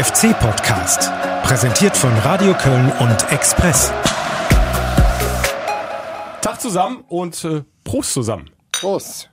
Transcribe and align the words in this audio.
FC-Podcast. 0.00 1.12
Präsentiert 1.42 1.94
von 1.94 2.10
Radio 2.20 2.54
Köln 2.54 2.90
und 3.00 3.32
Express. 3.32 3.92
Tag 6.40 6.58
zusammen 6.58 7.04
und 7.08 7.44
äh, 7.44 7.64
Prost 7.84 8.14
zusammen. 8.14 8.48
Prost. 8.72 9.28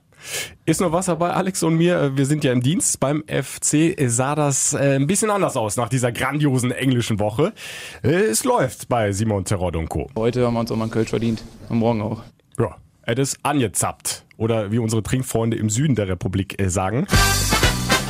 Ist 0.66 0.82
noch 0.82 0.92
Wasser 0.92 1.16
bei 1.16 1.30
Alex 1.30 1.62
und 1.62 1.76
mir. 1.76 2.14
Wir 2.18 2.26
sind 2.26 2.44
ja 2.44 2.52
im 2.52 2.60
Dienst. 2.60 3.00
Beim 3.00 3.24
FC 3.26 3.96
sah 4.08 4.34
das 4.34 4.74
äh, 4.74 4.96
ein 4.96 5.06
bisschen 5.06 5.30
anders 5.30 5.56
aus 5.56 5.78
nach 5.78 5.88
dieser 5.88 6.12
grandiosen 6.12 6.70
englischen 6.70 7.18
Woche. 7.18 7.54
Äh, 8.02 8.10
es 8.10 8.44
läuft 8.44 8.90
bei 8.90 9.12
Simon 9.12 9.46
Terrod 9.46 9.74
und 9.74 9.88
Co. 9.88 10.10
Heute 10.16 10.44
haben 10.44 10.52
wir 10.52 10.60
uns 10.60 10.70
auch 10.70 10.76
mal 10.76 10.84
einen 10.84 10.92
Kölsch 10.92 11.08
verdient. 11.08 11.42
Und 11.70 11.78
morgen 11.78 12.02
auch. 12.02 12.20
Ja, 12.58 12.76
es 13.06 13.18
ist 13.18 13.38
angezappt. 13.42 14.26
Oder 14.36 14.70
wie 14.70 14.80
unsere 14.80 15.02
Trinkfreunde 15.02 15.56
im 15.56 15.70
Süden 15.70 15.94
der 15.94 16.08
Republik 16.08 16.60
äh, 16.60 16.68
sagen. 16.68 17.06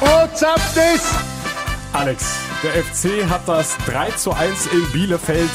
Oh, 0.01 0.27
zapft 0.35 0.77
es! 0.77 1.38
Alex, 1.93 2.39
der 2.63 2.85
FC 2.85 3.29
hat 3.29 3.49
das 3.49 3.77
3 3.87 4.11
zu 4.11 4.33
1 4.33 4.67
in 4.67 4.93
Bielefeld. 4.93 5.51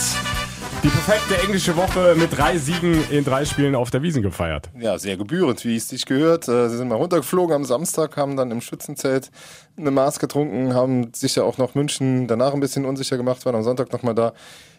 Die 0.83 0.89
perfekte 0.89 1.41
englische 1.41 1.77
Woche 1.77 2.15
mit 2.17 2.35
drei 2.35 2.57
Siegen 2.57 3.09
in 3.09 3.23
drei 3.23 3.45
Spielen 3.45 3.75
auf 3.75 3.89
der 3.89 4.01
Wiesen 4.01 4.21
gefeiert. 4.21 4.69
Ja, 4.77 4.97
sehr 4.97 5.15
gebührend, 5.15 5.63
wie 5.63 5.77
es 5.77 5.87
dich 5.87 6.05
gehört. 6.05 6.47
Äh, 6.49 6.67
Sie 6.67 6.77
sind 6.77 6.89
mal 6.89 6.95
runtergeflogen 6.95 7.55
am 7.55 7.63
Samstag, 7.63 8.17
haben 8.17 8.35
dann 8.35 8.51
im 8.51 8.59
Schützenzelt 8.59 9.31
eine 9.77 9.91
Maß 9.91 10.19
getrunken, 10.19 10.73
haben 10.73 11.13
sich 11.13 11.35
ja 11.35 11.43
auch 11.43 11.57
noch 11.57 11.75
München 11.75 12.27
danach 12.27 12.53
ein 12.53 12.59
bisschen 12.59 12.83
unsicher 12.83 13.15
gemacht, 13.15 13.45
waren 13.45 13.55
am 13.55 13.63
Sonntag 13.63 13.93
nochmal 13.93 14.15
da. 14.15 14.33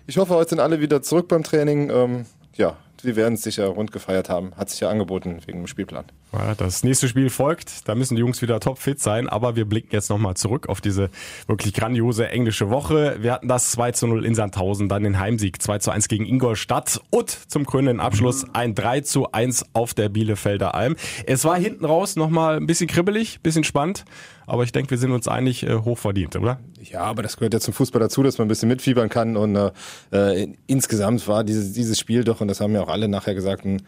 Ich 0.06 0.18
hoffe, 0.18 0.34
heute 0.34 0.50
sind 0.50 0.60
alle 0.60 0.80
wieder 0.80 1.00
zurück 1.00 1.28
beim 1.28 1.42
Training. 1.42 1.88
Ähm, 1.88 2.26
ja, 2.56 2.76
wir 3.04 3.16
werden 3.16 3.34
es 3.34 3.42
sicher 3.42 3.66
rund 3.66 3.92
gefeiert 3.92 4.28
haben. 4.28 4.52
Hat 4.56 4.70
sich 4.70 4.80
ja 4.80 4.88
angeboten 4.88 5.38
wegen 5.46 5.58
dem 5.60 5.66
Spielplan. 5.66 6.04
Ja, 6.32 6.54
Das 6.54 6.82
nächste 6.82 7.08
Spiel 7.08 7.30
folgt. 7.30 7.88
Da 7.88 7.94
müssen 7.94 8.16
die 8.16 8.20
Jungs 8.20 8.42
wieder 8.42 8.60
topfit 8.60 9.00
sein. 9.00 9.28
Aber 9.28 9.56
wir 9.56 9.64
blicken 9.64 9.90
jetzt 9.92 10.10
nochmal 10.10 10.34
zurück 10.34 10.68
auf 10.68 10.80
diese 10.80 11.10
wirklich 11.46 11.74
grandiose 11.74 12.28
englische 12.28 12.70
Woche. 12.70 13.16
Wir 13.20 13.32
hatten 13.32 13.48
das 13.48 13.70
2 13.72 13.92
zu 13.92 14.06
0 14.06 14.24
in 14.24 14.34
Sandhausen, 14.34 14.88
dann 14.88 15.02
den 15.04 15.18
Heimsieg 15.18 15.60
2 15.62 15.78
zu 15.78 15.90
1 15.90 16.08
gegen 16.08 16.26
Ingolstadt 16.26 17.00
und 17.10 17.30
zum 17.30 17.66
krönenden 17.66 18.00
Abschluss 18.00 18.46
ein 18.52 18.74
3 18.74 19.00
zu 19.02 19.32
1 19.32 19.66
auf 19.72 19.94
der 19.94 20.08
Bielefelder 20.08 20.74
Alm. 20.74 20.96
Es 21.26 21.44
war 21.44 21.56
hinten 21.56 21.84
raus 21.84 22.16
nochmal 22.16 22.56
ein 22.56 22.66
bisschen 22.66 22.88
kribbelig, 22.88 23.40
bisschen 23.40 23.64
spannend. 23.64 24.04
Aber 24.46 24.62
ich 24.62 24.72
denke, 24.72 24.90
wir 24.90 24.98
sind 24.98 25.12
uns 25.12 25.26
einig 25.26 25.62
äh, 25.62 25.74
hochverdient, 25.74 26.36
oder? 26.36 26.60
Ja, 26.82 27.00
aber 27.00 27.22
das 27.22 27.36
gehört 27.38 27.54
ja 27.54 27.60
zum 27.60 27.72
Fußball 27.72 28.00
dazu, 28.00 28.22
dass 28.22 28.36
man 28.36 28.44
ein 28.44 28.48
bisschen 28.48 28.68
mitfiebern 28.68 29.08
kann. 29.08 29.36
Und 29.38 29.56
äh, 29.56 29.70
äh, 30.12 30.48
insgesamt 30.66 31.26
war 31.28 31.44
dieses, 31.44 31.72
dieses 31.72 31.98
Spiel 31.98 32.24
doch, 32.24 32.42
und 32.42 32.48
das 32.48 32.60
haben 32.60 32.74
ja 32.74 32.82
auch 32.82 32.88
alle 32.94 33.08
nachher 33.08 33.34
gesagt, 33.34 33.66
ein 33.66 33.82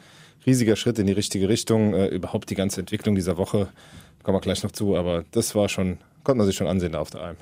riesiger 0.44 0.76
Schritt 0.76 0.98
in 0.98 1.06
die 1.06 1.12
richtige 1.12 1.48
Richtung. 1.48 1.94
Äh, 1.94 2.08
überhaupt 2.08 2.50
die 2.50 2.54
ganze 2.54 2.80
Entwicklung 2.80 3.14
dieser 3.14 3.38
Woche, 3.38 3.68
kommen 4.22 4.36
wir 4.36 4.40
gleich 4.42 4.62
noch 4.62 4.72
zu, 4.72 4.96
aber 4.96 5.24
das 5.30 5.54
war 5.54 5.68
schon, 5.68 5.98
konnte 6.24 6.38
man 6.38 6.46
sich 6.46 6.56
schon 6.56 6.66
ansehen 6.66 6.92
da 6.92 7.00
auf 7.00 7.10
der 7.10 7.22
Alm. 7.22 7.36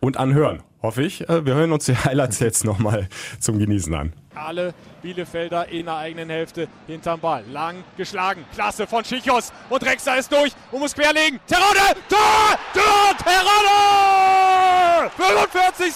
Und 0.00 0.16
anhören, 0.18 0.62
hoffe 0.82 1.02
ich. 1.02 1.28
Äh, 1.28 1.44
Wir 1.44 1.54
hören 1.54 1.72
uns 1.72 1.86
die 1.86 1.96
Highlights 1.96 2.38
jetzt 2.40 2.64
nochmal 2.64 3.08
zum 3.40 3.58
Genießen 3.58 3.94
an. 3.94 4.12
Alle 4.34 4.74
Bielefelder 5.02 5.68
in 5.68 5.86
der 5.86 5.96
eigenen 5.96 6.28
Hälfte 6.28 6.68
hinterm 6.86 7.20
Ball. 7.20 7.42
Lang 7.50 7.76
geschlagen. 7.96 8.44
Klasse 8.54 8.86
von 8.86 9.02
Schichos. 9.04 9.52
Und 9.70 9.82
Drexler 9.82 10.18
ist 10.18 10.30
durch 10.30 10.52
und 10.70 10.80
muss 10.80 10.94
querlegen. 10.94 11.40
Terodde! 11.46 11.98
Tor! 12.08 12.58
Tor! 12.74 13.16
Terodde! 13.24 15.10
45. 15.16 15.92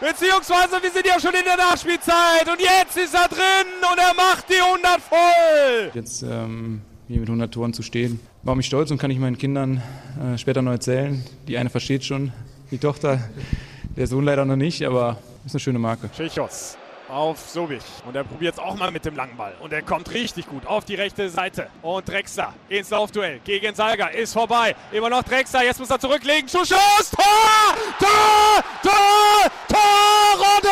Beziehungsweise 0.00 0.82
wir 0.82 0.90
sind 0.90 1.06
ja 1.06 1.18
schon 1.18 1.34
in 1.34 1.44
der 1.44 1.56
Nachspielzeit. 1.56 2.46
Und 2.50 2.60
jetzt 2.60 2.96
ist 2.98 3.14
er 3.14 3.28
drin 3.28 3.66
und 3.90 3.98
er 3.98 4.14
macht 4.14 4.46
die 4.48 4.60
100 4.60 5.00
voll. 5.00 5.90
Jetzt 5.94 6.22
ähm, 6.22 6.82
hier 7.08 7.20
mit 7.20 7.28
100 7.28 7.52
Toren 7.52 7.72
zu 7.72 7.82
stehen, 7.82 8.20
war 8.42 8.54
mich 8.54 8.66
stolz 8.66 8.90
und 8.90 8.98
kann 8.98 9.10
ich 9.10 9.18
meinen 9.18 9.38
Kindern 9.38 9.82
äh, 10.22 10.36
später 10.38 10.62
noch 10.62 10.72
erzählen. 10.72 11.24
Die 11.48 11.56
eine 11.58 11.70
versteht 11.70 12.04
schon, 12.04 12.32
die 12.70 12.78
Tochter, 12.78 13.20
der 13.96 14.06
Sohn 14.06 14.24
leider 14.24 14.44
noch 14.44 14.56
nicht, 14.56 14.84
aber 14.84 15.18
ist 15.44 15.54
eine 15.54 15.60
schöne 15.60 15.78
Marke. 15.78 16.10
Schichos 16.16 16.76
auf 17.10 17.38
Sobich. 17.48 17.82
Und 18.06 18.14
er 18.14 18.24
probiert 18.24 18.54
es 18.54 18.60
auch 18.60 18.76
mal 18.76 18.90
mit 18.90 19.04
dem 19.04 19.16
langen 19.16 19.36
Ball. 19.36 19.54
Und 19.60 19.72
er 19.72 19.82
kommt 19.82 20.12
richtig 20.12 20.46
gut 20.46 20.66
auf 20.66 20.84
die 20.84 20.94
rechte 20.94 21.28
Seite. 21.28 21.66
Und 21.82 22.08
Drexler 22.08 22.54
ins 22.68 22.90
Laufduell 22.90 23.40
gegen 23.44 23.74
Salga 23.74 24.06
ist 24.08 24.32
vorbei. 24.32 24.74
Immer 24.92 25.10
noch 25.10 25.22
Drexler, 25.22 25.64
jetzt 25.64 25.80
muss 25.80 25.90
er 25.90 25.98
zurücklegen. 25.98 26.48
Schuss, 26.48 26.68
Schuss, 26.68 27.10
Tor! 27.10 27.24
Tor! 27.98 28.64
Tor! 28.82 29.50
Tor! 29.68 30.38
Rodde! 30.38 30.68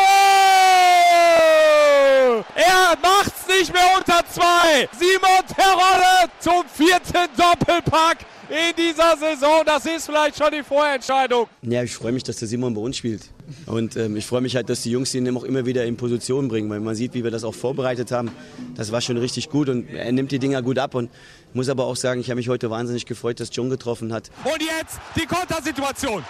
Er 2.55 2.97
macht's 3.01 3.45
nicht 3.59 3.73
mehr 3.73 3.83
unter 3.97 4.23
zwei. 4.29 4.87
Simon 4.97 5.43
Terodde 5.47 6.31
zum 6.39 6.63
vierten 6.73 7.27
Doppelpack 7.35 8.19
in 8.49 8.75
dieser 8.77 9.17
Saison. 9.17 9.63
Das 9.65 9.85
ist 9.85 10.05
vielleicht 10.05 10.37
schon 10.37 10.51
die 10.51 10.63
Vorentscheidung. 10.63 11.47
Ja, 11.61 11.83
ich 11.83 11.93
freue 11.93 12.13
mich, 12.13 12.23
dass 12.23 12.37
der 12.37 12.47
Simon 12.47 12.73
bei 12.73 12.81
uns 12.81 12.97
spielt. 12.97 13.23
Und 13.65 13.97
ähm, 13.97 14.15
ich 14.15 14.25
freue 14.25 14.41
mich 14.41 14.55
halt, 14.55 14.69
dass 14.69 14.83
die 14.83 14.91
Jungs 14.91 15.13
ihn 15.13 15.35
auch 15.35 15.43
immer 15.43 15.65
wieder 15.65 15.83
in 15.85 15.97
Position 15.97 16.47
bringen, 16.47 16.69
weil 16.69 16.79
man 16.79 16.95
sieht, 16.95 17.13
wie 17.13 17.23
wir 17.23 17.31
das 17.31 17.43
auch 17.43 17.55
vorbereitet 17.55 18.11
haben. 18.11 18.31
Das 18.75 18.91
war 18.91 19.01
schon 19.01 19.17
richtig 19.17 19.49
gut 19.49 19.67
und 19.69 19.89
er 19.89 20.11
nimmt 20.11 20.31
die 20.31 20.39
Dinger 20.39 20.61
gut 20.61 20.79
ab. 20.79 20.95
Und 20.95 21.09
muss 21.53 21.67
aber 21.67 21.85
auch 21.85 21.95
sagen, 21.95 22.21
ich 22.21 22.29
habe 22.29 22.37
mich 22.37 22.47
heute 22.47 22.69
wahnsinnig 22.69 23.05
gefreut, 23.05 23.39
dass 23.39 23.49
John 23.51 23.69
getroffen 23.69 24.13
hat. 24.13 24.29
Und 24.45 24.61
jetzt 24.61 24.99
die 25.15 25.25
Kontersituation. 25.25 26.23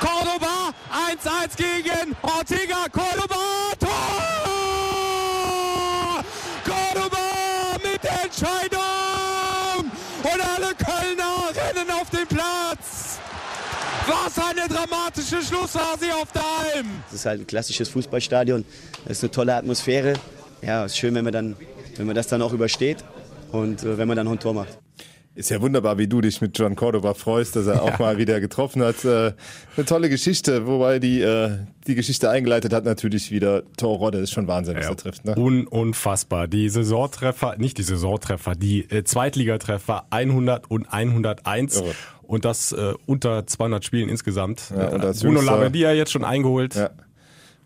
Cordoba 0.00 0.74
1-1 1.12 1.56
gegen 1.56 2.16
Ortega. 2.22 2.86
Cordoba, 2.90 3.36
Tor! 3.78 4.63
Entscheidung! 8.44 9.90
Und 10.22 10.40
alle 10.40 10.74
Kölner 10.74 11.48
rennen 11.54 11.90
auf 11.90 12.10
den 12.10 12.26
Platz! 12.26 13.18
Was 14.06 14.38
eine 14.38 14.68
dramatische 14.68 15.42
Schlussphase 15.42 16.14
auf 16.14 16.30
der 16.32 16.42
Alm! 16.42 16.86
Das 17.10 17.20
ist 17.20 17.26
halt 17.26 17.40
ein 17.40 17.46
klassisches 17.46 17.88
Fußballstadion. 17.88 18.64
Das 19.04 19.18
ist 19.18 19.24
eine 19.24 19.30
tolle 19.30 19.54
Atmosphäre. 19.54 20.14
Ja, 20.60 20.84
ist 20.84 20.98
schön, 20.98 21.14
wenn 21.14 21.24
man, 21.24 21.32
dann, 21.32 21.56
wenn 21.96 22.06
man 22.06 22.14
das 22.14 22.28
dann 22.28 22.42
auch 22.42 22.52
übersteht 22.52 23.02
und 23.50 23.82
äh, 23.82 23.96
wenn 23.96 24.08
man 24.08 24.16
dann 24.16 24.26
noch 24.26 24.32
ein 24.32 24.40
Tor 24.40 24.52
macht. 24.52 24.83
Ist 25.36 25.50
ja 25.50 25.60
wunderbar, 25.60 25.98
wie 25.98 26.06
du 26.06 26.20
dich 26.20 26.40
mit 26.40 26.56
John 26.56 26.76
Cordova 26.76 27.12
freust, 27.12 27.56
dass 27.56 27.66
er 27.66 27.82
auch 27.82 27.98
mal 27.98 28.18
wieder 28.18 28.38
getroffen 28.40 28.82
hat. 28.82 29.04
Äh, 29.04 29.32
eine 29.76 29.84
tolle 29.84 30.08
Geschichte, 30.08 30.66
wobei 30.68 31.00
die, 31.00 31.22
äh, 31.22 31.58
die 31.88 31.96
Geschichte 31.96 32.30
eingeleitet 32.30 32.72
hat 32.72 32.84
natürlich 32.84 33.32
wieder 33.32 33.64
Torrodde. 33.76 34.18
Ist 34.18 34.30
schon 34.30 34.46
Wahnsinn, 34.46 34.76
was 34.76 34.86
er 34.86 34.96
trifft. 34.96 35.24
Ne? 35.24 35.36
Un 35.36 35.66
unfassbar. 35.66 36.46
Die 36.46 36.68
Saisontreffer, 36.68 37.56
nicht 37.58 37.78
die 37.78 37.82
Saisontreffer, 37.82 38.54
die 38.54 38.88
äh, 38.90 39.02
Zweitligatreffer 39.02 40.06
100 40.10 40.70
und 40.70 40.86
101. 40.86 41.78
Irre. 41.78 41.94
Und 42.22 42.44
das 42.44 42.70
äh, 42.70 42.94
unter 43.06 43.44
200 43.44 43.84
Spielen 43.84 44.08
insgesamt. 44.08 44.70
Ja, 44.70 44.88
und 44.88 45.04
als 45.04 45.20
Bruno 45.20 45.40
Labbadia 45.40 45.92
jetzt 45.92 46.12
schon 46.12 46.24
eingeholt. 46.24 46.76
Ja. 46.76 46.90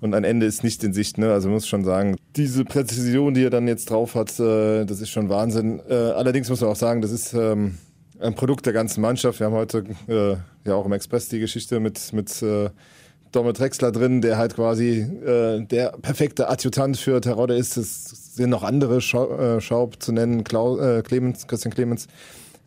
Und 0.00 0.14
ein 0.14 0.24
Ende 0.24 0.46
ist 0.46 0.62
nicht 0.62 0.84
in 0.84 0.92
Sicht, 0.92 1.18
ne? 1.18 1.32
Also 1.32 1.48
muss 1.48 1.66
schon 1.66 1.84
sagen, 1.84 2.16
diese 2.36 2.64
Präzision, 2.64 3.34
die 3.34 3.44
er 3.44 3.50
dann 3.50 3.66
jetzt 3.66 3.90
drauf 3.90 4.14
hat, 4.14 4.38
äh, 4.38 4.84
das 4.84 5.00
ist 5.00 5.10
schon 5.10 5.28
Wahnsinn. 5.28 5.80
Äh, 5.88 5.94
allerdings 5.94 6.48
muss 6.48 6.60
man 6.60 6.70
auch 6.70 6.76
sagen, 6.76 7.02
das 7.02 7.10
ist 7.10 7.34
ähm, 7.34 7.78
ein 8.20 8.34
Produkt 8.34 8.66
der 8.66 8.72
ganzen 8.72 9.00
Mannschaft. 9.00 9.40
Wir 9.40 9.46
haben 9.46 9.54
heute 9.54 9.84
äh, 10.06 10.36
ja 10.68 10.74
auch 10.74 10.86
im 10.86 10.92
Express 10.92 11.28
die 11.28 11.40
Geschichte 11.40 11.80
mit 11.80 12.12
mit 12.12 12.42
äh, 12.42 12.70
Dommel 13.32 13.52
Drexler 13.52 13.90
drin, 13.90 14.20
der 14.20 14.38
halt 14.38 14.54
quasi 14.54 15.00
äh, 15.00 15.64
der 15.64 15.90
perfekte 16.00 16.48
Adjutant 16.48 16.96
für 16.96 17.20
Terodde 17.20 17.56
ist. 17.56 17.76
Es 17.76 18.34
sind 18.36 18.50
noch 18.50 18.62
andere 18.62 19.00
Schau 19.00 19.36
äh, 19.36 19.60
Schaub 19.60 20.00
zu 20.00 20.12
nennen, 20.12 20.44
Klau 20.44 20.78
äh, 20.78 21.02
Clemens, 21.02 21.46
Christian 21.48 21.74
Clemens. 21.74 22.06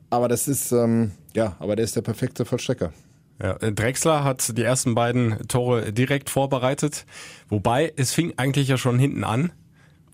Aber 0.09 0.27
das 0.27 0.49
ist 0.49 0.73
ähm, 0.73 1.11
ja, 1.33 1.55
aber 1.59 1.77
der 1.77 1.85
ist 1.85 1.95
der 1.95 2.01
perfekte 2.01 2.43
Vollstrecker. 2.43 2.91
Ja, 3.41 3.53
äh, 3.53 3.71
Drexler 3.71 4.23
hat 4.23 4.57
die 4.57 4.63
ersten 4.63 4.95
beiden 4.95 5.47
Tore 5.47 5.91
direkt 5.91 6.29
vorbereitet. 6.29 7.05
Wobei, 7.49 7.91
es 7.95 8.13
fing 8.13 8.33
eigentlich 8.37 8.67
ja 8.67 8.77
schon 8.77 8.99
hinten 8.99 9.23
an. 9.23 9.51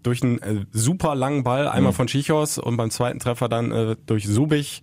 Durch 0.04 0.24
einen 0.24 0.40
äh, 0.40 0.66
super 0.72 1.16
langen 1.16 1.44
Ball, 1.44 1.68
einmal 1.68 1.92
von 1.92 2.08
Schichos 2.08 2.58
und 2.58 2.78
beim 2.78 2.92
zweiten 2.92 3.20
Treffer 3.20 3.50
dann 3.50 3.72
äh, 3.72 3.96
durch 4.06 4.28
Subich. 4.28 4.82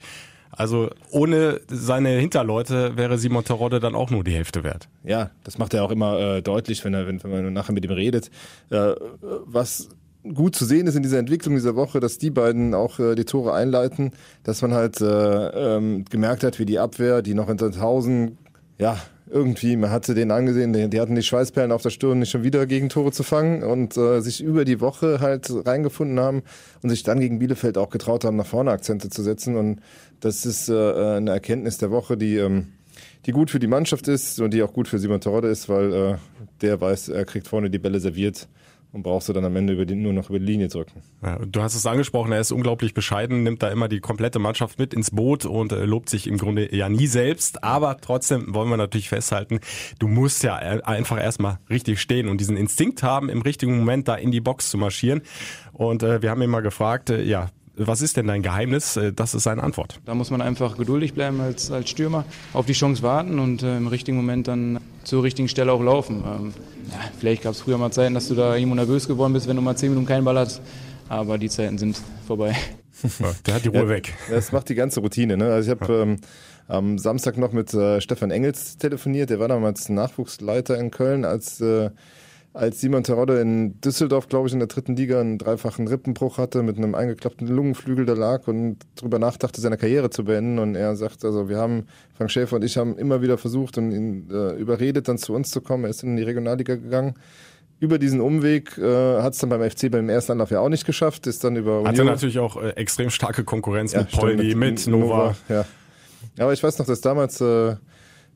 Also 0.51 0.91
ohne 1.11 1.61
seine 1.69 2.11
Hinterleute 2.11 2.97
wäre 2.97 3.19
Simon 3.19 3.45
Terodde 3.45 3.81
dann 3.81 3.95
auch 3.95 4.11
nur 4.11 4.23
die 4.23 4.33
Hälfte 4.33 4.63
wert. 4.63 4.89
ja, 5.03 5.31
das 5.43 5.59
macht 5.59 5.75
er 5.75 5.83
auch 5.83 5.91
immer 5.91 6.19
äh, 6.19 6.43
deutlich, 6.43 6.85
wenn 6.85 6.95
er, 6.95 7.07
wenn, 7.07 7.23
wenn 7.25 7.31
man 7.31 7.53
nachher 7.53 7.73
mit 7.73 7.85
ihm 7.85 7.91
redet. 7.91 8.31
Äh, 8.71 8.95
was 9.21 9.89
gut 10.33 10.57
zu 10.57 10.65
sehen 10.65 10.87
ist 10.87 10.97
in 10.97 11.03
dieser 11.03 11.19
Entwicklung 11.19 11.55
dieser 11.55 11.77
Woche, 11.77 12.01
dass 12.01 12.19
die 12.19 12.31
beiden 12.31 12.75
auch 12.75 12.99
äh, 12.99 13.15
die 13.15 13.25
Tore 13.25 13.53
einleiten, 13.53 14.13
dass 14.43 14.63
man 14.63 14.73
halt 14.73 15.01
äh, 15.01 15.77
ähm, 15.77 16.05
gemerkt 16.11 16.45
hat, 16.45 16.59
wie 16.59 16.65
die 16.65 16.79
Abwehr, 16.79 17.23
die 17.23 17.35
noch 17.35 17.49
in 17.49 17.59
Sandhausen, 17.59 18.39
ja, 18.79 18.97
irgendwie, 19.29 19.77
man 19.77 19.91
hatte 19.91 20.15
den 20.15 20.31
angesehen, 20.31 20.73
die, 20.73 20.89
die 20.89 21.01
hatten 21.01 21.15
die 21.15 21.23
Schweißperlen 21.23 21.73
auf 21.73 21.83
der 21.83 21.91
Stirn, 21.91 22.19
nicht 22.19 22.31
schon 22.31 22.43
wieder 22.43 22.67
Gegentore 22.67 23.11
zu 23.11 23.23
fangen 23.23 23.63
und 23.63 23.97
äh, 23.97 24.21
sich 24.21 24.43
über 24.43 24.65
die 24.65 24.81
Woche 24.81 25.21
halt 25.21 25.51
reingefunden 25.67 26.21
haben 26.21 26.43
und 26.83 26.91
sich 26.91 27.03
dann 27.03 27.21
gegen 27.21 27.39
Bielefeld 27.39 27.79
auch 27.79 27.91
getraut 27.91 28.25
haben, 28.25 28.37
nach 28.37 28.47
vorne 28.47 28.71
Akzente 28.71 29.09
zu 29.09 29.23
setzen. 29.23 29.57
Und 29.57 29.81
das 30.21 30.47
ist 30.47 30.69
äh, 30.69 31.17
eine 31.17 31.31
Erkenntnis 31.31 31.79
der 31.79 31.91
Woche, 31.91 32.17
die 32.17 32.37
ähm, 32.37 32.69
die 33.27 33.33
gut 33.33 33.51
für 33.51 33.59
die 33.59 33.67
Mannschaft 33.67 34.07
ist 34.09 34.41
und 34.41 34.53
die 34.53 34.63
auch 34.63 34.73
gut 34.73 34.89
für 34.89 34.99
Simon 34.99 35.21
Terodde 35.21 35.49
ist, 35.49 35.69
weil 35.69 35.93
äh, 35.93 36.15
der 36.61 36.81
weiß, 36.81 37.09
er 37.09 37.25
kriegt 37.25 37.49
vorne 37.49 37.71
die 37.71 37.79
Bälle 37.79 38.01
serviert 38.01 38.47
und 38.95 39.03
brauchst 39.03 39.29
du 39.29 39.33
dann 39.33 39.45
am 39.45 39.57
Ende 39.57 39.73
über 39.73 39.87
die, 39.87 39.97
nur 39.97 40.13
noch 40.13 40.31
über 40.31 40.39
die 40.39 40.47
Linie 40.47 40.69
drücken. 40.69 41.03
Ja, 41.21 41.41
du 41.45 41.61
hast 41.61 41.75
es 41.75 41.85
angesprochen, 41.85 42.31
er 42.31 42.41
ist 42.41 42.53
unglaublich 42.53 42.95
bescheiden, 42.95 43.43
nimmt 43.43 43.63
da 43.63 43.69
immer 43.69 43.89
die 43.89 43.99
komplette 43.99 44.39
Mannschaft 44.39 44.79
mit 44.79 44.95
ins 44.95 45.11
Boot 45.11 45.45
und 45.45 45.73
äh, 45.73 45.85
lobt 45.85 46.09
sich 46.09 46.29
im 46.29 46.39
Grunde 46.39 46.75
ja 46.75 46.89
nie 46.89 47.09
selbst. 47.09 47.65
Aber 47.65 47.97
trotzdem 48.01 48.55
wollen 48.55 48.71
wir 48.71 48.77
natürlich 48.77 49.09
festhalten, 49.09 49.59
du 49.99 50.07
musst 50.07 50.45
ja 50.45 50.55
einfach 50.55 51.21
erstmal 51.21 51.59
richtig 51.69 52.01
stehen 52.01 52.29
und 52.29 52.41
diesen 52.41 52.57
Instinkt 52.57 53.03
haben, 53.03 53.29
im 53.29 53.43
richtigen 53.43 53.77
Moment 53.77 54.07
da 54.07 54.15
in 54.15 54.31
die 54.31 54.41
Box 54.41 54.71
zu 54.71 54.79
marschieren. 54.79 55.23
Und 55.73 56.05
äh, 56.05 56.23
wir 56.23 56.31
haben 56.31 56.41
ihn 56.41 56.51
mal 56.51 56.61
gefragt, 56.61 57.11
äh, 57.11 57.21
ja, 57.25 57.51
was 57.77 58.01
ist 58.01 58.17
denn 58.17 58.29
dein 58.29 58.43
Geheimnis? 58.43 58.97
Äh, 58.97 59.13
das 59.13 59.35
ist 59.35 59.43
seine 59.43 59.65
Antwort. 59.65 60.01
Da 60.05 60.15
muss 60.15 60.31
man 60.31 60.41
einfach 60.41 60.79
geduldig 60.79 61.15
bleiben 61.15 61.41
als, 61.41 61.73
als 61.73 61.91
Stürmer, 61.91 62.25
auf 62.53 62.67
die 62.67 62.75
Chance 62.75 63.03
warten 63.03 63.41
und 63.41 63.65
äh, 63.65 63.77
im 63.77 63.89
richtigen 63.89 64.17
Moment 64.17 64.47
dann 64.47 64.79
zur 65.03 65.25
richtigen 65.25 65.49
Stelle 65.49 65.73
auch 65.73 65.83
laufen. 65.83 66.23
Ähm, 66.25 66.55
ja, 66.91 66.99
vielleicht 67.19 67.43
gab 67.43 67.53
es 67.53 67.61
früher 67.61 67.79
mal 67.79 67.91
Zeiten, 67.91 68.15
dass 68.15 68.29
du 68.29 68.35
da 68.35 68.55
irgendwo 68.57 68.75
nervös 68.75 69.07
geworden 69.09 69.33
bist, 69.33 69.49
wenn 69.49 69.57
du 69.57 69.63
mal 69.63 69.77
zehn 69.77 69.91
Minuten 69.91 70.07
keinen 70.07 70.25
Ball 70.25 70.39
hast. 70.39 70.61
Aber 71.09 71.39
die 71.39 71.49
Zeiten 71.49 71.79
sind 71.79 72.01
vorbei. 72.27 72.57
Der 73.47 73.55
hat 73.55 73.65
die 73.65 73.69
Ruhe 73.69 73.83
ja, 73.83 73.89
weg. 73.89 74.15
Das 74.31 74.53
macht 74.53 74.69
die 74.69 74.75
ganze 74.75 75.01
Routine. 75.01 75.37
Ne? 75.37 75.53
Also 75.53 75.73
ich 75.73 75.81
habe 75.81 75.93
ähm, 75.95 76.17
am 76.69 76.99
Samstag 76.99 77.37
noch 77.37 77.53
mit 77.53 77.75
äh, 77.75 78.01
Stefan 78.01 78.31
Engels 78.31 78.79
telefoniert. 78.79 79.31
Der 79.31 79.41
war 79.41 79.49
damals 79.49 79.89
Nachwuchsleiter 79.89 80.79
in 80.79 80.91
Köln, 80.91 81.25
als 81.25 81.61
äh, 81.61 81.91
als 82.55 82.81
Simon 82.81 83.03
Terodde 83.03 83.41
in 83.41 83.81
Düsseldorf, 83.81 84.29
glaube 84.29 84.47
ich, 84.47 84.53
in 84.53 84.61
der 84.61 84.69
dritten 84.69 84.95
Liga 84.95 85.21
einen 85.21 85.39
dreifachen 85.39 85.89
Rippenbruch 85.89 86.39
hatte, 86.39 86.63
mit 86.63 86.79
einem 86.79 86.95
eingeklappten 86.95 87.49
Lungenflügel 87.49 88.07
da 88.07 88.15
lag 88.15 88.47
und 88.47 88.79
darüber 88.95 89.19
nachdachte, 89.19 89.61
seine 89.61 89.77
Karriere 89.77 90.09
zu 90.09 90.25
beenden. 90.25 90.61
Und 90.61 90.77
er 90.77 90.95
sagt, 90.95 91.25
also 91.25 91.49
wir 91.49 91.59
haben, 91.59 91.89
Frank 92.17 92.31
Schäfer 92.31 92.57
und 92.57 92.65
ich 92.65 92.77
haben 92.77 92.97
immer 92.97 93.21
wieder 93.23 93.39
versucht 93.39 93.77
und 93.77 93.91
ihn 93.91 94.31
äh, 94.31 94.53
überredet, 94.53 95.09
dann 95.09 95.19
zu 95.19 95.35
uns 95.35 95.51
zu 95.51 95.63
kommen. 95.63 95.83
Er 95.83 95.91
ist 95.91 96.05
in 96.05 96.17
die 96.17 96.23
Regionalliga 96.23 96.77
gegangen. 96.77 97.15
Über 97.81 97.99
diesen 97.99 98.21
Umweg 98.21 98.79
äh, 98.79 99.21
hat 99.21 99.33
es 99.33 99.41
dann 99.41 99.51
beim 99.51 99.69
FC 99.69 99.91
beim 99.91 100.09
ersten 100.09 100.33
Anlauf 100.33 100.53
ja 100.53 100.61
auch 100.61 100.69
nicht 100.69 100.87
geschafft, 100.87 101.27
ist 101.27 101.43
dann 101.43 101.57
über 101.57 101.81
Union. 101.81 101.89
Hatte 101.89 102.05
natürlich 102.05 102.39
auch 102.39 102.57
äh, 102.57 102.71
extrem 102.71 103.11
starke 103.11 103.43
Konkurrenz 103.43 103.95
ja, 103.95 104.03
mit 104.03 104.13
Poldi, 104.13 104.55
mit, 104.55 104.77
mit 104.77 104.87
Nova. 104.87 105.07
Nova. 105.07 105.37
Ja. 105.49 105.65
Aber 106.39 106.53
ich 106.53 106.63
weiß 106.63 106.79
noch, 106.79 106.87
dass 106.87 107.01
damals 107.01 107.41
äh, 107.41 107.75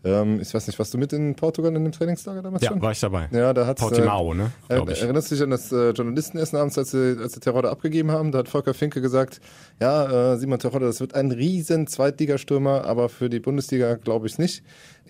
ähm, 0.04 0.40
ich 0.40 0.54
weiß 0.54 0.66
nicht, 0.66 0.78
warst 0.78 0.94
du 0.94 0.98
mit 0.98 1.12
in 1.12 1.34
Portugal 1.34 1.74
in 1.74 1.82
dem 1.82 1.92
Trainingslager 1.92 2.42
damals 2.42 2.62
ja, 2.62 2.68
schon? 2.68 2.78
Ja, 2.78 2.82
war 2.82 2.92
ich 2.92 3.00
dabei. 3.00 3.28
Ja, 3.32 3.52
da 3.52 3.66
hat's, 3.66 3.80
Portimao, 3.80 4.32
ne? 4.32 4.52
Äh, 4.68 4.74
erinnerst 4.74 5.30
du 5.30 5.34
dich 5.34 5.42
an 5.42 5.50
das 5.50 5.72
äh, 5.72 5.90
Journalistenessen 5.90 6.56
abends, 6.56 6.78
als 6.78 6.92
sie, 6.92 7.16
als 7.20 7.32
sie 7.32 7.40
Terodde 7.40 7.70
abgegeben 7.70 8.12
haben? 8.12 8.30
Da 8.30 8.38
hat 8.38 8.48
Volker 8.48 8.74
Finke 8.74 9.00
gesagt, 9.00 9.40
ja, 9.80 10.32
äh, 10.32 10.38
Simon 10.38 10.58
Terodde, 10.58 10.86
das 10.86 11.00
wird 11.00 11.14
ein 11.14 11.32
riesen 11.32 11.86
Zweitligastürmer, 11.86 12.84
aber 12.84 13.08
für 13.08 13.28
die 13.28 13.40
Bundesliga 13.40 13.96
glaube 13.96 14.28
ich 14.28 14.38
nicht. 14.38 14.62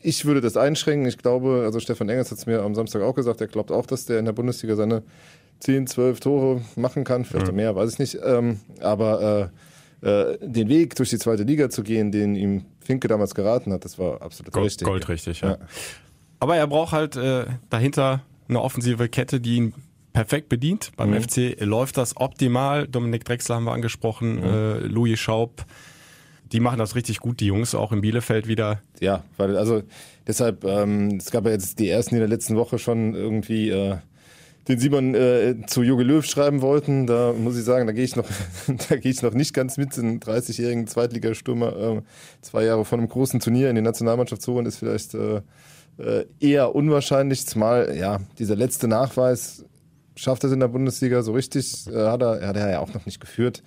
Ich 0.02 0.25
würde 0.25 0.40
das 0.40 0.56
einschränken. 0.56 1.06
Ich 1.06 1.19
glaube, 1.19 1.62
also 1.64 1.81
Stefan 1.81 2.08
Engels 2.08 2.31
hat 2.31 2.38
es 2.38 2.46
mir 2.46 2.62
am 2.62 2.75
Samstag 2.75 3.02
auch 3.02 3.14
gesagt, 3.14 3.40
er 3.40 3.49
glaubt 3.49 3.70
auch, 3.70 3.87
dass 3.87 4.06
der 4.06 4.19
in 4.19 4.25
der 4.25 4.32
Bundesliga 4.32 4.75
seine 4.76 5.02
10, 5.61 5.87
12 5.87 6.20
Tore 6.20 6.62
machen 6.76 7.05
kann, 7.05 7.25
vielleicht 7.25 7.49
mhm. 7.49 7.56
mehr, 7.56 7.76
weiß 7.76 7.93
ich 7.93 7.99
nicht. 7.99 8.19
Ähm, 8.25 8.61
aber 8.81 9.50
äh, 9.52 9.58
äh, 10.00 10.39
den 10.41 10.69
Weg 10.69 10.95
durch 10.97 11.11
die 11.11 11.19
zweite 11.19 11.43
Liga 11.43 11.71
zu 11.71 11.83
gehen, 11.83 12.12
den 12.12 12.37
ihm 12.37 12.65
Finke 12.81 13.09
damals 13.09 13.35
geraten 13.35 13.73
hat, 13.73 13.85
das 13.85 13.99
war 13.99 14.23
absolut 14.23 14.53
Gold, 14.53 14.67
richtig. 14.67 14.87
Goldrichtig, 14.87 15.41
ja. 15.41 15.50
ja. 15.50 15.59
Aber 16.41 16.56
er 16.56 16.67
braucht 16.67 16.93
halt 16.93 17.17
äh, 17.17 17.47
dahinter 17.69 18.23
eine 18.49 18.61
offensive 18.61 19.09
Kette, 19.09 19.41
die 19.41 19.56
ihn 19.56 19.75
perfekt 20.12 20.49
bedient. 20.49 20.93
Beim 20.97 21.11
mhm. 21.11 21.23
FC 21.23 21.56
läuft 21.61 21.97
das 21.97 22.17
optimal. 22.17 22.87
Dominik 22.89 23.25
Drexler 23.25 23.56
haben 23.56 23.65
wir 23.65 23.73
angesprochen, 23.73 24.37
mhm. 24.37 24.45
äh, 24.45 24.79
Louis 24.81 25.19
Schaub. 25.19 25.65
Die 26.53 26.61
machen 26.61 26.79
das 26.79 26.95
richtig 26.95 27.19
gut, 27.19 27.41
die 27.41 27.47
Jungs, 27.47 27.75
auch 27.75 27.93
in 27.93 28.00
Bielefeld 28.00 28.49
wieder. 28.49 28.81
Ja, 29.00 29.23
weil 29.37 29.56
also 29.56 29.83
deshalb, 30.27 30.65
ähm, 30.65 31.19
es 31.19 31.31
gab 31.31 31.45
ja 31.45 31.50
jetzt 31.50 31.79
die 31.79 31.89
ersten 31.89 32.15
in 32.15 32.21
der 32.21 32.29
letzten 32.29 32.56
Woche 32.56 32.79
schon 32.79 33.15
irgendwie 33.15 33.69
äh, 33.69 33.97
den 34.69 34.79
Simon 34.79 35.15
äh, 35.15 35.56
zu 35.67 35.82
Jogi 35.82 36.05
Löw 36.05 36.25
schreiben 36.25 36.61
wollten. 36.61 37.06
Da 37.06 37.32
muss 37.32 37.56
ich 37.56 37.65
sagen, 37.65 37.87
da 37.87 37.93
gehe 37.93 38.05
ich 38.05 38.17
noch, 38.17 38.26
ich 39.03 39.23
noch 39.23 39.35
nicht 39.35 39.55
ganz 39.55 39.76
mit. 39.76 39.99
Einen 39.99 40.20
30-jährigen 40.20 40.87
Zweitligastürmer 40.87 41.76
äh, 41.76 42.03
zwei 42.43 42.65
Jahre 42.65 42.85
vor 42.85 42.99
einem 42.99 43.09
großen 43.09 43.41
Turnier 43.41 43.70
in 43.70 43.76
die 43.76 43.82
Nationalmannschaft 43.82 44.43
zu 44.43 44.53
holen, 44.53 44.67
ist 44.67 44.79
vielleicht 44.79 45.15
äh, 45.15 45.41
äh, 45.99 46.26
eher 46.38 46.75
unwahrscheinlich. 46.75 47.47
Zumal 47.47 47.97
ja 47.97 48.20
dieser 48.38 48.56
letzte 48.56 48.88
Nachweis 48.88 49.65
schafft 50.17 50.44
es 50.44 50.53
in 50.53 50.61
der 50.61 50.69
Bundesliga 50.69 51.23
so 51.23 51.32
richtig. 51.32 51.87
Äh, 51.87 52.06
hat 52.06 52.23
er, 52.23 52.47
hat 52.47 52.56
er 52.56 52.71
ja 52.71 52.81
auch 52.81 52.93
noch 52.93 53.06
nicht 53.06 53.21
geführt. 53.21 53.62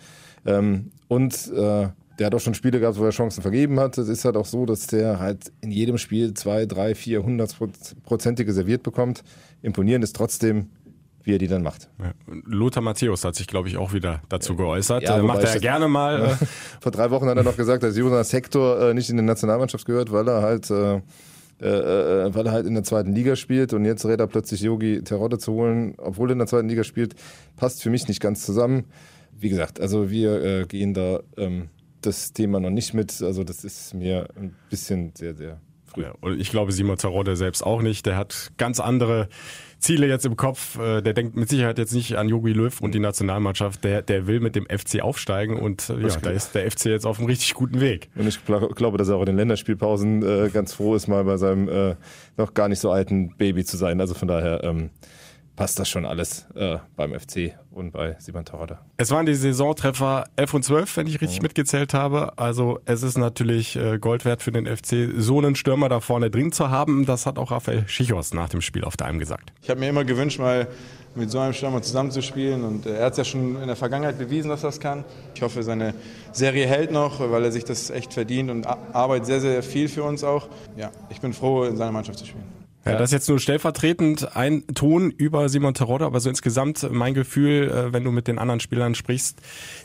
Ähm, 0.45 0.91
und 1.07 1.51
äh, 1.51 1.89
der 2.19 2.27
hat 2.27 2.35
auch 2.35 2.39
schon 2.39 2.53
Spiele 2.53 2.79
gehabt, 2.79 2.99
wo 2.99 3.05
er 3.05 3.11
Chancen 3.11 3.41
vergeben 3.41 3.79
hat. 3.79 3.97
Es 3.97 4.07
ist 4.07 4.25
halt 4.25 4.37
auch 4.37 4.45
so, 4.45 4.65
dass 4.65 4.87
der 4.87 5.19
halt 5.19 5.51
in 5.61 5.71
jedem 5.71 5.97
Spiel 5.97 6.33
zwei, 6.33 6.65
drei, 6.67 6.93
vier, 6.93 7.23
hundertprozentige 7.23 8.53
serviert 8.53 8.83
bekommt. 8.83 9.23
Imponierend 9.63 10.03
ist 10.03 10.15
trotzdem, 10.15 10.69
wie 11.23 11.35
er 11.35 11.37
die 11.37 11.47
dann 11.47 11.63
macht. 11.63 11.89
Ja. 11.99 12.13
Lothar 12.45 12.81
Matthäus 12.81 13.23
hat 13.23 13.35
sich, 13.35 13.47
glaube 13.47 13.67
ich, 13.67 13.77
auch 13.77 13.93
wieder 13.93 14.21
dazu 14.29 14.55
geäußert. 14.55 15.03
Ja, 15.03 15.21
macht 15.21 15.43
er 15.43 15.59
gerne 15.59 15.87
mal. 15.87 16.19
Ja. 16.19 16.25
Äh, 16.31 16.35
Vor 16.81 16.91
drei 16.91 17.11
Wochen 17.11 17.27
hat 17.27 17.37
er 17.37 17.43
noch 17.43 17.57
gesagt, 17.57 17.83
dass 17.83 17.97
Jonas 17.97 18.33
Hector 18.33 18.89
äh, 18.89 18.93
nicht 18.93 19.09
in 19.09 19.17
die 19.17 19.23
Nationalmannschaft 19.23 19.85
gehört, 19.85 20.11
weil 20.11 20.27
er 20.27 20.41
halt 20.41 20.69
äh, 20.69 21.01
äh, 21.61 22.25
äh, 22.25 22.33
weil 22.33 22.47
er 22.47 22.53
halt 22.53 22.65
in 22.65 22.73
der 22.73 22.83
zweiten 22.83 23.13
Liga 23.13 23.35
spielt 23.35 23.73
und 23.73 23.85
jetzt 23.85 24.03
rät 24.05 24.19
er 24.19 24.25
plötzlich 24.25 24.61
Yogi 24.61 25.03
Terodde 25.03 25.37
zu 25.37 25.53
holen, 25.53 25.93
obwohl 25.97 26.29
er 26.29 26.33
in 26.33 26.39
der 26.39 26.47
zweiten 26.47 26.67
Liga 26.67 26.83
spielt, 26.83 27.13
passt 27.55 27.83
für 27.83 27.91
mich 27.91 28.07
nicht 28.07 28.19
ganz 28.19 28.43
zusammen. 28.43 28.85
Wie 29.37 29.49
gesagt, 29.49 29.79
also 29.79 30.09
wir 30.09 30.41
äh, 30.43 30.65
gehen 30.65 30.95
da 30.95 31.19
ähm, 31.37 31.69
das 32.01 32.33
Thema 32.33 32.59
noch 32.59 32.71
nicht 32.71 32.95
mit. 32.95 33.21
Also 33.21 33.43
das 33.43 33.63
ist 33.63 33.93
mir 33.93 34.27
ein 34.35 34.55
bisschen 34.71 35.13
sehr, 35.15 35.35
sehr 35.35 35.61
früh. 35.85 36.01
Ja, 36.01 36.15
und 36.19 36.41
ich 36.41 36.49
glaube 36.49 36.71
Simon 36.71 36.97
Terodde 36.97 37.35
selbst 37.35 37.63
auch 37.63 37.83
nicht. 37.83 38.07
Der 38.07 38.17
hat 38.17 38.51
ganz 38.57 38.79
andere 38.79 39.29
Ziele 39.81 40.07
jetzt 40.07 40.25
im 40.25 40.35
Kopf. 40.35 40.79
Äh, 40.79 41.01
der 41.01 41.13
denkt 41.13 41.35
mit 41.35 41.49
Sicherheit 41.49 41.77
jetzt 41.77 41.93
nicht 41.93 42.15
an 42.15 42.29
Jogi 42.29 42.53
Löw 42.53 42.79
und 42.81 42.95
die 42.95 42.99
Nationalmannschaft. 42.99 43.83
Der, 43.83 44.01
der 44.01 44.27
will 44.27 44.39
mit 44.39 44.55
dem 44.55 44.65
FC 44.65 45.01
aufsteigen 45.01 45.57
und 45.57 45.89
äh, 45.89 45.99
ja, 45.99 46.15
da 46.21 46.29
ist 46.29 46.55
der 46.55 46.69
FC 46.71 46.85
jetzt 46.85 47.05
auf 47.05 47.19
einem 47.19 47.27
richtig 47.27 47.53
guten 47.53 47.81
Weg. 47.81 48.09
Und 48.15 48.27
ich 48.27 48.39
glaube, 48.45 48.97
dass 48.97 49.09
er 49.09 49.15
auch 49.15 49.21
in 49.21 49.27
den 49.27 49.37
Länderspielpausen 49.37 50.23
äh, 50.23 50.49
ganz 50.49 50.73
froh 50.73 50.95
ist, 50.95 51.07
mal 51.07 51.23
bei 51.23 51.37
seinem 51.37 51.67
äh, 51.67 51.95
noch 52.37 52.53
gar 52.53 52.69
nicht 52.69 52.79
so 52.79 52.91
alten 52.91 53.35
Baby 53.37 53.65
zu 53.65 53.75
sein. 53.75 53.99
Also 53.99 54.13
von 54.13 54.27
daher 54.27 54.63
ähm, 54.63 54.91
passt 55.61 55.77
das 55.77 55.89
schon 55.89 56.05
alles 56.05 56.47
äh, 56.55 56.77
beim 56.95 57.13
FC 57.13 57.55
und 57.69 57.91
bei 57.91 58.15
Simon 58.17 58.45
Torada. 58.45 58.79
Es 58.97 59.11
waren 59.11 59.27
die 59.27 59.35
Saisontreffer 59.35 60.25
11 60.35 60.53
und 60.55 60.65
12, 60.65 60.97
wenn 60.97 61.05
ich 61.05 61.21
richtig 61.21 61.39
mhm. 61.39 61.43
mitgezählt 61.43 61.93
habe. 61.93 62.35
Also 62.39 62.79
es 62.85 63.03
ist 63.03 63.15
natürlich 63.15 63.75
äh, 63.75 63.99
Gold 63.99 64.25
wert 64.25 64.41
für 64.41 64.51
den 64.51 64.65
FC, 64.65 65.09
so 65.17 65.37
einen 65.37 65.55
Stürmer 65.55 65.87
da 65.87 65.99
vorne 65.99 66.31
drin 66.31 66.51
zu 66.51 66.71
haben. 66.71 67.05
Das 67.05 67.27
hat 67.27 67.37
auch 67.37 67.51
Raphael 67.51 67.87
Schichos 67.87 68.33
nach 68.33 68.49
dem 68.49 68.61
Spiel 68.61 68.83
auf 68.83 68.97
der 68.97 69.05
Alm 69.05 69.19
gesagt. 69.19 69.53
Ich 69.61 69.69
habe 69.69 69.79
mir 69.79 69.89
immer 69.89 70.03
gewünscht, 70.03 70.39
mal 70.39 70.67
mit 71.13 71.29
so 71.29 71.37
einem 71.37 71.53
Stürmer 71.53 71.83
zusammenzuspielen 71.83 72.63
und 72.63 72.87
äh, 72.87 72.95
er 72.95 73.05
hat 73.05 73.11
es 73.11 73.17
ja 73.19 73.23
schon 73.23 73.61
in 73.61 73.67
der 73.67 73.75
Vergangenheit 73.75 74.17
bewiesen, 74.17 74.49
dass 74.49 74.63
er 74.63 74.69
das 74.69 74.79
kann. 74.79 75.05
Ich 75.35 75.43
hoffe, 75.43 75.61
seine 75.61 75.93
Serie 76.31 76.65
hält 76.65 76.91
noch, 76.91 77.19
weil 77.19 77.43
er 77.43 77.51
sich 77.51 77.65
das 77.65 77.91
echt 77.91 78.15
verdient 78.15 78.49
und 78.49 78.65
arbeitet 78.65 79.27
sehr, 79.27 79.41
sehr 79.41 79.61
viel 79.61 79.89
für 79.89 80.03
uns 80.03 80.23
auch. 80.23 80.47
Ja, 80.75 80.89
ich 81.09 81.21
bin 81.21 81.33
froh, 81.33 81.65
in 81.65 81.77
seiner 81.77 81.91
Mannschaft 81.91 82.17
zu 82.17 82.25
spielen. 82.25 82.60
Ja, 82.85 82.93
das 82.93 83.09
ist 83.09 83.13
jetzt 83.13 83.29
nur 83.29 83.39
stellvertretend 83.39 84.35
ein 84.35 84.65
Ton 84.73 85.11
über 85.11 85.49
Simon 85.49 85.75
Terodde, 85.75 86.05
aber 86.05 86.19
so 86.19 86.29
insgesamt 86.29 86.89
mein 86.91 87.13
Gefühl, 87.13 87.69
äh, 87.69 87.93
wenn 87.93 88.03
du 88.03 88.11
mit 88.11 88.27
den 88.27 88.39
anderen 88.39 88.59
Spielern 88.59 88.95
sprichst, 88.95 89.39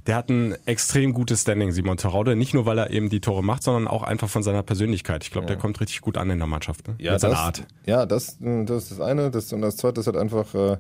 der 0.07 0.17
hat 0.17 0.31
ein 0.31 0.57
extrem 0.65 1.13
gutes 1.13 1.43
Standing, 1.43 1.73
Simon 1.73 1.99
Terodde. 1.99 2.37
Nicht 2.37 2.55
nur, 2.55 2.65
weil 2.65 2.79
er 2.79 2.91
eben 2.91 3.11
die 3.11 3.21
Tore 3.21 3.45
macht, 3.45 3.65
sondern 3.65 3.87
auch 3.87 4.03
einfach 4.03 4.31
von 4.31 4.43
seiner 4.43 4.63
Persönlichkeit. 4.63 5.25
Ich 5.25 5.31
glaube, 5.31 5.45
ja. 5.45 5.49
der 5.49 5.57
kommt 5.59 5.81
richtig 5.81 6.01
gut 6.01 6.17
an 6.17 6.31
in 6.31 6.39
der 6.39 6.47
Mannschaft. 6.47 6.89
Ne? 6.89 6.95
Ja, 6.99 7.13
mit 7.13 7.21
seiner 7.21 7.39
Art. 7.39 7.65
Ja, 7.85 8.07
das, 8.07 8.39
das 8.41 8.85
ist 8.85 8.93
das 8.93 9.01
eine. 9.01 9.31
Das, 9.31 9.53
und 9.53 9.61
das 9.61 9.77
zweite 9.77 10.01
ist 10.01 10.07
halt 10.07 10.17
einfach, 10.17 10.55
äh, 10.55 10.77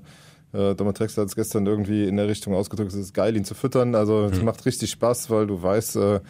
äh 0.54 0.74
Domatrix 0.74 1.18
hat 1.18 1.26
es 1.26 1.36
gestern 1.36 1.66
irgendwie 1.66 2.04
in 2.04 2.16
der 2.16 2.28
Richtung 2.28 2.54
ausgedrückt, 2.54 2.92
es 2.92 2.98
ist 2.98 3.14
geil, 3.14 3.36
ihn 3.36 3.44
zu 3.44 3.54
füttern. 3.54 3.94
Also 3.94 4.24
es 4.24 4.38
mhm. 4.38 4.46
macht 4.46 4.64
richtig 4.64 4.90
Spaß, 4.90 5.28
weil 5.28 5.46
du 5.46 5.62
weißt, 5.62 5.96
äh, 5.96 6.20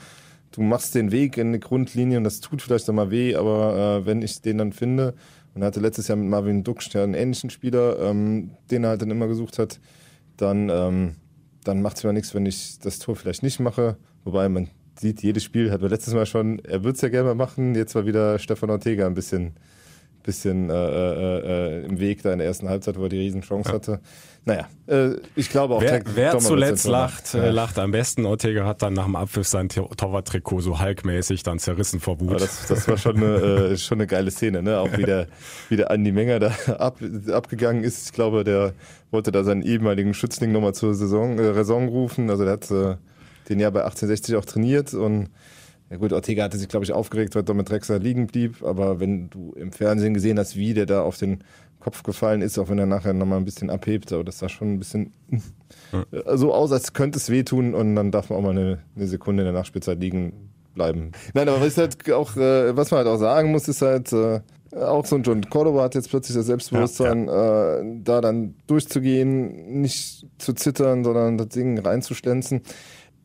du 0.50 0.62
machst 0.62 0.96
den 0.96 1.12
Weg 1.12 1.36
in 1.36 1.48
eine 1.48 1.60
Grundlinie 1.60 2.18
und 2.18 2.24
das 2.24 2.40
tut 2.40 2.62
vielleicht 2.62 2.88
auch 2.90 2.94
mal 2.94 3.10
weh, 3.10 3.36
aber 3.36 4.00
äh, 4.00 4.06
wenn 4.06 4.22
ich 4.22 4.40
den 4.42 4.58
dann 4.58 4.72
finde, 4.72 5.14
und 5.56 5.62
er 5.62 5.68
hatte 5.68 5.80
letztes 5.80 6.06
Jahr 6.08 6.16
mit 6.16 6.28
Marvin 6.28 6.64
Duksch 6.64 6.94
einen 6.94 7.14
ähnlichen 7.14 7.48
Spieler, 7.48 7.98
ähm, 7.98 8.50
den 8.70 8.84
er 8.84 8.90
halt 8.90 9.00
dann 9.00 9.10
immer 9.10 9.26
gesucht 9.26 9.58
hat. 9.58 9.80
Dann, 10.36 10.68
ähm, 10.68 11.14
dann 11.64 11.80
macht 11.80 11.96
es 11.96 12.04
mir 12.04 12.12
nichts, 12.12 12.34
wenn 12.34 12.44
ich 12.44 12.78
das 12.78 12.98
Tor 12.98 13.16
vielleicht 13.16 13.42
nicht 13.42 13.58
mache. 13.58 13.96
Wobei 14.24 14.50
man 14.50 14.68
sieht, 15.00 15.22
jedes 15.22 15.44
Spiel 15.44 15.70
hat 15.70 15.80
wir 15.80 15.88
letztes 15.88 16.12
Mal 16.12 16.26
schon, 16.26 16.58
er 16.58 16.84
würde 16.84 16.96
es 16.96 17.00
ja 17.00 17.08
gerne 17.08 17.28
mal 17.28 17.34
machen. 17.34 17.74
Jetzt 17.74 17.94
war 17.94 18.04
wieder 18.04 18.38
Stefan 18.38 18.68
Ortega 18.68 19.06
ein 19.06 19.14
bisschen 19.14 19.54
bisschen 20.26 20.68
äh, 20.68 20.74
äh, 20.74 21.38
äh, 21.38 21.86
im 21.86 22.00
Weg 22.00 22.22
da 22.22 22.32
in 22.32 22.38
der 22.38 22.48
ersten 22.48 22.68
Halbzeit, 22.68 22.98
wo 22.98 23.04
er 23.04 23.08
die 23.08 23.18
Riesenchance 23.20 23.70
ja. 23.70 23.74
hatte. 23.76 24.00
Naja, 24.48 24.68
äh, 24.86 25.16
ich 25.34 25.50
glaube 25.50 25.74
auch. 25.74 25.80
Wer, 25.80 26.02
wer 26.14 26.38
zuletzt 26.38 26.86
lacht, 26.86 27.34
äh, 27.34 27.46
ja. 27.46 27.50
lacht 27.50 27.80
am 27.80 27.90
besten. 27.90 28.24
Ortega 28.26 28.64
hat 28.64 28.80
dann 28.80 28.92
nach 28.92 29.06
dem 29.06 29.16
Abpfiff 29.16 29.48
sein 29.48 29.68
Torwarttrikot 29.68 30.60
so 30.60 30.78
halkmäßig 30.78 31.42
dann 31.42 31.58
zerrissen 31.58 31.98
vor 31.98 32.20
Wut. 32.20 32.40
Das, 32.40 32.68
das, 32.68 32.86
war 32.86 32.96
schon 32.96 33.16
eine, 33.16 33.34
äh, 33.72 33.76
schon 33.76 33.98
eine 33.98 34.06
geile 34.06 34.30
Szene, 34.30 34.62
ne? 34.62 34.78
Auch 34.78 34.96
wie 34.96 35.02
der, 35.02 35.26
wie 35.68 35.74
der 35.74 35.90
Andi 35.90 36.12
Menger 36.12 36.38
da 36.38 36.52
ab, 36.78 36.98
abgegangen 37.32 37.82
ist. 37.82 38.06
Ich 38.06 38.12
glaube, 38.12 38.44
der 38.44 38.72
wollte 39.10 39.32
da 39.32 39.42
seinen 39.42 39.62
ehemaligen 39.62 40.14
Schützling 40.14 40.52
nochmal 40.52 40.74
zur 40.74 40.94
Saison, 40.94 41.40
äh, 41.40 41.48
Raison 41.48 41.88
rufen. 41.88 42.30
Also 42.30 42.44
der 42.44 42.52
hat 42.52 42.70
äh, 42.70 42.94
den 43.48 43.58
ja 43.58 43.70
bei 43.70 43.80
1860 43.80 44.36
auch 44.36 44.44
trainiert 44.44 44.94
und 44.94 45.28
ja 45.90 45.96
gut, 45.98 46.12
Ortega 46.12 46.44
hatte 46.44 46.58
sich, 46.58 46.68
glaube 46.68 46.84
ich, 46.84 46.92
aufgeregt, 46.92 47.34
weil 47.36 47.44
Dominic 47.44 47.68
Drexler 47.68 48.00
liegen 48.00 48.26
blieb, 48.26 48.64
aber 48.64 48.98
wenn 48.98 49.30
du 49.30 49.52
im 49.52 49.70
Fernsehen 49.70 50.14
gesehen 50.14 50.36
hast, 50.36 50.56
wie 50.56 50.74
der 50.74 50.86
da 50.86 51.02
auf 51.02 51.16
den 51.16 51.44
Kopf 51.80 52.02
gefallen 52.02 52.42
ist, 52.42 52.58
auch 52.58 52.68
wenn 52.68 52.78
er 52.78 52.86
nachher 52.86 53.12
nochmal 53.12 53.38
ein 53.38 53.44
bisschen 53.44 53.70
abhebt. 53.70 54.12
Aber 54.12 54.24
das 54.24 54.38
sah 54.38 54.48
schon 54.48 54.74
ein 54.74 54.78
bisschen 54.78 55.12
ja. 55.92 56.36
so 56.36 56.52
aus, 56.52 56.72
als 56.72 56.92
könnte 56.92 57.18
es 57.18 57.30
wehtun 57.30 57.74
und 57.74 57.94
dann 57.94 58.10
darf 58.10 58.30
man 58.30 58.38
auch 58.38 58.42
mal 58.42 58.50
eine, 58.50 58.78
eine 58.96 59.06
Sekunde 59.06 59.42
in 59.42 59.46
der 59.46 59.54
Nachspielzeit 59.54 60.00
liegen 60.00 60.50
bleiben. 60.74 61.12
Nein, 61.34 61.48
aber 61.48 61.60
was, 61.60 61.76
halt 61.78 62.10
auch, 62.12 62.36
äh, 62.36 62.76
was 62.76 62.90
man 62.90 62.98
halt 62.98 63.08
auch 63.08 63.18
sagen 63.18 63.50
muss, 63.50 63.66
ist 63.68 63.82
halt, 63.82 64.12
äh, 64.12 64.40
auch 64.74 65.06
so 65.06 65.16
ein 65.16 65.22
John 65.22 65.48
Cordoba 65.48 65.82
hat 65.82 65.94
jetzt 65.94 66.10
plötzlich 66.10 66.36
das 66.36 66.46
Selbstbewusstsein, 66.46 67.26
ja, 67.26 67.34
ja. 67.34 67.80
Äh, 67.80 67.84
da 68.04 68.20
dann 68.20 68.54
durchzugehen, 68.66 69.80
nicht 69.80 70.26
zu 70.38 70.52
zittern, 70.52 71.04
sondern 71.04 71.38
das 71.38 71.48
Ding 71.48 71.78
reinzustenzen. 71.78 72.62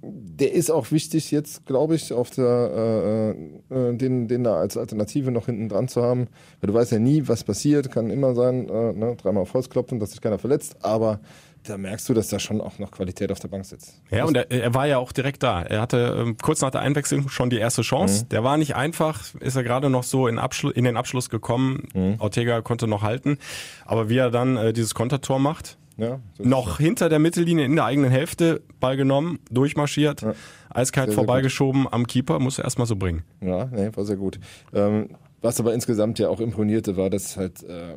Der 0.03 0.53
ist 0.53 0.71
auch 0.71 0.91
wichtig 0.91 1.29
jetzt, 1.31 1.65
glaube 1.65 1.95
ich, 1.95 2.11
auf 2.11 2.31
der, 2.31 3.35
äh, 3.69 3.89
äh, 3.89 3.95
den, 3.95 4.27
den 4.27 4.43
da 4.43 4.55
als 4.55 4.75
Alternative 4.75 5.31
noch 5.31 5.45
hinten 5.45 5.69
dran 5.69 5.87
zu 5.87 6.01
haben. 6.01 6.27
Weil 6.59 6.69
du 6.69 6.73
weißt 6.73 6.91
ja 6.91 6.99
nie, 6.99 7.27
was 7.27 7.43
passiert, 7.43 7.91
kann 7.91 8.09
immer 8.09 8.33
sein, 8.33 8.67
äh, 8.67 8.93
ne, 8.93 9.15
dreimal 9.15 9.43
auf 9.43 9.53
Holz 9.53 9.69
klopfen, 9.69 9.99
dass 9.99 10.11
sich 10.11 10.21
keiner 10.21 10.39
verletzt, 10.39 10.77
aber 10.81 11.19
da 11.63 11.77
merkst 11.77 12.09
du, 12.09 12.13
dass 12.13 12.29
da 12.29 12.39
schon 12.39 12.59
auch 12.59 12.79
noch 12.79 12.91
Qualität 12.91 13.31
auf 13.31 13.39
der 13.39 13.47
Bank 13.47 13.65
sitzt. 13.65 14.01
Ja, 14.09 14.25
und 14.25 14.35
er, 14.35 14.49
er 14.49 14.73
war 14.73 14.87
ja 14.87 14.97
auch 14.97 15.11
direkt 15.11 15.43
da. 15.43 15.61
Er 15.61 15.81
hatte 15.81 16.17
ähm, 16.19 16.37
kurz 16.41 16.61
nach 16.61 16.71
der 16.71 16.81
Einwechslung 16.81 17.29
schon 17.29 17.49
die 17.49 17.57
erste 17.57 17.83
Chance. 17.83 18.23
Mhm. 18.23 18.29
Der 18.29 18.43
war 18.43 18.57
nicht 18.57 18.75
einfach, 18.75 19.23
ist 19.39 19.55
er 19.55 19.63
gerade 19.63 19.89
noch 19.89 20.03
so 20.03 20.27
in, 20.27 20.39
Abschluss, 20.39 20.73
in 20.73 20.85
den 20.85 20.97
Abschluss 20.97 21.29
gekommen. 21.29 21.87
Mhm. 21.93 22.15
Ortega 22.17 22.61
konnte 22.61 22.87
noch 22.87 23.03
halten. 23.03 23.37
Aber 23.85 24.09
wie 24.09 24.17
er 24.17 24.31
dann 24.31 24.57
äh, 24.57 24.73
dieses 24.73 24.95
Kontertor 24.95 25.37
macht, 25.37 25.77
ja, 26.01 26.19
noch 26.39 26.79
hinter 26.79 27.09
der 27.09 27.19
Mittellinie 27.19 27.65
in 27.65 27.75
der 27.75 27.85
eigenen 27.85 28.09
Hälfte, 28.09 28.61
Ball 28.79 28.97
genommen, 28.97 29.39
durchmarschiert, 29.51 30.21
ja. 30.21 30.33
eiskalt 30.69 31.09
sehr, 31.09 31.15
vorbeigeschoben 31.15 31.83
sehr 31.83 31.93
am 31.93 32.07
Keeper, 32.07 32.39
muss 32.39 32.57
er 32.57 32.65
erstmal 32.65 32.87
so 32.87 32.95
bringen. 32.95 33.23
Ja, 33.41 33.65
nee, 33.65 33.89
war 33.93 34.03
sehr 34.05 34.17
gut. 34.17 34.39
Ähm, 34.73 35.09
was 35.41 35.59
aber 35.59 35.73
insgesamt 35.73 36.19
ja 36.19 36.29
auch 36.29 36.39
imponierte, 36.39 36.97
war, 36.97 37.09
dass 37.09 37.37
halt 37.37 37.63
äh, 37.63 37.95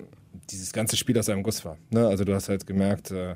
dieses 0.51 0.73
ganze 0.73 0.97
Spiel 0.97 1.19
aus 1.19 1.29
einem 1.29 1.43
Guss 1.43 1.65
war. 1.65 1.77
Ne? 1.91 2.07
Also 2.07 2.25
du 2.25 2.35
hast 2.35 2.49
halt 2.49 2.67
gemerkt, 2.67 3.11
äh, 3.11 3.35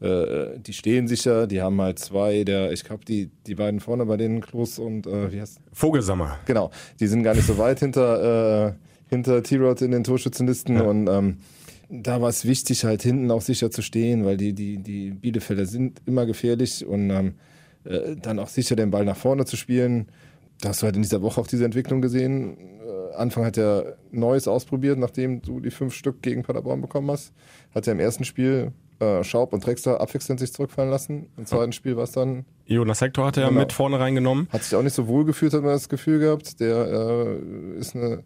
äh, 0.00 0.58
die 0.58 0.72
stehen 0.72 1.06
sicher, 1.06 1.46
die 1.46 1.62
haben 1.62 1.80
halt 1.80 1.98
zwei, 1.98 2.44
der, 2.44 2.72
ich 2.72 2.84
glaube, 2.84 3.04
die, 3.04 3.30
die 3.46 3.54
beiden 3.54 3.80
vorne 3.80 4.04
bei 4.06 4.16
denen, 4.16 4.40
Klos 4.40 4.78
und 4.78 5.06
äh, 5.06 5.32
wie 5.32 5.40
heißt 5.40 5.60
Vogelsammer. 5.72 6.38
Genau, 6.46 6.70
die 6.98 7.06
sind 7.06 7.22
gar 7.22 7.34
nicht 7.34 7.46
so 7.46 7.58
weit 7.58 7.78
hinter, 7.78 8.68
äh, 8.68 8.72
hinter 9.08 9.42
T-Rod 9.42 9.80
in 9.82 9.92
den 9.92 10.04
Torschützenlisten 10.04 10.76
ja. 10.76 10.82
und 10.82 11.08
ähm, 11.08 11.38
da 11.94 12.22
war 12.22 12.30
es 12.30 12.46
wichtig, 12.46 12.84
halt 12.84 13.02
hinten 13.02 13.30
auch 13.30 13.42
sicher 13.42 13.70
zu 13.70 13.82
stehen, 13.82 14.24
weil 14.24 14.38
die, 14.38 14.54
die, 14.54 14.78
die 14.78 15.10
Bielefelder 15.10 15.66
sind 15.66 16.00
immer 16.06 16.24
gefährlich 16.24 16.86
und 16.86 17.10
ähm, 17.10 17.34
äh, 17.84 18.16
dann 18.16 18.38
auch 18.38 18.48
sicher 18.48 18.76
den 18.76 18.90
Ball 18.90 19.04
nach 19.04 19.16
vorne 19.16 19.44
zu 19.44 19.56
spielen. 19.56 20.06
Da 20.62 20.70
hast 20.70 20.80
du 20.80 20.86
halt 20.86 20.96
in 20.96 21.02
dieser 21.02 21.20
Woche 21.20 21.38
auch 21.38 21.46
diese 21.46 21.66
Entwicklung 21.66 22.00
gesehen. 22.00 22.56
Äh, 22.56 23.14
Anfang 23.16 23.44
hat 23.44 23.58
er 23.58 23.98
Neues 24.10 24.48
ausprobiert, 24.48 24.98
nachdem 24.98 25.42
du 25.42 25.60
die 25.60 25.70
fünf 25.70 25.94
Stück 25.94 26.22
gegen 26.22 26.42
Paderborn 26.42 26.80
bekommen 26.80 27.10
hast. 27.10 27.34
Hat 27.74 27.86
er 27.86 27.92
im 27.92 28.00
ersten 28.00 28.24
Spiel 28.24 28.72
äh, 28.98 29.22
Schaub 29.22 29.52
und 29.52 29.66
Drexler 29.66 30.00
abwechselnd 30.00 30.40
sich 30.40 30.52
zurückfallen 30.52 30.90
lassen. 30.90 31.26
Im 31.36 31.44
zweiten 31.44 31.72
Spiel 31.72 31.96
war 31.96 32.04
es 32.04 32.12
dann. 32.12 32.46
Jonas 32.64 33.02
Hector 33.02 33.26
hat 33.26 33.36
er 33.36 33.48
genau. 33.48 33.60
mit 33.60 33.72
vorne 33.72 34.00
reingenommen. 34.00 34.48
Hat 34.50 34.62
sich 34.62 34.74
auch 34.76 34.82
nicht 34.82 34.94
so 34.94 35.08
wohl 35.08 35.26
gefühlt, 35.26 35.52
hat 35.52 35.62
man 35.62 35.72
das 35.72 35.90
Gefühl 35.90 36.20
gehabt. 36.20 36.58
Der 36.58 36.86
äh, 36.86 37.78
ist 37.78 37.94
eine, 37.94 38.22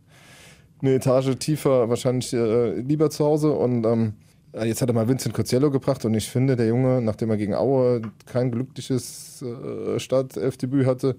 eine 0.81 0.95
Etage 0.95 1.37
tiefer, 1.39 1.89
wahrscheinlich 1.89 2.33
äh, 2.33 2.81
lieber 2.81 3.11
zu 3.11 3.25
Hause. 3.25 3.53
Und 3.53 3.85
ähm, 3.85 4.15
jetzt 4.65 4.83
hat 4.83 4.89
er 4.89 4.95
mal 4.95 5.09
Vincent 5.09 5.35
Coziello 5.35 5.71
gebracht 5.71 6.05
und 6.05 6.15
ich 6.15 6.29
finde, 6.29 6.57
der 6.57 6.69
Junge, 6.69 7.01
nachdem 7.01 7.31
er 7.31 7.37
gegen 7.37 7.55
Aue 7.55 8.03
kein 8.27 8.51
glückliches 8.51 9.43
äh, 9.43 9.99
Startelfdebüt 9.99 10.87
hatte, 10.87 11.17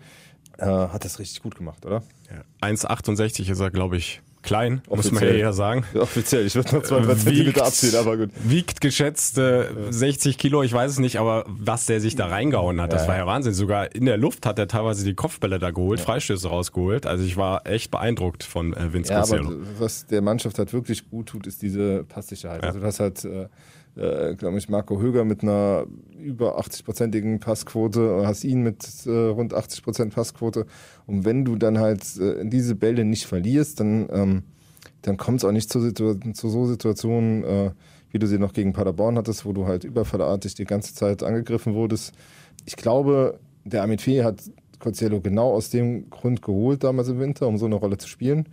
äh, 0.57 0.65
hat 0.65 1.05
das 1.05 1.19
richtig 1.19 1.43
gut 1.43 1.55
gemacht, 1.55 1.85
oder? 1.85 2.03
Ja. 2.29 2.67
1,68 2.67 3.49
ist 3.51 3.59
er, 3.59 3.71
glaube 3.71 3.97
ich, 3.97 4.21
klein, 4.41 4.81
Offiziell. 4.87 5.13
muss 5.13 5.21
man 5.21 5.29
ja 5.29 5.35
eher 5.35 5.53
sagen. 5.53 5.83
Offiziell, 5.99 6.45
ich 6.45 6.55
würde 6.55 6.75
noch 6.75 6.83
zwei 6.83 6.99
äh, 6.99 7.15
Zentimeter 7.17 7.65
abziehen, 7.65 7.95
aber 7.95 8.17
gut. 8.17 8.29
Wiegt 8.43 8.81
geschätzt 8.81 9.37
äh, 9.37 9.65
60 9.89 10.37
Kilo, 10.37 10.63
ich 10.63 10.73
weiß 10.73 10.91
es 10.91 10.99
nicht, 10.99 11.19
aber 11.19 11.45
was 11.47 11.85
der 11.85 12.01
sich 12.01 12.15
da 12.15 12.27
reingehauen 12.27 12.81
hat, 12.81 12.93
das 12.93 13.03
ja, 13.03 13.07
war 13.09 13.17
ja 13.17 13.25
Wahnsinn. 13.25 13.53
Sogar 13.53 13.93
in 13.93 14.05
der 14.05 14.17
Luft 14.17 14.45
hat 14.45 14.59
er 14.59 14.67
teilweise 14.67 15.03
die 15.03 15.15
Kopfbälle 15.15 15.59
da 15.59 15.71
geholt, 15.71 15.99
ja. 15.99 16.05
Freistöße 16.05 16.47
rausgeholt. 16.47 17.05
Also 17.05 17.23
ich 17.23 17.37
war 17.37 17.67
echt 17.67 17.91
beeindruckt 17.91 18.43
von 18.43 18.73
äh, 18.73 18.93
Vince 18.93 19.13
ja, 19.13 19.23
Aber 19.23 19.39
was 19.79 20.05
der 20.05 20.21
Mannschaft 20.21 20.57
halt 20.59 20.73
wirklich 20.73 21.09
gut 21.09 21.27
tut, 21.27 21.47
ist 21.47 21.61
diese 21.61 22.03
Passsicherheit. 22.03 22.63
Ja. 22.63 22.69
Also 22.69 22.79
das 22.79 22.99
hat 22.99 23.25
äh, 23.25 23.47
äh, 23.97 24.35
glaube 24.35 24.57
ich, 24.57 24.69
Marco 24.69 24.99
Höger 24.99 25.25
mit 25.25 25.43
einer 25.43 25.85
über 26.19 26.59
80-prozentigen 26.59 27.39
Passquote, 27.39 28.23
hast 28.25 28.43
ihn 28.43 28.61
mit 28.61 28.85
äh, 29.05 29.09
rund 29.09 29.53
80 29.53 29.83
Prozent 29.83 30.13
Passquote. 30.13 30.65
Und 31.05 31.25
wenn 31.25 31.45
du 31.45 31.55
dann 31.55 31.79
halt 31.79 32.03
äh, 32.17 32.45
diese 32.47 32.75
Bälle 32.75 33.05
nicht 33.05 33.25
verlierst, 33.25 33.79
dann, 33.79 34.07
ähm, 34.11 34.43
dann 35.01 35.17
kommt 35.17 35.39
es 35.39 35.45
auch 35.45 35.51
nicht 35.51 35.71
zu, 35.71 35.79
Situ 35.79 36.15
zu 36.33 36.49
so 36.49 36.65
Situationen, 36.65 37.43
äh, 37.43 37.71
wie 38.11 38.19
du 38.19 38.27
sie 38.27 38.39
noch 38.39 38.53
gegen 38.53 38.73
Paderborn 38.73 39.17
hattest, 39.17 39.45
wo 39.45 39.53
du 39.53 39.65
halt 39.65 39.83
überfallartig 39.83 40.55
die 40.55 40.65
ganze 40.65 40.93
Zeit 40.93 41.23
angegriffen 41.23 41.73
wurdest. 41.73 42.13
Ich 42.65 42.75
glaube, 42.75 43.39
der 43.65 43.83
Amit 43.83 44.01
Fee 44.01 44.23
hat 44.23 44.41
Coziello 44.79 45.21
genau 45.21 45.53
aus 45.53 45.69
dem 45.69 46.09
Grund 46.09 46.41
geholt 46.41 46.83
damals 46.83 47.09
im 47.09 47.19
Winter, 47.19 47.47
um 47.47 47.57
so 47.57 47.65
eine 47.65 47.75
Rolle 47.75 47.97
zu 47.97 48.07
spielen. 48.07 48.47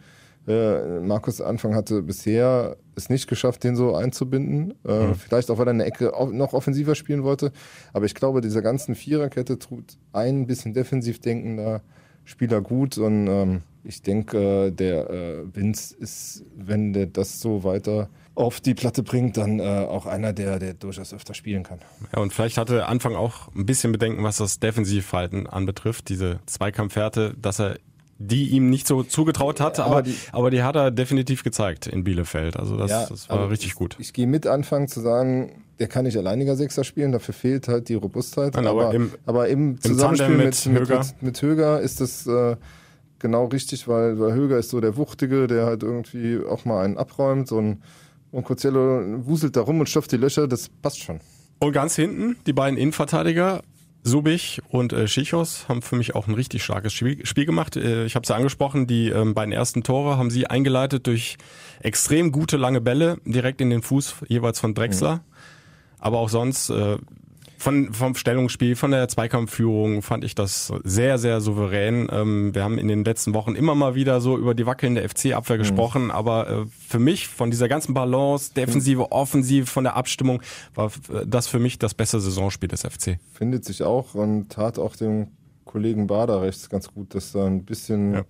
Äh, 0.46 1.00
Markus 1.00 1.40
Anfang 1.40 1.74
hatte 1.74 2.02
bisher 2.02 2.76
es 2.96 3.08
nicht 3.08 3.26
geschafft, 3.26 3.64
den 3.64 3.76
so 3.76 3.94
einzubinden. 3.94 4.74
Äh, 4.86 5.08
mhm. 5.08 5.14
Vielleicht 5.14 5.50
auch, 5.50 5.58
weil 5.58 5.68
er 5.68 5.74
eine 5.74 5.84
Ecke 5.84 6.12
noch 6.32 6.52
offensiver 6.52 6.94
spielen 6.94 7.22
wollte. 7.22 7.52
Aber 7.92 8.06
ich 8.06 8.14
glaube, 8.14 8.40
dieser 8.40 8.62
ganzen 8.62 8.94
Viererkette 8.94 9.58
tut 9.58 9.96
ein 10.12 10.46
bisschen 10.46 10.74
defensiv 10.74 11.20
denkender 11.20 11.82
Spieler 12.24 12.60
gut. 12.60 12.98
Und 12.98 13.26
ähm, 13.26 13.62
ich 13.84 14.02
denke, 14.02 14.72
der 14.72 15.10
äh, 15.10 15.54
Vince 15.54 15.94
ist, 15.94 16.44
wenn 16.56 16.92
der 16.92 17.06
das 17.06 17.40
so 17.40 17.64
weiter 17.64 18.08
auf 18.34 18.60
die 18.60 18.74
Platte 18.74 19.02
bringt, 19.02 19.36
dann 19.36 19.60
äh, 19.60 19.62
auch 19.62 20.06
einer, 20.06 20.32
der, 20.32 20.58
der 20.58 20.74
durchaus 20.74 21.12
öfter 21.12 21.34
spielen 21.34 21.62
kann. 21.62 21.78
Ja, 22.14 22.20
und 22.20 22.32
vielleicht 22.32 22.58
hatte 22.58 22.86
Anfang 22.86 23.14
auch 23.14 23.54
ein 23.54 23.66
bisschen 23.66 23.92
Bedenken, 23.92 24.24
was 24.24 24.38
das 24.38 24.58
Defensivverhalten 24.58 25.46
anbetrifft, 25.46 26.08
diese 26.08 26.40
Zweikampfhärte, 26.46 27.34
dass 27.40 27.60
er 27.60 27.78
die 28.18 28.50
ihm 28.50 28.70
nicht 28.70 28.86
so 28.86 29.02
zugetraut 29.02 29.60
hat, 29.60 29.80
aber, 29.80 29.90
aber, 29.90 30.02
die, 30.02 30.16
aber 30.32 30.50
die 30.50 30.62
hat 30.62 30.76
er 30.76 30.90
definitiv 30.90 31.42
gezeigt 31.42 31.86
in 31.86 32.04
Bielefeld. 32.04 32.56
Also 32.56 32.76
das, 32.76 32.90
ja, 32.90 33.06
das 33.08 33.28
war 33.28 33.50
richtig 33.50 33.74
gut. 33.74 33.96
Ich, 33.98 34.08
ich 34.08 34.12
gehe 34.12 34.26
mit 34.26 34.46
anfangen 34.46 34.88
zu 34.88 35.00
sagen, 35.00 35.64
der 35.78 35.88
kann 35.88 36.04
nicht 36.04 36.16
alleiniger 36.16 36.56
Sechser 36.56 36.84
spielen, 36.84 37.12
dafür 37.12 37.34
fehlt 37.34 37.66
halt 37.66 37.88
die 37.88 37.94
Robustheit. 37.94 38.54
Nein, 38.54 38.66
aber, 38.66 38.86
aber, 38.86 38.94
im, 38.94 39.12
aber 39.26 39.48
im 39.48 39.80
Zusammenspiel 39.80 40.36
mit, 40.36 40.66
mit, 40.66 40.80
Höger. 40.80 40.98
Mit, 40.98 41.22
mit, 41.22 41.42
Höger 41.42 41.80
ist 41.80 42.00
das 42.00 42.26
äh, 42.26 42.56
genau 43.18 43.46
richtig, 43.46 43.88
weil, 43.88 44.18
weil 44.20 44.32
Höger 44.34 44.58
ist 44.58 44.70
so 44.70 44.80
der 44.80 44.96
Wuchtige, 44.96 45.48
der 45.48 45.66
halt 45.66 45.82
irgendwie 45.82 46.38
auch 46.48 46.64
mal 46.64 46.84
einen 46.84 46.96
abräumt 46.96 47.50
und, 47.50 47.80
und 48.30 48.44
Cozello 48.44 49.26
wuselt 49.26 49.56
da 49.56 49.62
rum 49.62 49.80
und 49.80 49.88
stopft 49.88 50.12
die 50.12 50.16
Löcher, 50.16 50.46
das 50.46 50.68
passt 50.68 51.00
schon. 51.00 51.20
Und 51.58 51.72
ganz 51.72 51.96
hinten 51.96 52.36
die 52.46 52.52
beiden 52.52 52.78
Innenverteidiger 52.78 53.62
Subich 54.06 54.60
und 54.68 54.92
äh, 54.92 55.08
Schichos 55.08 55.66
haben 55.66 55.80
für 55.80 55.96
mich 55.96 56.14
auch 56.14 56.28
ein 56.28 56.34
richtig 56.34 56.62
starkes 56.62 56.92
Spiel, 56.92 57.24
Spiel 57.24 57.46
gemacht. 57.46 57.74
Äh, 57.76 58.04
ich 58.04 58.14
habe 58.14 58.22
es 58.24 58.28
ja 58.28 58.36
angesprochen, 58.36 58.86
die 58.86 59.08
ähm, 59.08 59.32
beiden 59.32 59.52
ersten 59.52 59.82
Tore 59.82 60.18
haben 60.18 60.30
sie 60.30 60.46
eingeleitet 60.46 61.06
durch 61.06 61.38
extrem 61.80 62.30
gute 62.30 62.58
lange 62.58 62.82
Bälle 62.82 63.16
direkt 63.24 63.62
in 63.62 63.70
den 63.70 63.80
Fuß 63.80 64.16
jeweils 64.28 64.60
von 64.60 64.74
Drexler. 64.74 65.16
Mhm. 65.16 65.20
Aber 65.98 66.18
auch 66.18 66.28
sonst 66.28 66.68
äh, 66.68 66.98
von, 67.64 67.94
vom 67.94 68.14
Stellungsspiel, 68.14 68.76
von 68.76 68.90
der 68.90 69.08
Zweikampfführung 69.08 70.02
fand 70.02 70.22
ich 70.22 70.34
das 70.34 70.70
sehr, 70.84 71.16
sehr 71.16 71.40
souverän. 71.40 72.08
Ähm, 72.12 72.54
wir 72.54 72.62
haben 72.62 72.76
in 72.76 72.88
den 72.88 73.06
letzten 73.06 73.32
Wochen 73.32 73.54
immer 73.54 73.74
mal 73.74 73.94
wieder 73.94 74.20
so 74.20 74.36
über 74.36 74.54
die 74.54 74.66
wackelnde 74.66 75.08
FC-Abwehr 75.08 75.56
mhm. 75.56 75.60
gesprochen, 75.60 76.10
aber 76.10 76.50
äh, 76.50 76.66
für 76.86 76.98
mich 76.98 77.26
von 77.26 77.50
dieser 77.50 77.66
ganzen 77.68 77.94
Balance, 77.94 78.52
Defensive, 78.52 79.10
Offensive, 79.10 79.64
von 79.64 79.84
der 79.84 79.96
Abstimmung, 79.96 80.42
war 80.74 80.92
das 81.26 81.48
für 81.48 81.58
mich 81.58 81.78
das 81.78 81.94
beste 81.94 82.20
Saisonspiel 82.20 82.68
des 82.68 82.82
FC. 82.82 83.18
Findet 83.32 83.64
sich 83.64 83.82
auch 83.82 84.14
und 84.14 84.50
tat 84.50 84.78
auch 84.78 84.94
dem 84.94 85.28
Kollegen 85.64 86.06
Bader 86.06 86.42
rechts 86.42 86.68
ganz 86.68 86.92
gut, 86.92 87.14
dass 87.14 87.32
da 87.32 87.46
ein 87.46 87.64
bisschen 87.64 88.12
ja. 88.12 88.24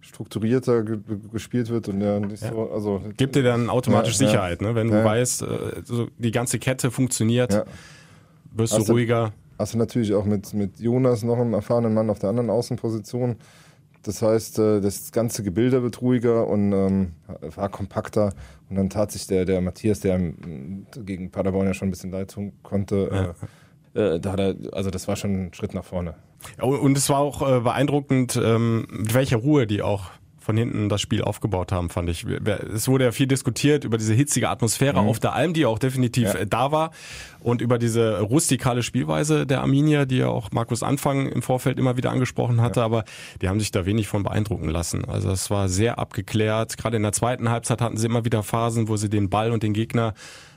strukturierter 0.00 0.84
ge 0.84 0.98
gespielt 1.32 1.70
wird 1.70 1.88
und 1.88 2.00
ja 2.00 2.20
nicht 2.20 2.44
ja. 2.44 2.52
so, 2.52 2.70
also 2.70 3.02
gibt 3.16 3.34
dir 3.34 3.42
dann 3.42 3.68
automatisch 3.68 4.20
ja, 4.20 4.28
Sicherheit, 4.28 4.62
ne? 4.62 4.76
wenn 4.76 4.92
du 4.92 5.02
weißt, 5.02 5.42
äh, 5.42 5.46
so 5.82 6.06
die 6.18 6.30
ganze 6.30 6.60
Kette 6.60 6.92
funktioniert 6.92 7.66
wirst 8.56 8.76
du 8.76 8.92
ruhiger. 8.92 9.32
Hast 9.58 9.74
du 9.74 9.78
natürlich 9.78 10.14
auch 10.14 10.24
mit, 10.24 10.52
mit 10.52 10.78
Jonas 10.80 11.22
noch 11.22 11.38
einen 11.38 11.54
erfahrenen 11.54 11.94
Mann 11.94 12.10
auf 12.10 12.18
der 12.18 12.30
anderen 12.30 12.50
Außenposition. 12.50 13.36
Das 14.02 14.22
heißt, 14.22 14.58
äh, 14.58 14.80
das 14.80 15.10
ganze 15.12 15.42
Gebilde 15.42 15.82
wird 15.82 16.00
ruhiger 16.00 16.46
und 16.46 16.72
ähm, 16.72 17.12
war 17.54 17.68
kompakter. 17.68 18.32
Und 18.68 18.76
dann 18.76 18.90
tat 18.90 19.12
sich 19.12 19.26
der, 19.26 19.44
der 19.44 19.60
Matthias, 19.60 20.00
der 20.00 20.18
gegen 21.04 21.30
Paderborn 21.30 21.66
ja 21.66 21.74
schon 21.74 21.88
ein 21.88 21.90
bisschen 21.90 22.10
leid 22.10 22.30
tun 22.30 22.52
konnte, 22.62 23.08
ja. 23.10 23.24
äh, 23.30 23.34
äh, 23.96 24.20
da 24.20 24.32
hat 24.32 24.40
er, 24.40 24.54
also 24.72 24.90
das 24.90 25.08
war 25.08 25.16
schon 25.16 25.46
ein 25.46 25.54
Schritt 25.54 25.74
nach 25.74 25.84
vorne. 25.84 26.14
Und 26.60 26.96
es 26.96 27.08
war 27.08 27.18
auch 27.18 27.42
äh, 27.42 27.60
beeindruckend, 27.60 28.38
ähm, 28.42 28.86
mit 28.90 29.14
welcher 29.14 29.38
Ruhe 29.38 29.66
die 29.66 29.82
auch 29.82 30.10
von 30.46 30.56
hinten 30.56 30.88
das 30.88 31.00
Spiel 31.00 31.22
aufgebaut 31.22 31.72
haben, 31.72 31.90
fand 31.90 32.08
ich. 32.08 32.24
Es 32.24 32.86
wurde 32.86 33.04
ja 33.04 33.10
viel 33.10 33.26
diskutiert 33.26 33.82
über 33.82 33.98
diese 33.98 34.14
hitzige 34.14 34.48
Atmosphäre 34.48 35.02
mhm. 35.02 35.08
auf 35.08 35.18
der 35.18 35.32
Alm, 35.32 35.54
die 35.54 35.66
auch 35.66 35.80
definitiv 35.80 36.32
ja. 36.34 36.44
da 36.44 36.70
war 36.70 36.92
und 37.40 37.60
über 37.60 37.78
diese 37.78 38.20
rustikale 38.20 38.84
Spielweise 38.84 39.44
der 39.44 39.60
Arminia, 39.62 40.04
die 40.04 40.18
ja 40.18 40.28
auch 40.28 40.52
Markus 40.52 40.84
Anfang 40.84 41.26
im 41.26 41.42
Vorfeld 41.42 41.80
immer 41.80 41.96
wieder 41.96 42.12
angesprochen 42.12 42.60
hatte, 42.60 42.78
ja. 42.78 42.86
aber 42.86 43.04
die 43.42 43.48
haben 43.48 43.58
sich 43.58 43.72
da 43.72 43.86
wenig 43.86 44.06
von 44.06 44.22
beeindrucken 44.22 44.68
lassen. 44.68 45.04
Also 45.04 45.32
es 45.32 45.50
war 45.50 45.68
sehr 45.68 45.98
abgeklärt. 45.98 46.76
Gerade 46.76 46.96
in 46.96 47.02
der 47.02 47.12
zweiten 47.12 47.50
Halbzeit 47.50 47.80
hatten 47.80 47.96
sie 47.96 48.06
immer 48.06 48.24
wieder 48.24 48.44
Phasen, 48.44 48.86
wo 48.86 48.96
sie 48.96 49.10
den 49.10 49.28
Ball 49.28 49.50
und 49.50 49.64
den 49.64 49.72
Gegner 49.72 50.14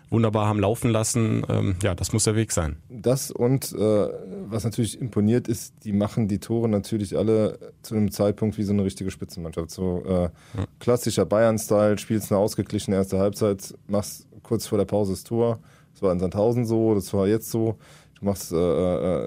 wunderbar 0.10 0.48
haben 0.48 0.60
laufen 0.60 0.90
lassen. 0.90 1.44
Ähm, 1.50 1.76
ja, 1.84 1.96
das 1.96 2.14
muss 2.14 2.24
der 2.24 2.36
Weg 2.36 2.52
sein. 2.52 2.78
Das 2.90 3.32
und 3.32 3.72
äh, 3.74 4.08
was 4.48 4.64
natürlich 4.64 5.00
imponiert 5.00 5.48
ist, 5.48 5.74
die 5.84 5.94
machen 5.94 6.28
die 6.28 6.40
Tore 6.40 6.68
natürlich 6.68 7.18
alle 7.18 7.60
zu 7.82 7.96
einem 7.96 8.12
Zeitpunkt 8.12 8.58
wie 8.58 8.64
so 8.64 8.74
eine 8.74 8.84
richtige 8.84 9.12
Spitzenmannschaft. 9.12 9.72
So 9.72 10.04
äh, 10.06 10.22
ja. 10.24 10.32
klassischer 10.80 11.26
Bayern-Style, 11.26 11.98
spielst 11.98 12.32
eine 12.32 12.40
ausgeglichene 12.40 12.96
erste 12.96 13.20
Halbzeit, 13.20 13.74
machst 13.88 14.28
kurz 14.44 14.68
vor 14.68 14.78
der 14.78 14.86
Pause 14.86 15.14
das 15.14 15.24
Tor. 15.24 15.60
Das 15.94 16.02
war 16.02 16.12
in 16.12 16.20
Sandhausen 16.20 16.66
so, 16.66 16.96
das 16.96 17.14
war 17.14 17.28
jetzt 17.28 17.52
so. 17.52 17.78
Du 18.20 18.26
machst 18.26 18.52
äh, 18.52 18.58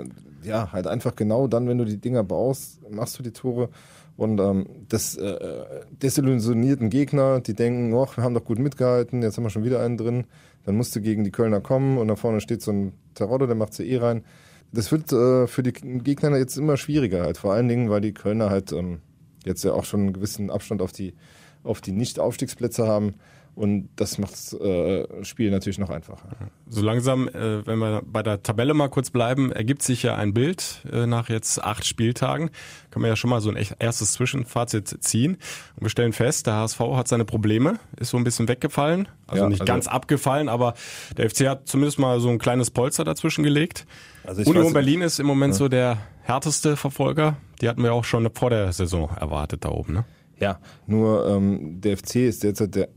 äh, 0.00 0.04
ja 0.42 0.72
halt 0.72 0.86
einfach 0.86 1.14
genau 1.14 1.46
dann, 1.46 1.68
wenn 1.68 1.78
du 1.78 1.84
die 1.84 1.98
Dinger 1.98 2.24
baust, 2.24 2.80
machst 2.90 3.18
du 3.18 3.22
die 3.22 3.32
Tore. 3.32 3.68
Und 4.16 4.38
ähm, 4.40 4.66
das 4.88 5.16
äh, 5.16 5.56
desillusionierten 5.90 6.90
Gegner, 6.90 7.40
die 7.40 7.54
denken, 7.54 7.92
wir 7.92 8.06
haben 8.18 8.34
doch 8.34 8.44
gut 8.44 8.58
mitgehalten, 8.58 9.22
jetzt 9.22 9.36
haben 9.36 9.44
wir 9.44 9.50
schon 9.50 9.64
wieder 9.64 9.80
einen 9.80 9.96
drin. 9.96 10.24
Dann 10.64 10.76
musst 10.76 10.94
du 10.94 11.00
gegen 11.00 11.24
die 11.24 11.30
Kölner 11.30 11.60
kommen 11.60 11.98
und 11.98 12.08
da 12.08 12.16
vorne 12.16 12.40
steht 12.40 12.62
so 12.62 12.72
ein 12.72 12.92
Terodde, 13.14 13.46
der 13.46 13.56
macht 13.56 13.74
sie 13.74 13.88
eh 13.88 13.98
rein. 13.98 14.24
Das 14.72 14.90
wird 14.90 15.12
äh, 15.12 15.46
für 15.46 15.62
die 15.62 15.72
Gegner 15.72 16.36
jetzt 16.36 16.56
immer 16.56 16.76
schwieriger 16.76 17.22
halt. 17.22 17.36
Vor 17.36 17.52
allen 17.52 17.68
Dingen, 17.68 17.90
weil 17.90 18.00
die 18.00 18.14
Kölner 18.14 18.48
halt 18.48 18.72
ähm, 18.72 19.00
jetzt 19.44 19.64
ja 19.64 19.72
auch 19.72 19.84
schon 19.84 20.00
einen 20.00 20.12
gewissen 20.12 20.50
Abstand 20.50 20.80
auf 20.80 20.92
die, 20.92 21.14
auf 21.62 21.80
die 21.80 21.92
Nicht-Aufstiegsplätze 21.92 22.86
haben. 22.86 23.14
Und 23.54 23.90
das 23.96 24.16
macht 24.16 24.32
das 24.32 24.54
äh, 24.54 25.24
Spiel 25.24 25.50
natürlich 25.50 25.78
noch 25.78 25.90
einfacher. 25.90 26.26
So 26.68 26.80
langsam, 26.80 27.28
äh, 27.28 27.66
wenn 27.66 27.78
wir 27.78 28.02
bei 28.04 28.22
der 28.22 28.42
Tabelle 28.42 28.72
mal 28.72 28.88
kurz 28.88 29.10
bleiben, 29.10 29.52
ergibt 29.52 29.82
sich 29.82 30.02
ja 30.02 30.14
ein 30.14 30.32
Bild 30.32 30.82
äh, 30.90 31.04
nach 31.06 31.28
jetzt 31.28 31.62
acht 31.62 31.86
Spieltagen. 31.86 32.50
Kann 32.90 33.02
man 33.02 33.10
ja 33.10 33.16
schon 33.16 33.28
mal 33.28 33.42
so 33.42 33.50
ein 33.50 33.66
erstes 33.78 34.12
Zwischenfazit 34.12 35.04
ziehen. 35.04 35.36
Und 35.76 35.82
wir 35.82 35.90
stellen 35.90 36.14
fest, 36.14 36.46
der 36.46 36.54
HSV 36.54 36.80
hat 36.94 37.08
seine 37.08 37.26
Probleme, 37.26 37.78
ist 37.98 38.10
so 38.10 38.16
ein 38.16 38.24
bisschen 38.24 38.48
weggefallen. 38.48 39.06
Also 39.26 39.42
ja, 39.42 39.48
nicht 39.50 39.60
also 39.60 39.70
ganz 39.70 39.86
abgefallen, 39.86 40.48
aber 40.48 40.72
der 41.18 41.28
FC 41.28 41.46
hat 41.46 41.68
zumindest 41.68 41.98
mal 41.98 42.20
so 42.20 42.30
ein 42.30 42.38
kleines 42.38 42.70
Polster 42.70 43.04
dazwischen 43.04 43.44
gelegt. 43.44 43.86
Also 44.24 44.42
Union 44.48 44.66
weiß, 44.66 44.72
Berlin 44.72 45.02
ist 45.02 45.20
im 45.20 45.26
Moment 45.26 45.54
ja. 45.54 45.58
so 45.58 45.68
der 45.68 45.98
härteste 46.22 46.76
Verfolger. 46.76 47.36
Die 47.60 47.68
hatten 47.68 47.82
wir 47.82 47.92
auch 47.92 48.04
schon 48.04 48.30
vor 48.32 48.48
der 48.48 48.72
Saison 48.72 49.10
erwartet 49.10 49.66
da 49.66 49.68
oben. 49.68 49.92
Ne? 49.92 50.04
Ja, 50.38 50.58
nur 50.86 51.28
ähm, 51.28 51.80
der 51.82 51.98
FC 51.98 52.16
ist 52.16 52.42
derzeit 52.42 52.74
der 52.74 52.88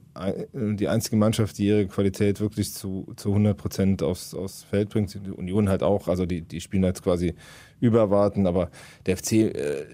die 0.54 0.88
einzige 0.88 1.18
Mannschaft, 1.18 1.58
die 1.58 1.68
ihre 1.68 1.88
Qualität 1.88 2.40
wirklich 2.40 2.74
zu, 2.74 3.12
zu 3.18 3.30
100 3.30 3.58
Prozent 3.58 4.04
aufs, 4.04 4.34
aufs 4.34 4.64
Feld 4.64 4.90
bringt. 4.90 5.14
Die 5.14 5.32
Union 5.32 5.68
halt 5.68 5.84
auch, 5.84 6.08
also 6.08 6.26
die, 6.26 6.42
die 6.42 6.62
spielen 6.62 6.86
halt 6.86 7.02
quasi 7.04 7.34
überwarten, 7.82 8.48
aber 8.48 8.72
der 9.06 9.18
FC, 9.18 9.34
äh, 9.34 9.86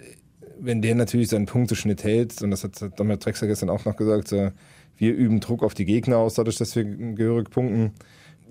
wenn 0.59 0.81
der 0.83 0.93
natürlich 0.93 1.29
seinen 1.29 1.47
Punkteschnitt 1.47 2.03
hält, 2.03 2.39
und 2.43 2.51
das 2.51 2.63
hat 2.63 2.99
Dominik 2.99 3.21
Drexler 3.21 3.47
gestern 3.47 3.71
auch 3.71 3.85
noch 3.85 3.95
gesagt, 3.95 4.31
äh, 4.31 4.51
wir 4.95 5.15
üben 5.15 5.39
Druck 5.39 5.63
auf 5.63 5.73
die 5.73 5.85
Gegner 5.85 6.17
aus, 6.17 6.35
dadurch, 6.35 6.57
dass 6.57 6.75
wir 6.75 6.83
gehörig 6.83 7.49
punkten 7.49 7.93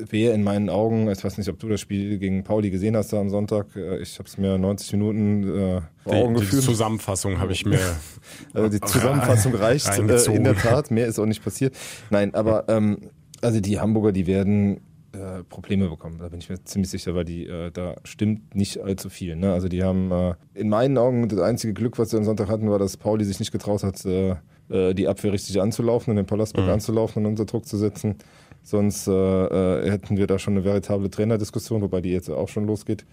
wäre 0.09 0.35
in 0.35 0.43
meinen 0.43 0.69
Augen, 0.71 1.11
ich 1.11 1.23
weiß 1.23 1.39
nicht, 1.39 1.49
ob 1.49 1.59
du 1.59 1.69
das 1.69 1.81
Spiel 1.81 2.19
gegen 2.19 2.45
Pauli 2.45 2.71
gesehen 2.71 2.97
hast 2.97 3.13
da 3.13 3.21
am 3.21 3.31
Sonntag, 3.31 3.67
äh, 3.77 3.99
ich 3.99 4.19
habe 4.19 4.29
es 4.29 4.39
mir 4.39 4.59
90 4.59 4.93
Minuten 4.93 5.43
äh, 5.45 5.81
vor 6.03 6.15
Augen 6.15 6.35
die, 6.35 6.41
geführt. 6.41 6.63
Die 6.63 6.67
Zusammenfassung 6.67 7.39
habe 7.39 7.53
ich 7.53 7.65
mir... 7.67 7.79
also 8.55 8.69
die 8.69 8.81
Zusammenfassung 8.81 9.55
reicht 9.57 9.89
äh, 9.89 10.35
in 10.35 10.45
der 10.45 10.57
Tat, 10.57 10.91
mehr 10.91 11.07
ist 11.07 11.19
auch 11.19 11.27
nicht 11.27 11.45
passiert. 11.45 11.77
Nein, 12.11 12.35
aber 12.35 12.69
ähm, 12.69 12.99
also 13.43 13.61
die 13.61 13.81
Hamburger, 13.81 14.13
die 14.13 14.27
werden 14.27 14.81
äh, 15.13 15.43
Probleme 15.45 15.89
bekommen. 15.89 16.19
Da 16.19 16.29
bin 16.29 16.39
ich 16.39 16.49
mir 16.49 16.63
ziemlich 16.65 16.91
sicher, 16.91 17.15
weil 17.15 17.25
die 17.25 17.47
äh, 17.47 17.71
da 17.73 17.97
stimmt 18.05 18.55
nicht 18.55 18.81
allzu 18.81 19.09
viel. 19.11 19.35
Ne? 19.35 19.53
Also 19.53 19.69
die 19.69 19.83
haben 19.83 20.11
äh, 20.13 20.35
in 20.55 20.69
meinen 20.69 20.99
Augen 20.99 21.29
das 21.29 21.41
einzige 21.41 21.73
Glück, 21.73 21.99
was 21.99 22.11
sie 22.11 22.17
am 22.17 22.25
Sonntag 22.25 22.49
hatten, 22.49 22.71
war, 22.71 22.79
dass 22.79 22.97
Pauli 22.97 23.25
sich 23.25 23.41
nicht 23.41 23.51
getraut 23.51 23.83
hat, 23.83 24.05
äh, 24.05 24.37
äh 24.69 24.95
die 24.95 25.09
Abwehr 25.09 25.33
richtig 25.33 25.61
anzulaufen 25.61 26.11
und 26.11 26.17
den 26.17 26.27
Palastberg 26.27 26.67
mhm. 26.67 26.75
anzulaufen 26.75 27.25
und 27.25 27.33
unter 27.33 27.45
Druck 27.45 27.67
zu 27.67 27.77
setzen. 27.77 28.17
Sonst 28.63 29.09
äh, 29.09 29.11
äh, 29.13 29.91
hätten 29.91 30.17
wir 30.17 30.27
da 30.27 30.39
schon 30.39 30.55
eine 30.55 30.65
veritable 30.65 31.11
Trainerdiskussion, 31.11 31.81
wobei 31.81 32.01
die 32.01 32.11
jetzt 32.11 32.31
auch 32.31 32.49
schon 32.49 32.67
losgeht. 32.67 33.05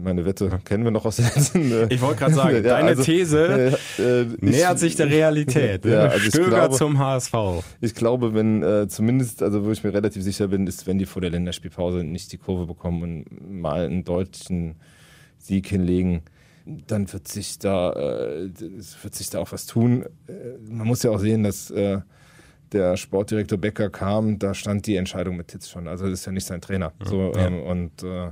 Meine 0.00 0.24
Wette 0.24 0.48
kennen 0.64 0.84
wir 0.84 0.90
noch 0.90 1.04
aus 1.04 1.16
der 1.16 1.26
letzten. 1.26 1.72
Äh, 1.72 1.92
ich 1.92 2.00
wollte 2.00 2.20
gerade 2.20 2.34
sagen, 2.34 2.54
ja, 2.56 2.62
deine 2.62 2.88
also, 2.88 3.02
These 3.02 3.76
äh, 3.98 4.24
nähert 4.40 4.74
ich, 4.76 4.80
sich 4.80 4.96
der 4.96 5.10
Realität. 5.10 5.84
ja, 5.84 6.04
also 6.04 6.30
Stöger 6.30 6.50
glaube, 6.50 6.76
zum 6.76 6.98
HSV. 6.98 7.34
Ich 7.80 7.94
glaube, 7.94 8.32
wenn 8.32 8.62
äh, 8.62 8.88
zumindest, 8.88 9.42
also 9.42 9.64
wo 9.64 9.70
ich 9.70 9.82
mir 9.82 9.92
relativ 9.92 10.22
sicher 10.22 10.48
bin, 10.48 10.66
ist, 10.66 10.86
wenn 10.86 10.98
die 10.98 11.06
vor 11.06 11.20
der 11.20 11.30
Länderspielpause 11.30 12.04
nicht 12.04 12.32
die 12.32 12.38
Kurve 12.38 12.66
bekommen 12.66 13.02
und 13.02 13.60
mal 13.60 13.84
einen 13.84 14.04
deutlichen 14.04 14.76
Sieg 15.38 15.66
hinlegen, 15.66 16.22
dann 16.64 17.12
wird 17.12 17.28
sich 17.28 17.58
da, 17.58 17.92
äh, 17.92 18.50
wird 19.02 19.14
sich 19.14 19.30
da 19.30 19.40
auch 19.40 19.52
was 19.52 19.66
tun. 19.66 20.04
Äh, 20.28 20.32
man 20.70 20.86
muss 20.86 21.02
ja 21.02 21.10
auch 21.10 21.18
sehen, 21.18 21.42
dass 21.42 21.70
äh, 21.70 21.98
der 22.72 22.96
Sportdirektor 22.96 23.58
Becker 23.58 23.90
kam, 23.90 24.38
da 24.38 24.54
stand 24.54 24.86
die 24.86 24.96
Entscheidung 24.96 25.36
mit 25.36 25.48
Titz 25.48 25.68
schon. 25.68 25.88
Also 25.88 26.04
das 26.04 26.20
ist 26.20 26.26
ja 26.26 26.32
nicht 26.32 26.46
sein 26.46 26.60
Trainer. 26.60 26.92
So, 27.04 27.32
ja. 27.34 27.46
ähm, 27.46 27.60
und 27.62 28.02
äh, 28.02 28.30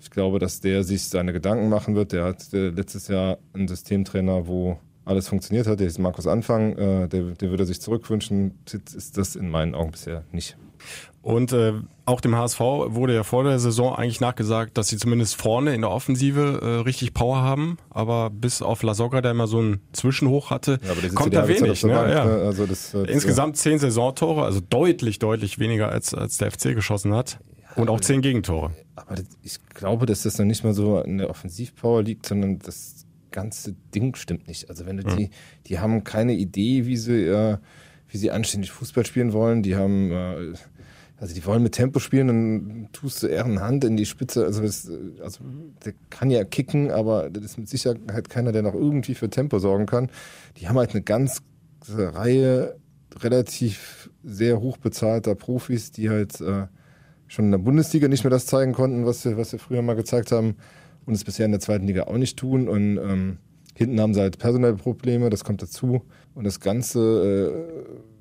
ich 0.00 0.10
glaube, 0.10 0.38
dass 0.38 0.60
der 0.60 0.84
sich 0.84 1.08
seine 1.08 1.32
Gedanken 1.32 1.68
machen 1.68 1.94
wird. 1.94 2.12
Der 2.12 2.24
hat 2.24 2.52
der 2.52 2.72
letztes 2.72 3.08
Jahr 3.08 3.38
einen 3.54 3.68
Systemtrainer, 3.68 4.46
wo 4.46 4.78
alles 5.04 5.28
funktioniert 5.28 5.66
hat. 5.66 5.80
Der 5.80 5.86
ist 5.86 5.98
Markus 5.98 6.26
Anfang, 6.26 6.76
äh, 6.76 7.08
der, 7.08 7.22
der 7.32 7.50
würde 7.50 7.64
sich 7.64 7.80
zurückwünschen. 7.80 8.58
Titz 8.66 8.94
ist 8.94 9.16
das 9.16 9.36
in 9.36 9.48
meinen 9.48 9.74
Augen 9.74 9.92
bisher 9.92 10.24
nicht. 10.32 10.56
Und 11.26 11.52
äh, 11.52 11.72
auch 12.04 12.20
dem 12.20 12.36
HSV 12.36 12.60
wurde 12.60 13.12
ja 13.12 13.24
vor 13.24 13.42
der 13.42 13.58
Saison 13.58 13.96
eigentlich 13.96 14.20
nachgesagt, 14.20 14.78
dass 14.78 14.86
sie 14.86 14.96
zumindest 14.96 15.34
vorne 15.34 15.74
in 15.74 15.80
der 15.80 15.90
Offensive 15.90 16.60
äh, 16.62 16.66
richtig 16.82 17.14
Power 17.14 17.38
haben. 17.38 17.78
Aber 17.90 18.30
bis 18.30 18.62
auf 18.62 18.84
Lasogga, 18.84 19.22
der 19.22 19.32
immer 19.32 19.48
so 19.48 19.58
einen 19.58 19.80
Zwischenhoch 19.92 20.50
hatte, 20.50 20.78
ja, 20.84 21.08
kommt 21.08 21.34
da 21.34 21.48
wenig. 21.48 21.82
Ne? 21.82 21.90
Ja. 21.90 22.24
Ne? 22.24 22.30
Also 22.44 22.64
das, 22.66 22.92
das, 22.92 23.08
Insgesamt 23.08 23.56
zehn 23.56 23.80
Saisontore, 23.80 24.44
also 24.44 24.60
deutlich, 24.60 25.18
deutlich 25.18 25.58
weniger 25.58 25.88
als, 25.88 26.14
als 26.14 26.38
der 26.38 26.52
FC 26.52 26.74
geschossen 26.74 27.12
hat. 27.12 27.40
Und 27.74 27.90
auch 27.90 28.00
zehn 28.00 28.22
Gegentore. 28.22 28.70
Aber 28.94 29.16
ich 29.42 29.58
glaube, 29.66 30.06
dass 30.06 30.22
das 30.22 30.38
noch 30.38 30.46
nicht 30.46 30.62
mal 30.62 30.74
so 30.74 31.00
in 31.00 31.18
der 31.18 31.28
Offensivpower 31.28 32.04
liegt, 32.04 32.26
sondern 32.26 32.60
das 32.60 33.04
ganze 33.32 33.74
Ding 33.94 34.14
stimmt 34.14 34.46
nicht. 34.46 34.70
Also 34.70 34.86
wenn 34.86 34.98
du 34.98 35.08
mhm. 35.08 35.16
die, 35.16 35.30
die 35.66 35.78
haben 35.80 36.04
keine 36.04 36.34
Idee, 36.34 36.86
wie 36.86 36.96
sie, 36.96 37.24
äh, 37.24 37.58
wie 38.16 38.20
sie 38.20 38.30
anständig 38.30 38.72
Fußball 38.72 39.04
spielen 39.04 39.34
wollen. 39.34 39.62
Die 39.62 39.76
haben 39.76 40.10
äh, 40.10 40.54
also 41.18 41.34
die 41.34 41.44
wollen 41.46 41.62
mit 41.62 41.72
Tempo 41.72 41.98
spielen, 41.98 42.26
dann 42.26 42.88
tust 42.92 43.22
du 43.22 43.26
eher 43.26 43.44
eine 43.44 43.60
Hand 43.60 43.84
in 43.84 43.96
die 43.96 44.06
Spitze. 44.06 44.44
Also, 44.44 44.62
das, 44.62 44.90
also 45.22 45.40
der 45.84 45.94
kann 46.10 46.30
ja 46.30 46.44
kicken, 46.44 46.90
aber 46.90 47.30
das 47.30 47.44
ist 47.44 47.58
mit 47.58 47.68
Sicherheit 47.68 48.28
keiner, 48.28 48.52
der 48.52 48.62
noch 48.62 48.74
irgendwie 48.74 49.14
für 49.14 49.30
Tempo 49.30 49.58
sorgen 49.58 49.86
kann. 49.86 50.10
Die 50.58 50.68
haben 50.68 50.76
halt 50.76 50.90
eine 50.90 51.02
ganz 51.02 51.42
Reihe 51.88 52.76
relativ 53.18 54.10
sehr 54.24 54.60
hoch 54.60 54.76
bezahlter 54.76 55.34
Profis, 55.34 55.90
die 55.90 56.10
halt 56.10 56.40
äh, 56.40 56.66
schon 57.28 57.46
in 57.46 57.50
der 57.50 57.58
Bundesliga 57.58 58.08
nicht 58.08 58.24
mehr 58.24 58.30
das 58.30 58.46
zeigen 58.46 58.72
konnten, 58.72 59.06
was 59.06 59.22
sie, 59.22 59.36
was 59.36 59.50
sie 59.50 59.58
früher 59.58 59.82
mal 59.82 59.96
gezeigt 59.96 60.32
haben 60.32 60.56
und 61.06 61.14
es 61.14 61.24
bisher 61.24 61.46
in 61.46 61.52
der 61.52 61.60
zweiten 61.60 61.86
Liga 61.86 62.04
auch 62.04 62.18
nicht 62.18 62.38
tun. 62.38 62.68
Und 62.68 62.98
ähm, 62.98 63.38
hinten 63.76 64.00
haben 64.00 64.14
sie 64.14 64.20
halt 64.20 64.38
personelle 64.38 64.74
Probleme, 64.74 65.30
das 65.30 65.44
kommt 65.44 65.62
dazu. 65.62 66.02
Und 66.34 66.44
das 66.44 66.60
Ganze, 66.60 67.54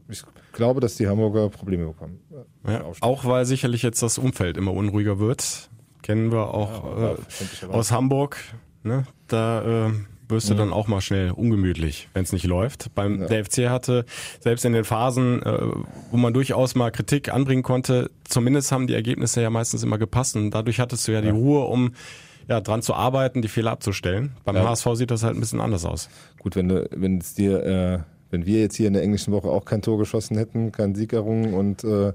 äh, 0.10 0.12
ich 0.12 0.24
glaube, 0.52 0.82
dass 0.82 0.96
die 0.96 1.08
Hamburger 1.08 1.50
Probleme 1.50 1.88
bekommen. 1.88 2.20
Ja, 2.68 2.84
auch 3.02 3.26
weil 3.26 3.46
sicherlich 3.46 3.82
jetzt 3.82 4.02
das 4.02 4.18
Umfeld 4.18 4.58
immer 4.58 4.74
unruhiger 4.74 5.20
wird. 5.20 5.70
Kennen 6.02 6.32
wir 6.32 6.54
auch 6.54 6.98
ja, 7.00 7.12
äh, 7.13 7.72
aus 7.72 7.91
Hamburg. 7.91 8.38
Ne? 8.84 9.06
Da 9.28 9.88
äh, 9.88 9.91
wirst 10.28 10.50
du 10.50 10.54
mhm. 10.54 10.58
dann 10.58 10.74
auch 10.74 10.88
mal 10.88 11.02
schnell 11.02 11.32
ungemütlich, 11.32 12.10
wenn 12.13 12.24
es 12.24 12.34
nicht 12.34 12.46
läuft. 12.46 12.94
Beim 12.94 13.22
ja. 13.22 13.28
der 13.28 13.46
FC 13.46 13.70
hatte 13.70 14.06
selbst 14.39 14.65
in 14.65 14.74
den 14.74 14.84
Phasen, 14.84 15.41
äh, 15.41 15.60
wo 16.12 16.18
man 16.18 16.34
durchaus 16.34 16.76
mal 16.76 16.91
Kritik 16.91 17.34
anbringen 17.34 17.63
konnte, 17.63 18.12
zumindest 18.24 18.72
haben 18.72 18.88
die 18.88 18.94
Ergebnisse 18.94 19.41
ja 19.41 19.50
meistens 19.50 19.84
immer 19.84 19.98
gepasst 19.98 20.36
und 20.36 20.52
dadurch 20.52 20.80
hattest 20.80 21.08
du 21.08 21.12
ja, 21.12 21.20
ja. 21.20 21.26
die 21.26 21.30
Ruhe, 21.30 21.65
um 21.65 21.94
ja, 22.47 22.62
dran 22.62 22.81
zu 22.81 22.93
arbeiten, 22.93 23.41
die 23.41 23.47
Fehler 23.47 23.71
abzustellen. 23.71 24.31
Beim 24.43 24.55
ja. 24.55 24.67
HSV 24.67 24.88
sieht 24.93 25.12
das 25.12 25.23
halt 25.23 25.36
ein 25.36 25.39
bisschen 25.39 25.62
anders 25.62 25.86
aus. 25.86 26.10
Gut, 26.39 26.55
wenn 26.55 26.69
du, 26.69 26.88
wenn 26.91 27.17
es 27.17 27.34
dir 27.34 27.63
äh, 27.63 27.99
wenn 28.36 28.45
wir 28.45 28.60
jetzt 28.60 28.75
hier 28.75 28.88
in 28.88 28.93
der 28.93 29.03
englischen 29.03 29.31
Woche 29.31 29.47
auch 29.47 29.65
kein 29.65 29.81
Tor 29.81 29.97
geschossen 29.97 30.38
hätten, 30.38 30.71
kein 30.71 30.93
Sieg 30.93 31.13
errungen 31.13 31.53
und 31.53 31.84
äh, 31.84 32.12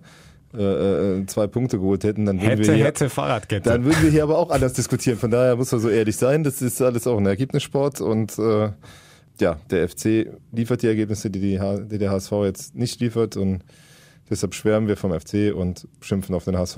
äh, 0.52 1.18
äh, 1.20 1.26
zwei 1.26 1.46
Punkte 1.46 1.78
geholt 1.78 2.04
hätten, 2.04 2.26
dann 2.26 2.38
würden 2.40 2.50
hätte, 2.50 2.68
wir 2.68 2.74
hier, 2.74 2.84
hätte 2.84 3.08
Fahrradkette. 3.08 3.70
Dann 3.70 3.84
würden 3.84 4.02
wir 4.02 4.10
hier 4.10 4.24
aber 4.24 4.36
auch 4.36 4.50
anders 4.50 4.72
diskutieren. 4.72 5.16
Von 5.16 5.30
daher 5.30 5.56
muss 5.56 5.70
man 5.70 5.80
so 5.80 5.88
ehrlich 5.88 6.16
sein. 6.16 6.42
Das 6.42 6.60
ist 6.60 6.82
alles 6.82 7.06
auch 7.06 7.18
ein 7.18 7.26
Ergebnissport 7.26 8.00
und 8.00 8.38
äh, 8.38 8.70
ja, 9.40 9.56
der 9.70 9.88
FC 9.88 10.26
liefert 10.52 10.82
die 10.82 10.88
Ergebnisse, 10.88 11.30
die, 11.30 11.40
die, 11.40 11.60
die 11.88 11.98
der 11.98 12.10
HSV 12.10 12.32
jetzt 12.44 12.74
nicht 12.74 13.00
liefert 13.00 13.36
und 13.36 13.64
Deshalb 14.30 14.54
schwärmen 14.54 14.86
wir 14.86 14.96
vom 14.96 15.12
FC 15.12 15.52
und 15.54 15.88
schimpfen 16.00 16.34
auf 16.36 16.44
den 16.44 16.56
HSV. 16.56 16.76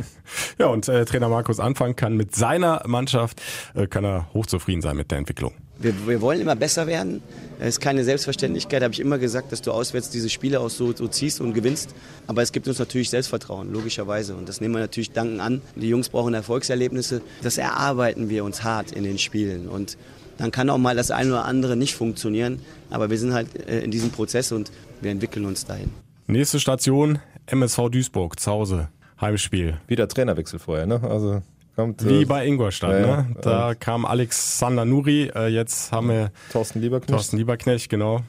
ja, 0.58 0.66
und 0.68 0.88
äh, 0.88 1.04
Trainer 1.04 1.28
Markus 1.28 1.58
Anfang 1.58 1.96
kann 1.96 2.16
mit 2.16 2.36
seiner 2.36 2.82
Mannschaft, 2.86 3.42
äh, 3.74 3.88
kann 3.88 4.04
er 4.04 4.32
hochzufrieden 4.32 4.80
sein 4.80 4.96
mit 4.96 5.10
der 5.10 5.18
Entwicklung. 5.18 5.52
wir, 5.78 5.92
wir 6.06 6.20
wollen 6.20 6.40
immer 6.40 6.54
besser 6.54 6.86
werden. 6.86 7.20
Es 7.58 7.70
ist 7.70 7.80
keine 7.80 8.04
Selbstverständlichkeit, 8.04 8.82
habe 8.82 8.94
ich 8.94 9.00
immer 9.00 9.18
gesagt, 9.18 9.50
dass 9.50 9.60
du 9.60 9.72
auswärts 9.72 10.10
diese 10.10 10.30
Spiele 10.30 10.60
auch 10.60 10.70
so, 10.70 10.94
so 10.94 11.08
ziehst 11.08 11.40
und 11.40 11.52
gewinnst. 11.52 11.94
Aber 12.28 12.42
es 12.42 12.52
gibt 12.52 12.68
uns 12.68 12.78
natürlich 12.78 13.10
Selbstvertrauen, 13.10 13.72
logischerweise. 13.72 14.36
Und 14.36 14.48
das 14.48 14.60
nehmen 14.60 14.74
wir 14.74 14.80
natürlich 14.80 15.10
danken 15.10 15.40
an. 15.40 15.62
Die 15.74 15.88
Jungs 15.88 16.08
brauchen 16.08 16.32
Erfolgserlebnisse. 16.34 17.22
Das 17.42 17.58
erarbeiten 17.58 18.28
wir 18.28 18.44
uns 18.44 18.62
hart 18.62 18.92
in 18.92 19.02
den 19.02 19.18
Spielen. 19.18 19.68
Und 19.68 19.98
dann 20.38 20.50
kann 20.50 20.70
auch 20.70 20.78
mal 20.78 20.96
das 20.96 21.10
eine 21.10 21.30
oder 21.30 21.44
andere 21.44 21.76
nicht 21.76 21.94
funktionieren. 21.94 22.60
Aber 22.90 23.10
wir 23.10 23.18
sind 23.18 23.32
halt 23.32 23.48
äh, 23.68 23.80
in 23.80 23.90
diesem 23.90 24.10
Prozess 24.10 24.52
und 24.52 24.70
wir 25.00 25.10
entwickeln 25.10 25.44
uns 25.44 25.64
dahin. 25.66 25.90
Nächste 26.26 26.58
Station, 26.58 27.18
MSV 27.46 27.90
Duisburg, 27.90 28.40
zu 28.40 28.50
Hause, 28.50 28.88
Heimspiel. 29.20 29.78
Wieder 29.86 30.08
Trainerwechsel 30.08 30.58
vorher, 30.58 30.86
ne? 30.86 31.02
Also 31.02 31.42
kommt, 31.76 32.08
Wie 32.08 32.22
äh, 32.22 32.24
bei 32.24 32.46
Ingolstadt, 32.46 32.92
ja. 32.92 33.22
ne? 33.22 33.36
Da 33.42 33.74
kam 33.74 34.06
Alexander 34.06 34.86
Nuri, 34.86 35.30
äh, 35.34 35.48
jetzt 35.48 35.92
haben 35.92 36.08
wir 36.08 36.32
Thorsten 36.50 36.80
Lieberknecht. 36.80 37.10
Thorsten 37.10 37.36
Lieberknecht, 37.36 37.90
genau. 37.90 38.22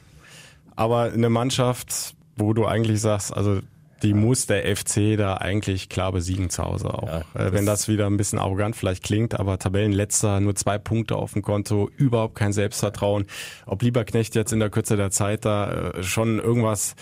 Aber 0.74 1.04
eine 1.04 1.30
Mannschaft, 1.30 2.14
wo 2.36 2.52
du 2.52 2.66
eigentlich 2.66 3.00
sagst, 3.00 3.34
also 3.34 3.60
die 4.02 4.12
muss 4.12 4.44
der 4.44 4.76
FC 4.76 5.16
da 5.16 5.38
eigentlich 5.38 5.88
klar 5.88 6.12
besiegen 6.12 6.50
zu 6.50 6.62
Hause 6.64 6.92
auch. 6.92 7.08
Ja, 7.08 7.20
äh, 7.46 7.52
wenn 7.54 7.64
das 7.64 7.88
wieder 7.88 8.06
ein 8.08 8.18
bisschen 8.18 8.38
arrogant 8.38 8.76
vielleicht 8.76 9.04
klingt, 9.04 9.40
aber 9.40 9.58
Tabellenletzter, 9.58 10.40
nur 10.40 10.54
zwei 10.54 10.76
Punkte 10.76 11.16
auf 11.16 11.32
dem 11.32 11.40
Konto, 11.40 11.90
überhaupt 11.96 12.34
kein 12.34 12.52
Selbstvertrauen. 12.52 13.24
Ob 13.64 13.80
Lieberknecht 13.80 14.34
jetzt 14.34 14.52
in 14.52 14.60
der 14.60 14.68
Kürze 14.68 14.98
der 14.98 15.10
Zeit 15.10 15.46
da 15.46 15.92
äh, 15.92 16.02
schon 16.02 16.38
irgendwas 16.38 16.94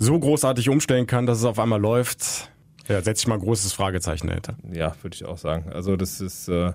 so 0.00 0.18
großartig 0.18 0.68
umstellen 0.68 1.06
kann, 1.06 1.26
dass 1.26 1.38
es 1.38 1.44
auf 1.44 1.58
einmal 1.58 1.80
läuft, 1.80 2.50
ja, 2.88 3.00
setze 3.02 3.20
ich 3.22 3.26
mal 3.28 3.34
ein 3.34 3.40
großes 3.40 3.72
Fragezeichen 3.72 4.26
dahinter. 4.26 4.56
Ja, 4.72 4.96
würde 5.02 5.14
ich 5.14 5.24
auch 5.24 5.38
sagen. 5.38 5.70
Also 5.72 5.96
das 5.96 6.20
ist, 6.20 6.48
äh, 6.48 6.72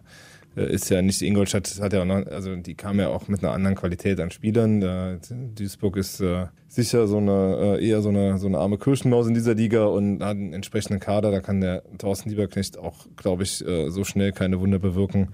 ist 0.56 0.90
ja 0.90 1.02
nicht 1.02 1.22
Ingolstadt 1.22 1.80
hat 1.82 1.92
ja 1.92 2.04
auch 2.04 2.06
noch, 2.06 2.26
also 2.28 2.56
die 2.56 2.76
kam 2.76 3.00
ja 3.00 3.10
auch 3.10 3.28
mit 3.28 3.44
einer 3.44 3.52
anderen 3.52 3.76
Qualität 3.76 4.20
an 4.20 4.30
Spielern. 4.30 4.82
Äh, 4.82 5.18
Duisburg 5.56 5.98
ist 5.98 6.22
äh, 6.22 6.46
sicher 6.68 7.08
so 7.08 7.18
eine 7.18 7.78
äh, 7.80 7.86
eher 7.86 8.02
so 8.02 8.10
eine 8.10 8.38
so 8.38 8.48
eine 8.48 8.60
arme 8.60 8.78
Kirchenmaus 8.78 9.28
in 9.28 9.34
dieser 9.34 9.56
Liga 9.56 9.86
und 9.86 10.24
hat 10.24 10.38
einen 10.38 10.54
entsprechenden 10.54 11.00
Kader. 11.00 11.32
Da 11.32 11.42
kann 11.42 11.60
der 11.62 11.84
Thorsten 11.98 12.30
Lieberknecht 12.30 12.78
auch, 12.78 13.08
glaube 13.18 13.44
ich, 13.44 13.66
äh, 13.66 13.90
so 13.90 14.04
schnell 14.04 14.32
keine 14.32 14.60
Wunder 14.60 14.80
bewirken, 14.80 15.30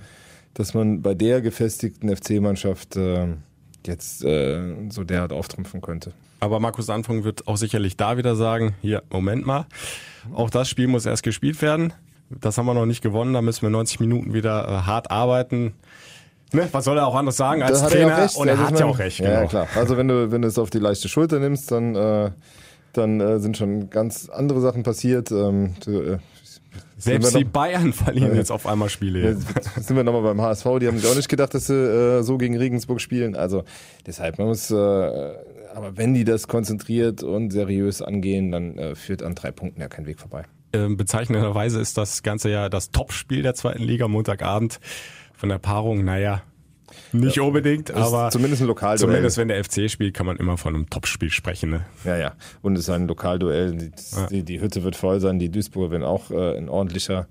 dass 0.53 0.73
man 0.73 1.01
bei 1.01 1.13
der 1.13 1.41
gefestigten 1.41 2.15
FC-Mannschaft 2.15 2.95
äh, 2.95 3.27
jetzt 3.87 4.23
äh, 4.23 4.61
so 4.89 5.03
derart 5.03 5.33
auftrumpfen 5.33 5.81
könnte. 5.81 6.13
Aber 6.39 6.59
Markus 6.59 6.89
Anfang 6.89 7.23
wird 7.23 7.47
auch 7.47 7.57
sicherlich 7.57 7.97
da 7.97 8.17
wieder 8.17 8.35
sagen, 8.35 8.73
hier, 8.81 9.03
Moment 9.11 9.45
mal, 9.45 9.65
auch 10.33 10.49
das 10.49 10.69
Spiel 10.69 10.87
muss 10.87 11.05
erst 11.05 11.23
gespielt 11.23 11.61
werden. 11.61 11.93
Das 12.29 12.57
haben 12.57 12.65
wir 12.65 12.73
noch 12.73 12.85
nicht 12.85 13.01
gewonnen, 13.01 13.33
da 13.33 13.41
müssen 13.41 13.61
wir 13.63 13.69
90 13.69 13.99
Minuten 13.99 14.33
wieder 14.33 14.67
äh, 14.67 14.71
hart 14.87 15.11
arbeiten. 15.11 15.73
Ne? 16.53 16.67
Was 16.71 16.85
soll 16.85 16.97
er 16.97 17.07
auch 17.07 17.15
anders 17.15 17.37
sagen 17.37 17.61
als 17.63 17.81
Trainer? 17.81 18.11
er 18.13 18.23
recht. 18.23 18.37
Und 18.37 18.47
er 18.47 18.53
Also 18.59 18.65
hat 18.65 18.79
ja 18.79 18.85
auch 18.85 18.99
recht, 18.99 19.19
Ja, 19.19 19.25
genau. 19.27 19.41
ja, 19.41 19.47
klar. 19.47 19.67
Also 19.75 19.97
wenn 19.97 20.07
du, 20.07 20.31
wenn 20.31 20.41
du 20.41 20.47
es 20.47 20.57
auf 20.57 20.69
die 20.69 20.79
leichte 20.79 21.07
Schulter 21.09 21.39
nimmst, 21.39 21.71
dann, 21.71 21.95
äh, 21.95 22.31
dann 22.93 23.19
äh, 23.21 23.39
sind 23.39 23.57
schon 23.57 23.89
ganz 23.89 24.29
andere 24.29 24.61
Sachen 24.61 24.83
passiert. 24.83 25.31
Ähm, 25.31 25.75
du, 25.85 25.91
äh, 26.01 26.17
Selbst 26.97 27.35
die 27.35 27.43
Bayern 27.43 27.93
verlieren 27.93 28.35
jetzt 28.35 28.51
auf 28.51 28.67
einmal 28.67 28.89
Spiele. 28.89 29.31
Jetzt 29.31 29.85
sind 29.87 29.95
wir 29.95 30.03
nochmal 30.03 30.21
beim 30.21 30.41
HSV, 30.41 30.65
die 30.79 30.87
haben 30.87 30.99
sich 30.99 31.09
auch 31.09 31.15
nicht 31.15 31.29
gedacht, 31.29 31.53
dass 31.53 31.67
sie 31.67 31.73
äh, 31.73 32.21
so 32.21 32.37
gegen 32.37 32.57
Regensburg 32.57 33.01
spielen. 33.01 33.35
Also 33.35 33.63
deshalb, 34.05 34.37
man 34.37 34.47
muss, 34.47 34.69
äh, 34.69 34.75
aber 34.75 35.97
wenn 35.97 36.13
die 36.13 36.23
das 36.23 36.47
konzentriert 36.47 37.23
und 37.23 37.51
seriös 37.51 38.01
angehen, 38.01 38.51
dann 38.51 38.77
äh, 38.77 38.95
führt 38.95 39.23
an 39.23 39.35
drei 39.35 39.51
Punkten 39.51 39.81
ja 39.81 39.87
kein 39.87 40.05
Weg 40.05 40.19
vorbei. 40.19 40.43
Ähm, 40.73 40.95
bezeichnenderweise 40.95 41.81
ist 41.81 41.97
das 41.97 42.23
Ganze 42.23 42.49
ja 42.49 42.69
das 42.69 42.91
Topspiel 42.91 43.41
der 43.41 43.55
zweiten 43.55 43.83
Liga, 43.83 44.07
Montagabend. 44.07 44.79
Von 45.33 45.49
der 45.49 45.57
Paarung, 45.57 46.05
naja, 46.05 46.43
nicht 47.11 47.39
unbedingt, 47.39 47.89
Ist 47.89 47.95
aber 47.95 48.29
zumindest 48.29 48.61
ein 48.61 48.67
Lokalduell. 48.67 49.09
zumindest 49.09 49.37
wenn 49.37 49.47
der 49.47 49.63
FC 49.63 49.89
spielt, 49.89 50.13
kann 50.13 50.25
man 50.25 50.37
immer 50.37 50.57
von 50.57 50.75
einem 50.75 50.89
Topspiel 50.89 51.29
sprechen. 51.29 51.69
Ne? 51.69 51.85
Ja, 52.03 52.17
ja. 52.17 52.33
Und 52.61 52.75
es 52.75 52.81
ist 52.81 52.89
ein 52.89 53.07
Lokalduell. 53.07 53.75
Die, 53.75 53.91
die, 54.29 54.43
die 54.43 54.61
Hütte 54.61 54.83
wird 54.83 54.95
voll 54.95 55.19
sein. 55.19 55.39
Die 55.39 55.49
Duisburger 55.49 55.91
werden 55.91 56.03
auch 56.03 56.31
äh, 56.31 56.57
in 56.57 56.69
ordentlicher 56.69 57.27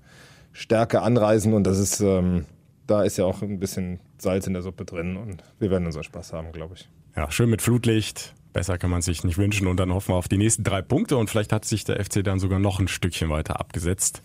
Stärke 0.53 1.01
anreisen. 1.01 1.53
Und 1.53 1.65
das 1.65 1.79
ist, 1.79 1.99
ähm, 2.01 2.45
da 2.87 3.03
ist 3.03 3.17
ja 3.17 3.25
auch 3.25 3.41
ein 3.41 3.59
bisschen 3.59 3.99
Salz 4.17 4.47
in 4.47 4.53
der 4.53 4.61
Suppe 4.61 4.85
drin. 4.85 5.17
Und 5.17 5.43
wir 5.59 5.69
werden 5.71 5.85
unseren 5.85 6.03
Spaß 6.03 6.33
haben, 6.33 6.51
glaube 6.51 6.75
ich. 6.75 6.89
Ja, 7.15 7.31
schön 7.31 7.49
mit 7.49 7.61
Flutlicht. 7.61 8.33
Besser 8.53 8.77
kann 8.77 8.89
man 8.89 9.01
sich 9.01 9.23
nicht 9.23 9.37
wünschen. 9.37 9.67
Und 9.67 9.77
dann 9.79 9.93
hoffen 9.93 10.13
wir 10.13 10.17
auf 10.17 10.27
die 10.27 10.37
nächsten 10.37 10.63
drei 10.63 10.81
Punkte. 10.81 11.17
Und 11.17 11.29
vielleicht 11.29 11.53
hat 11.53 11.65
sich 11.65 11.83
der 11.85 12.03
FC 12.03 12.23
dann 12.23 12.39
sogar 12.39 12.59
noch 12.59 12.79
ein 12.79 12.87
Stückchen 12.87 13.29
weiter 13.29 13.59
abgesetzt. 13.59 14.21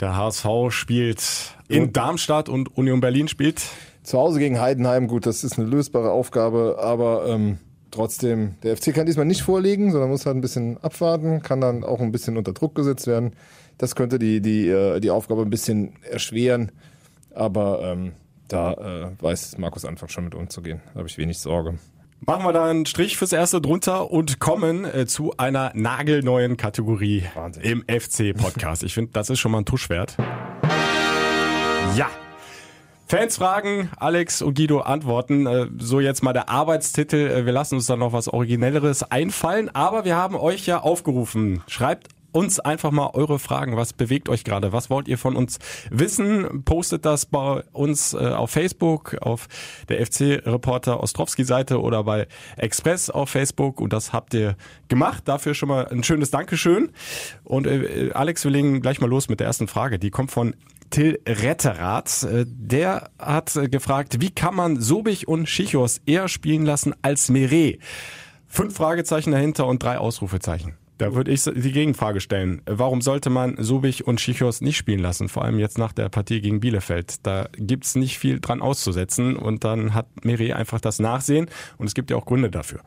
Der 0.00 0.16
HSV 0.16 0.46
spielt 0.70 1.54
in 1.68 1.92
Darmstadt 1.92 2.48
und 2.48 2.74
Union 2.76 3.00
Berlin 3.00 3.28
spielt. 3.28 3.62
Zu 4.02 4.18
Hause 4.18 4.38
gegen 4.38 4.60
Heidenheim, 4.60 5.08
gut, 5.08 5.26
das 5.26 5.44
ist 5.44 5.58
eine 5.58 5.68
lösbare 5.68 6.10
Aufgabe, 6.10 6.78
aber 6.80 7.26
ähm, 7.28 7.58
trotzdem, 7.90 8.54
der 8.62 8.76
FC 8.76 8.94
kann 8.94 9.06
diesmal 9.06 9.26
nicht 9.26 9.42
vorlegen, 9.42 9.92
sondern 9.92 10.10
muss 10.10 10.26
halt 10.26 10.36
ein 10.36 10.40
bisschen 10.40 10.78
abwarten, 10.78 11.42
kann 11.42 11.60
dann 11.60 11.84
auch 11.84 12.00
ein 12.00 12.12
bisschen 12.12 12.36
unter 12.36 12.52
Druck 12.52 12.74
gesetzt 12.74 13.06
werden. 13.06 13.34
Das 13.78 13.94
könnte 13.94 14.18
die, 14.18 14.40
die, 14.40 14.68
äh, 14.68 15.00
die 15.00 15.10
Aufgabe 15.10 15.42
ein 15.42 15.50
bisschen 15.50 15.94
erschweren, 16.02 16.72
aber 17.34 17.80
ähm, 17.82 18.12
da 18.48 18.72
äh, 18.72 19.22
weiß 19.22 19.58
Markus 19.58 19.84
Anfang 19.84 20.08
schon 20.08 20.24
mit 20.24 20.34
umzugehen. 20.34 20.80
Da 20.92 20.98
habe 20.98 21.08
ich 21.08 21.18
wenig 21.18 21.38
Sorge. 21.38 21.78
Machen 22.26 22.44
wir 22.44 22.52
da 22.52 22.66
einen 22.68 22.84
Strich 22.84 23.16
fürs 23.16 23.32
erste 23.32 23.62
drunter 23.62 24.10
und 24.10 24.40
kommen 24.40 24.84
äh, 24.84 25.06
zu 25.06 25.34
einer 25.38 25.72
nagelneuen 25.74 26.58
Kategorie 26.58 27.24
Wahnsinn. 27.34 27.62
im 27.62 27.84
FC-Podcast. 27.84 28.82
Ich 28.82 28.92
finde, 28.92 29.12
das 29.12 29.30
ist 29.30 29.38
schon 29.38 29.52
mal 29.52 29.58
ein 29.58 29.64
Tuschwert. 29.64 30.16
Fans 33.10 33.38
fragen, 33.38 33.90
Alex 33.96 34.40
und 34.40 34.54
Guido 34.56 34.82
antworten. 34.82 35.44
Äh, 35.44 35.66
So 35.78 35.98
jetzt 35.98 36.22
mal 36.22 36.32
der 36.32 36.48
Arbeitstitel. 36.48 37.16
Äh, 37.16 37.44
Wir 37.44 37.52
lassen 37.52 37.74
uns 37.74 37.86
dann 37.86 37.98
noch 37.98 38.12
was 38.12 38.28
Originelleres 38.28 39.02
einfallen. 39.02 39.68
Aber 39.74 40.04
wir 40.04 40.14
haben 40.14 40.36
euch 40.36 40.64
ja 40.66 40.78
aufgerufen. 40.78 41.60
Schreibt 41.66 42.06
uns 42.30 42.60
einfach 42.60 42.92
mal 42.92 43.10
eure 43.14 43.40
Fragen. 43.40 43.76
Was 43.76 43.94
bewegt 43.94 44.28
euch 44.28 44.44
gerade? 44.44 44.72
Was 44.72 44.90
wollt 44.90 45.08
ihr 45.08 45.18
von 45.18 45.34
uns 45.34 45.58
wissen? 45.90 46.62
Postet 46.64 47.04
das 47.04 47.26
bei 47.26 47.64
uns 47.72 48.14
äh, 48.14 48.18
auf 48.18 48.52
Facebook, 48.52 49.16
auf 49.20 49.48
der 49.88 50.06
FC-Reporter 50.06 51.02
Ostrowski-Seite 51.02 51.80
oder 51.80 52.04
bei 52.04 52.28
Express 52.58 53.10
auf 53.10 53.28
Facebook. 53.30 53.80
Und 53.80 53.92
das 53.92 54.12
habt 54.12 54.34
ihr 54.34 54.54
gemacht. 54.86 55.24
Dafür 55.26 55.54
schon 55.54 55.68
mal 55.68 55.88
ein 55.88 56.04
schönes 56.04 56.30
Dankeschön. 56.30 56.90
Und 57.42 57.66
Alex, 58.14 58.44
wir 58.44 58.52
legen 58.52 58.80
gleich 58.80 59.00
mal 59.00 59.10
los 59.10 59.28
mit 59.28 59.40
der 59.40 59.48
ersten 59.48 59.66
Frage. 59.66 59.98
Die 59.98 60.10
kommt 60.10 60.30
von 60.30 60.54
Till 60.90 61.20
Retterath. 61.26 62.24
Äh, 62.24 62.44
Der 62.46 63.10
hat 63.18 63.54
äh, 63.56 63.68
gefragt, 63.68 64.20
wie 64.20 64.30
kann 64.30 64.54
man 64.54 64.80
Sobich 64.80 65.28
und 65.28 65.48
Schichos 65.48 66.00
eher 66.06 66.28
spielen 66.28 66.64
lassen 66.64 66.94
als 67.02 67.28
Meret? 67.28 67.80
Fünf 68.46 68.74
Fragezeichen 68.74 69.30
dahinter 69.30 69.66
und 69.66 69.82
drei 69.82 69.98
Ausrufezeichen. 69.98 70.74
Da 71.00 71.14
würde 71.14 71.30
ich 71.30 71.44
die 71.44 71.72
Gegenfrage 71.72 72.20
stellen. 72.20 72.60
Warum 72.66 73.00
sollte 73.00 73.30
man 73.30 73.56
Sobich 73.58 74.06
und 74.06 74.20
Schichos 74.20 74.60
nicht 74.60 74.76
spielen 74.76 75.00
lassen? 75.00 75.30
Vor 75.30 75.42
allem 75.42 75.58
jetzt 75.58 75.78
nach 75.78 75.94
der 75.94 76.10
Partie 76.10 76.42
gegen 76.42 76.60
Bielefeld. 76.60 77.26
Da 77.26 77.48
gibt's 77.56 77.94
nicht 77.94 78.18
viel 78.18 78.38
dran 78.38 78.60
auszusetzen 78.60 79.34
und 79.34 79.64
dann 79.64 79.94
hat 79.94 80.06
Meret 80.24 80.52
einfach 80.52 80.78
das 80.78 80.98
Nachsehen 80.98 81.46
und 81.78 81.86
es 81.86 81.94
gibt 81.94 82.10
ja 82.10 82.18
auch 82.18 82.26
Gründe 82.26 82.50
dafür. 82.50 82.80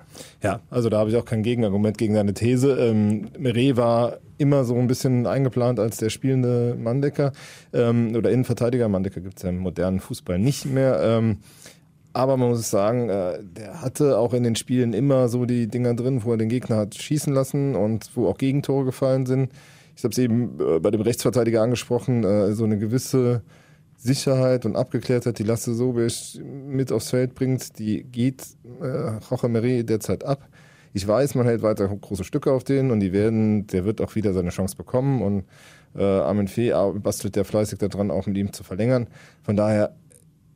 Ja, 0.43 0.59
also 0.69 0.89
da 0.89 0.99
habe 0.99 1.09
ich 1.09 1.15
auch 1.15 1.25
kein 1.25 1.41
Gegenargument 1.41 1.97
gegen 1.97 2.13
deine 2.13 2.35
These. 2.35 2.73
Ähm, 2.73 3.29
Meret 3.39 3.77
war 3.77 4.19
immer 4.37 4.63
so 4.63 4.75
ein 4.75 4.85
bisschen 4.85 5.25
eingeplant 5.25 5.79
als 5.79 5.97
der 5.97 6.09
spielende 6.09 6.75
Manndecker 6.77 7.31
ähm, 7.73 8.15
oder 8.15 8.29
Innenverteidiger. 8.29 8.89
Manndecker 8.89 9.21
gibt 9.21 9.37
es 9.37 9.43
ja 9.43 9.49
im 9.49 9.57
modernen 9.57 9.99
Fußball 9.99 10.37
nicht 10.37 10.65
mehr. 10.65 10.99
Ähm, 11.01 11.39
aber 12.13 12.37
man 12.37 12.49
muss 12.49 12.69
sagen, 12.69 13.09
äh, 13.09 13.39
der 13.41 13.81
hatte 13.81 14.19
auch 14.19 14.33
in 14.33 14.43
den 14.43 14.55
Spielen 14.55 14.93
immer 14.93 15.27
so 15.27 15.45
die 15.45 15.67
Dinger 15.67 15.95
drin, 15.95 16.23
wo 16.23 16.31
er 16.31 16.37
den 16.37 16.49
Gegner 16.49 16.77
hat 16.77 16.95
schießen 16.95 17.33
lassen 17.33 17.75
und 17.75 18.11
wo 18.15 18.27
auch 18.27 18.37
Gegentore 18.37 18.85
gefallen 18.85 19.25
sind. 19.25 19.51
Ich 19.95 20.03
habe 20.03 20.11
es 20.11 20.17
eben 20.19 20.59
äh, 20.59 20.79
bei 20.79 20.91
dem 20.91 21.01
Rechtsverteidiger 21.01 21.61
angesprochen, 21.61 22.23
äh, 22.23 22.53
so 22.53 22.63
eine 22.63 22.77
gewisse 22.77 23.41
Sicherheit 23.97 24.65
und 24.65 24.75
Abgeklärtheit, 24.75 25.39
die 25.39 25.43
Lasse 25.43 25.73
Sobisch 25.73 26.37
mit 26.43 26.91
aufs 26.91 27.09
Feld 27.09 27.33
bringt, 27.35 27.79
die 27.79 28.03
geht 28.03 28.45
äh, 28.81 29.47
Meret 29.47 29.89
derzeit 29.89 30.23
ab. 30.23 30.47
Ich 30.93 31.07
weiß, 31.07 31.33
man 31.33 31.47
hält 31.47 31.63
weiter 31.63 31.87
große 31.87 32.23
Stücke 32.23 32.51
auf 32.51 32.63
den 32.63 32.91
und 32.91 32.99
die 32.99 33.13
werden, 33.13 33.65
der 33.65 33.85
wird 33.85 34.01
auch 34.01 34.13
wieder 34.13 34.33
seine 34.33 34.49
Chance 34.49 34.75
bekommen 34.75 35.21
und 35.21 35.45
Armin 35.95 36.47
Fee 36.47 36.73
bastelt 36.95 37.35
der 37.35 37.45
fleißig 37.45 37.77
daran, 37.77 38.09
auch 38.09 38.25
mit 38.25 38.35
ihm 38.35 38.51
zu 38.51 38.63
verlängern. 38.63 39.05
Von 39.43 39.55
daher 39.55 39.95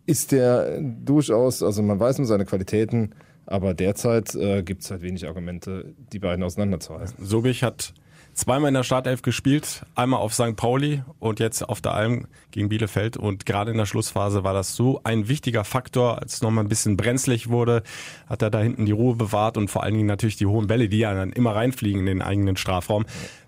ist 0.08 0.32
der 0.32 0.82
durchaus, 0.82 1.62
also 1.62 1.84
man 1.84 2.00
weiß 2.00 2.18
um 2.20 2.26
seine 2.26 2.46
Qualitäten, 2.46 3.12
aber 3.46 3.74
derzeit 3.74 4.34
äh, 4.36 4.64
gibt 4.64 4.82
es 4.82 4.90
halt 4.90 5.04
wenig 5.04 5.28
Argumente, 5.28 5.94
die 6.12 6.20
beiden 6.20 6.44
auseinanderzuhalten. 6.44 7.24
Sobich 7.24 7.64
hat 7.64 7.94
zweimal 8.34 8.70
in 8.70 8.74
der 8.76 8.84
Startelf 8.84 9.22
gespielt, 9.22 9.84
einmal 9.96 10.20
auf 10.22 10.34
St. 10.34 10.56
Pauli 10.56 11.04
und 11.20 11.40
jetzt 11.40 11.68
auf 11.68 11.82
der 11.82 11.94
Alm 11.94 12.28
gegen 12.52 12.70
Bielefeld. 12.70 13.18
Und 13.18 13.46
gerade 13.46 13.72
in 13.72 13.78
der 13.78 13.86
Schlussphase 13.86 14.44
war 14.44 14.54
das 14.54 14.76
so 14.76 15.02
ein 15.04 15.28
wichtiger 15.28 15.64
Faktor, 15.64 16.22
als 16.22 16.36
es 16.36 16.42
nochmal 16.42 16.64
ein 16.64 16.70
bisschen 16.70 16.98
brenzlig 16.98 17.50
wurde, 17.50 17.84
hat 18.28 18.42
er 18.42 18.50
da 18.50 18.60
hinten 18.60 18.86
die 18.86 18.92
Ruhe 18.92 19.16
bewahrt 19.16 19.58
und 19.58 19.70
vor 19.70 19.84
allen 19.84 19.96
Dingen 19.96 20.08
natürlich 20.08 20.38
die 20.38 20.46
hohen 20.46 20.68
Bälle, 20.68 20.88
die 20.88 21.00
ja 21.00 21.14
dann 21.14 21.32
immer 21.32 21.56
reinfliegen 21.56 22.02
in 22.02 22.06
den 22.06 22.22
eigenen 22.22 22.58
Strafraum. 22.58 23.06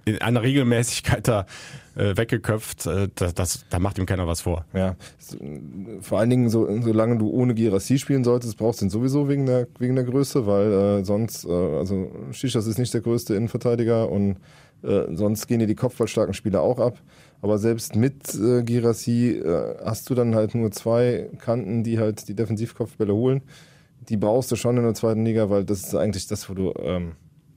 In 0.10 0.22
einer 0.22 0.42
Regelmäßigkeit 0.42 1.28
da 1.28 1.46
äh, 1.96 2.16
weggeköpft. 2.16 2.88
Äh, 2.88 3.10
das, 3.16 3.34
das, 3.34 3.66
da 3.70 3.80
macht 3.80 3.98
ihm 3.98 4.06
keiner 4.06 4.28
was 4.28 4.42
vor. 4.42 4.66
Ja, 4.74 4.96
vor 6.02 6.20
allen 6.20 6.30
Dingen, 6.30 6.50
so, 6.50 6.68
solange 6.82 7.18
du 7.18 7.30
ohne 7.30 7.54
Girassi 7.54 8.00
spielen 8.00 8.24
solltest, 8.24 8.58
brauchst 8.58 8.82
du 8.82 8.86
ihn 8.86 8.90
sowieso 8.90 9.28
wegen 9.28 9.46
der, 9.46 9.68
wegen 9.78 9.96
der 9.96 10.06
Größe, 10.06 10.46
weil 10.48 10.72
äh, 10.72 11.06
sonst, 11.06 11.46
äh, 11.46 11.52
also 11.52 12.12
Shishas 12.32 12.68
ist 12.68 12.80
nicht 12.80 12.94
der 12.94 13.02
größte 13.02 13.36
Innenverteidiger 13.36 14.10
und 14.10 14.38
äh, 14.84 15.14
sonst 15.14 15.48
gehen 15.48 15.60
dir 15.60 15.68
die 15.68 15.76
kopfballstarken 15.76 16.34
Spieler 16.34 16.62
auch 16.62 16.80
ab. 16.80 17.00
Aber 17.42 17.58
selbst 17.58 17.96
mit 17.96 18.36
äh, 18.36 18.64
Girassi 18.64 19.32
äh, 19.32 19.76
hast 19.84 20.10
du 20.10 20.16
dann 20.16 20.36
halt 20.36 20.56
nur 20.56 20.72
zwei 20.72 21.30
Kanten, 21.40 21.84
die 21.84 22.00
halt 22.00 22.28
die 22.28 22.36
Defensivkopfbälle 22.36 23.14
holen. 23.14 23.42
Die 24.10 24.18
brauchst 24.18 24.52
du 24.52 24.56
schon 24.56 24.78
in 24.78 24.84
der 24.84 24.94
zweiten 24.94 25.26
Liga, 25.26 25.50
weil 25.50 25.64
das 25.64 25.84
ist 25.84 25.96
eigentlich 25.96 26.28
das, 26.28 26.50
wo 26.50 26.54
du 26.54 26.74
ähm, 26.82 27.14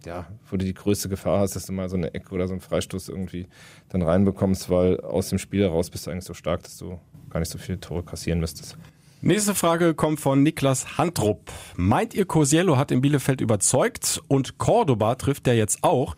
ja, 0.07 0.27
wo 0.51 0.57
du 0.57 0.65
die 0.65 0.75
größte 0.75 1.09
Gefahr 1.09 1.41
hast, 1.41 1.57
dass 1.57 1.67
du 1.67 1.73
mal 1.73 1.89
so 1.89 1.97
eine 1.97 2.15
Ecke 2.15 2.33
oder 2.35 2.47
so 2.47 2.55
einen 2.55 2.61
Freistoß 2.61 3.09
irgendwie 3.09 3.47
dann 3.89 4.03
reinbekommst, 4.03 4.71
weil 4.71 5.01
aus 5.01 5.29
dem 5.29 5.39
Spiel 5.39 5.63
heraus 5.63 5.91
bist 5.91 6.07
du 6.07 6.11
eigentlich 6.11 6.25
so 6.25 6.35
stark, 6.35 6.63
dass 6.63 6.79
du 6.79 6.99
gar 7.31 7.41
nicht 7.41 7.51
so 7.51 7.59
viele 7.59 7.81
Tore 7.81 8.03
kassieren 8.03 8.41
müsstest. 8.41 8.77
Nächste 9.25 9.55
Frage 9.55 9.95
kommt 9.95 10.19
von 10.19 10.43
Niklas 10.43 10.99
Handrup. 10.99 11.53
Meint 11.77 12.13
ihr, 12.15 12.25
Cosiello 12.25 12.77
hat 12.77 12.91
in 12.91 13.01
Bielefeld 13.01 13.41
überzeugt 13.41 14.21
und 14.27 14.59
Cordoba 14.59 15.15
trifft 15.15 15.47
er 15.47 15.55
jetzt 15.55 15.85
auch? 15.85 16.17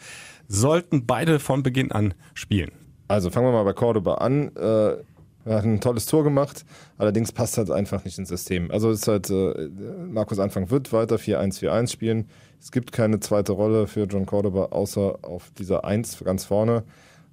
Sollten 0.48 1.04
beide 1.04 1.38
von 1.38 1.62
Beginn 1.62 1.92
an 1.92 2.14
spielen? 2.32 2.72
Also 3.06 3.28
fangen 3.28 3.46
wir 3.46 3.52
mal 3.52 3.64
bei 3.64 3.74
Cordoba 3.74 4.14
an. 4.14 4.56
Äh, 4.56 4.96
er 5.44 5.56
hat 5.56 5.64
ein 5.64 5.80
tolles 5.80 6.06
Tor 6.06 6.24
gemacht, 6.24 6.64
allerdings 6.96 7.30
passt 7.32 7.58
halt 7.58 7.70
einfach 7.70 8.04
nicht 8.04 8.18
ins 8.18 8.30
System. 8.30 8.70
Also 8.70 8.90
ist 8.90 9.06
halt, 9.06 9.28
äh, 9.28 9.68
Markus 10.08 10.38
Anfang 10.38 10.70
wird 10.70 10.92
weiter 10.92 11.16
4-1-4-1 11.16 11.92
spielen. 11.92 12.28
Es 12.64 12.72
gibt 12.72 12.92
keine 12.92 13.20
zweite 13.20 13.52
Rolle 13.52 13.86
für 13.86 14.04
John 14.04 14.24
Cordoba, 14.24 14.68
außer 14.70 15.18
auf 15.20 15.50
dieser 15.58 15.84
Eins 15.84 16.18
ganz 16.24 16.46
vorne. 16.46 16.84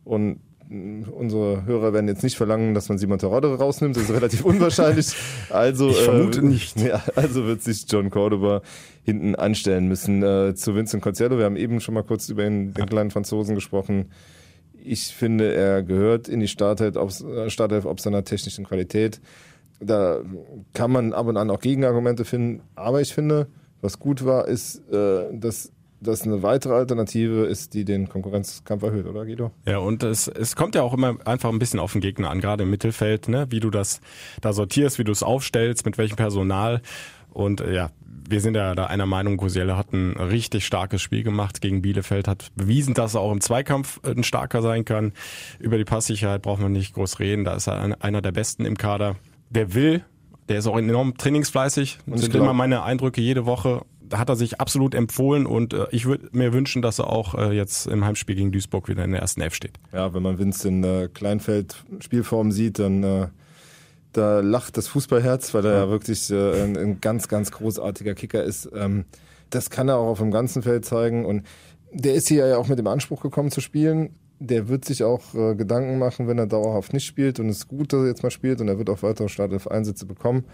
Und 0.03 0.41
unsere 0.69 1.63
Hörer 1.63 1.93
werden 1.93 2.09
jetzt 2.09 2.21
nicht 2.21 2.35
verlangen, 2.35 2.73
dass 2.73 2.89
man 2.89 2.97
Simon 2.97 3.17
Terodde 3.17 3.57
rausnimmt. 3.57 3.95
Das 3.95 4.03
ist 4.03 4.11
relativ 4.11 4.43
unwahrscheinlich. 4.43 5.15
Also, 5.49 5.89
ich 5.89 6.01
vermute 6.01 6.41
äh, 6.41 6.43
nicht. 6.43 6.77
Ja, 6.85 7.01
also 7.15 7.45
wird 7.45 7.61
sich 7.61 7.85
John 7.87 8.09
Cordoba 8.09 8.61
hinten 9.05 9.35
anstellen 9.35 9.87
müssen. 9.87 10.21
Äh, 10.21 10.53
zu 10.53 10.75
Vincent 10.75 11.01
Concello, 11.01 11.37
wir 11.37 11.45
haben 11.45 11.55
eben 11.55 11.79
schon 11.79 11.93
mal 11.93 12.03
kurz 12.03 12.27
über 12.27 12.45
ihn, 12.45 12.73
den 12.73 12.85
kleinen 12.87 13.11
Franzosen 13.11 13.55
gesprochen. 13.55 14.11
Ich 14.83 15.15
finde, 15.15 15.53
er 15.53 15.81
gehört 15.81 16.27
in 16.27 16.41
die 16.41 16.49
Startelf, 16.49 16.97
auf, 16.97 17.21
äh, 17.23 17.49
Startelf 17.49 17.85
ob 17.85 18.01
seiner 18.01 18.25
technischen 18.25 18.65
Qualität. 18.65 19.21
Da 19.79 20.19
kann 20.73 20.91
man 20.91 21.13
ab 21.13 21.27
und 21.27 21.37
an 21.37 21.49
auch 21.49 21.61
Gegenargumente 21.61 22.25
finden. 22.25 22.63
Aber 22.75 22.99
ich 22.99 23.13
finde, 23.13 23.47
was 23.81 23.99
gut 23.99 24.25
war, 24.25 24.47
ist, 24.47 24.87
äh, 24.91 25.37
dass 25.37 25.71
das 26.01 26.23
eine 26.23 26.41
weitere 26.41 26.73
Alternative 26.73 27.45
ist, 27.45 27.73
die 27.73 27.85
den 27.85 28.09
Konkurrenzkampf 28.09 28.83
erhöht, 28.83 29.05
oder 29.05 29.25
Guido? 29.25 29.51
Ja, 29.65 29.77
und 29.77 30.03
es, 30.03 30.27
es 30.27 30.55
kommt 30.55 30.75
ja 30.75 30.81
auch 30.81 30.93
immer 30.93 31.17
einfach 31.25 31.49
ein 31.49 31.59
bisschen 31.59 31.79
auf 31.79 31.91
den 31.91 32.01
Gegner 32.01 32.31
an, 32.31 32.41
gerade 32.41 32.63
im 32.63 32.69
Mittelfeld, 32.69 33.27
ne? 33.27 33.47
wie 33.49 33.59
du 33.59 33.69
das 33.69 34.01
da 34.41 34.51
sortierst, 34.51 34.97
wie 34.99 35.03
du 35.03 35.11
es 35.11 35.23
aufstellst, 35.23 35.85
mit 35.85 35.97
welchem 35.97 36.15
Personal. 36.15 36.81
Und 37.29 37.61
äh, 37.61 37.73
ja, 37.73 37.91
wir 38.31 38.41
sind 38.41 38.55
ja 38.55 38.73
da 38.75 38.85
einer 38.85 39.05
Meinung, 39.05 39.37
Kosiele 39.37 39.77
hat 39.77 39.93
ein 39.93 40.17
richtig 40.17 40.65
starkes 40.65 41.01
Spiel 41.01 41.23
gemacht 41.23 41.61
gegen 41.61 41.81
Bielefeld, 41.81 42.27
hat 42.27 42.51
bewiesen, 42.55 42.93
dass 42.93 43.13
er 43.13 43.21
auch 43.21 43.31
im 43.31 43.41
Zweikampf 43.41 43.99
äh, 44.03 44.11
ein 44.11 44.23
starker 44.23 44.61
sein 44.61 44.85
kann. 44.85 45.13
Über 45.59 45.77
die 45.77 45.85
Passsicherheit 45.85 46.41
braucht 46.41 46.61
man 46.61 46.71
nicht 46.71 46.93
groß 46.93 47.19
reden, 47.19 47.45
da 47.45 47.53
ist 47.55 47.67
er 47.67 48.01
einer 48.01 48.21
der 48.21 48.31
Besten 48.31 48.65
im 48.65 48.77
Kader. 48.77 49.17
Der 49.49 49.73
will, 49.73 50.03
der 50.49 50.59
ist 50.59 50.67
auch 50.67 50.77
enorm 50.77 51.17
trainingsfleißig. 51.17 51.99
Das 52.05 52.21
sind 52.21 52.35
immer 52.35 52.53
meine 52.53 52.83
Eindrücke 52.83 53.21
jede 53.21 53.45
Woche. 53.45 53.81
Da 54.01 54.19
hat 54.19 54.27
er 54.27 54.35
sich 54.35 54.59
absolut 54.59 54.93
empfohlen 54.93 55.45
und 55.45 55.73
äh, 55.73 55.85
ich 55.91 56.05
würde 56.05 56.27
mir 56.33 56.51
wünschen, 56.51 56.81
dass 56.81 56.99
er 56.99 57.07
auch 57.07 57.33
äh, 57.33 57.55
jetzt 57.55 57.87
im 57.87 58.03
Heimspiel 58.03 58.35
gegen 58.35 58.51
Duisburg 58.51 58.89
wieder 58.89 59.05
in 59.05 59.11
der 59.11 59.21
ersten 59.21 59.39
Elf 59.39 59.55
steht. 59.55 59.79
Ja, 59.93 60.13
wenn 60.13 60.21
man 60.21 60.37
Vince 60.37 60.67
in 60.67 60.83
äh, 60.83 61.07
Kleinfeld 61.13 61.85
Spielform 61.99 62.51
sieht, 62.51 62.79
dann 62.79 63.03
äh, 63.03 63.27
da 64.11 64.41
lacht 64.41 64.75
das 64.75 64.89
Fußballherz, 64.89 65.53
weil 65.53 65.65
er 65.65 65.73
ja 65.73 65.89
wirklich 65.89 66.29
äh, 66.29 66.63
ein, 66.63 66.77
ein, 66.77 67.01
ganz, 67.01 67.29
ganz 67.29 67.51
großartiger 67.51 68.13
Kicker 68.13 68.43
ist. 68.43 68.69
Ähm, 68.75 69.05
das 69.49 69.69
kann 69.69 69.87
er 69.87 69.97
auch 69.97 70.07
auf 70.07 70.19
dem 70.19 70.31
ganzen 70.31 70.61
Feld 70.61 70.83
zeigen 70.83 71.25
und 71.25 71.45
der 71.93 72.13
ist 72.13 72.27
hier 72.27 72.47
ja 72.47 72.57
auch 72.57 72.67
mit 72.67 72.79
dem 72.79 72.87
Anspruch 72.87 73.21
gekommen 73.21 73.51
zu 73.51 73.61
spielen 73.61 74.15
der 74.41 74.67
wird 74.67 74.85
sich 74.85 75.03
auch 75.03 75.33
äh, 75.35 75.55
Gedanken 75.55 75.99
machen, 75.99 76.27
wenn 76.27 76.39
er 76.39 76.47
dauerhaft 76.47 76.93
nicht 76.93 77.05
spielt 77.05 77.39
und 77.39 77.47
es 77.49 77.57
ist 77.57 77.67
gut, 77.67 77.93
dass 77.93 78.01
er 78.01 78.07
jetzt 78.07 78.23
mal 78.23 78.31
spielt 78.31 78.59
und 78.59 78.67
er 78.67 78.77
wird 78.77 78.89
auch 78.89 79.03
weitere 79.03 79.29
Startelf-Einsätze 79.29 80.05
bekommen, 80.05 80.45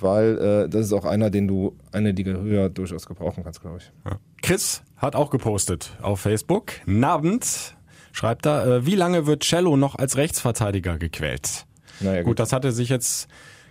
weil 0.00 0.38
äh, 0.38 0.68
das 0.68 0.86
ist 0.86 0.92
auch 0.94 1.04
einer, 1.04 1.28
den 1.28 1.46
du 1.46 1.76
eine 1.92 2.12
Liga 2.12 2.32
höher 2.32 2.70
durchaus 2.70 3.06
gebrauchen 3.06 3.44
kannst, 3.44 3.60
glaube 3.60 3.78
ich. 3.78 3.92
Ja. 4.06 4.18
Chris 4.42 4.82
hat 4.96 5.14
auch 5.14 5.28
gepostet 5.30 5.92
auf 6.00 6.20
Facebook. 6.20 6.72
Nabend 6.86 7.76
schreibt 8.12 8.46
er, 8.46 8.66
äh, 8.66 8.86
wie 8.86 8.94
lange 8.94 9.26
wird 9.26 9.42
Cello 9.42 9.76
noch 9.76 9.94
als 9.94 10.16
Rechtsverteidiger 10.16 10.98
gequält? 10.98 11.66
Naja, 12.00 12.22
gut. 12.22 12.28
gut, 12.28 12.38
das 12.38 12.52
hatte 12.54 12.72
sich 12.72 12.88
jetzt 12.88 13.28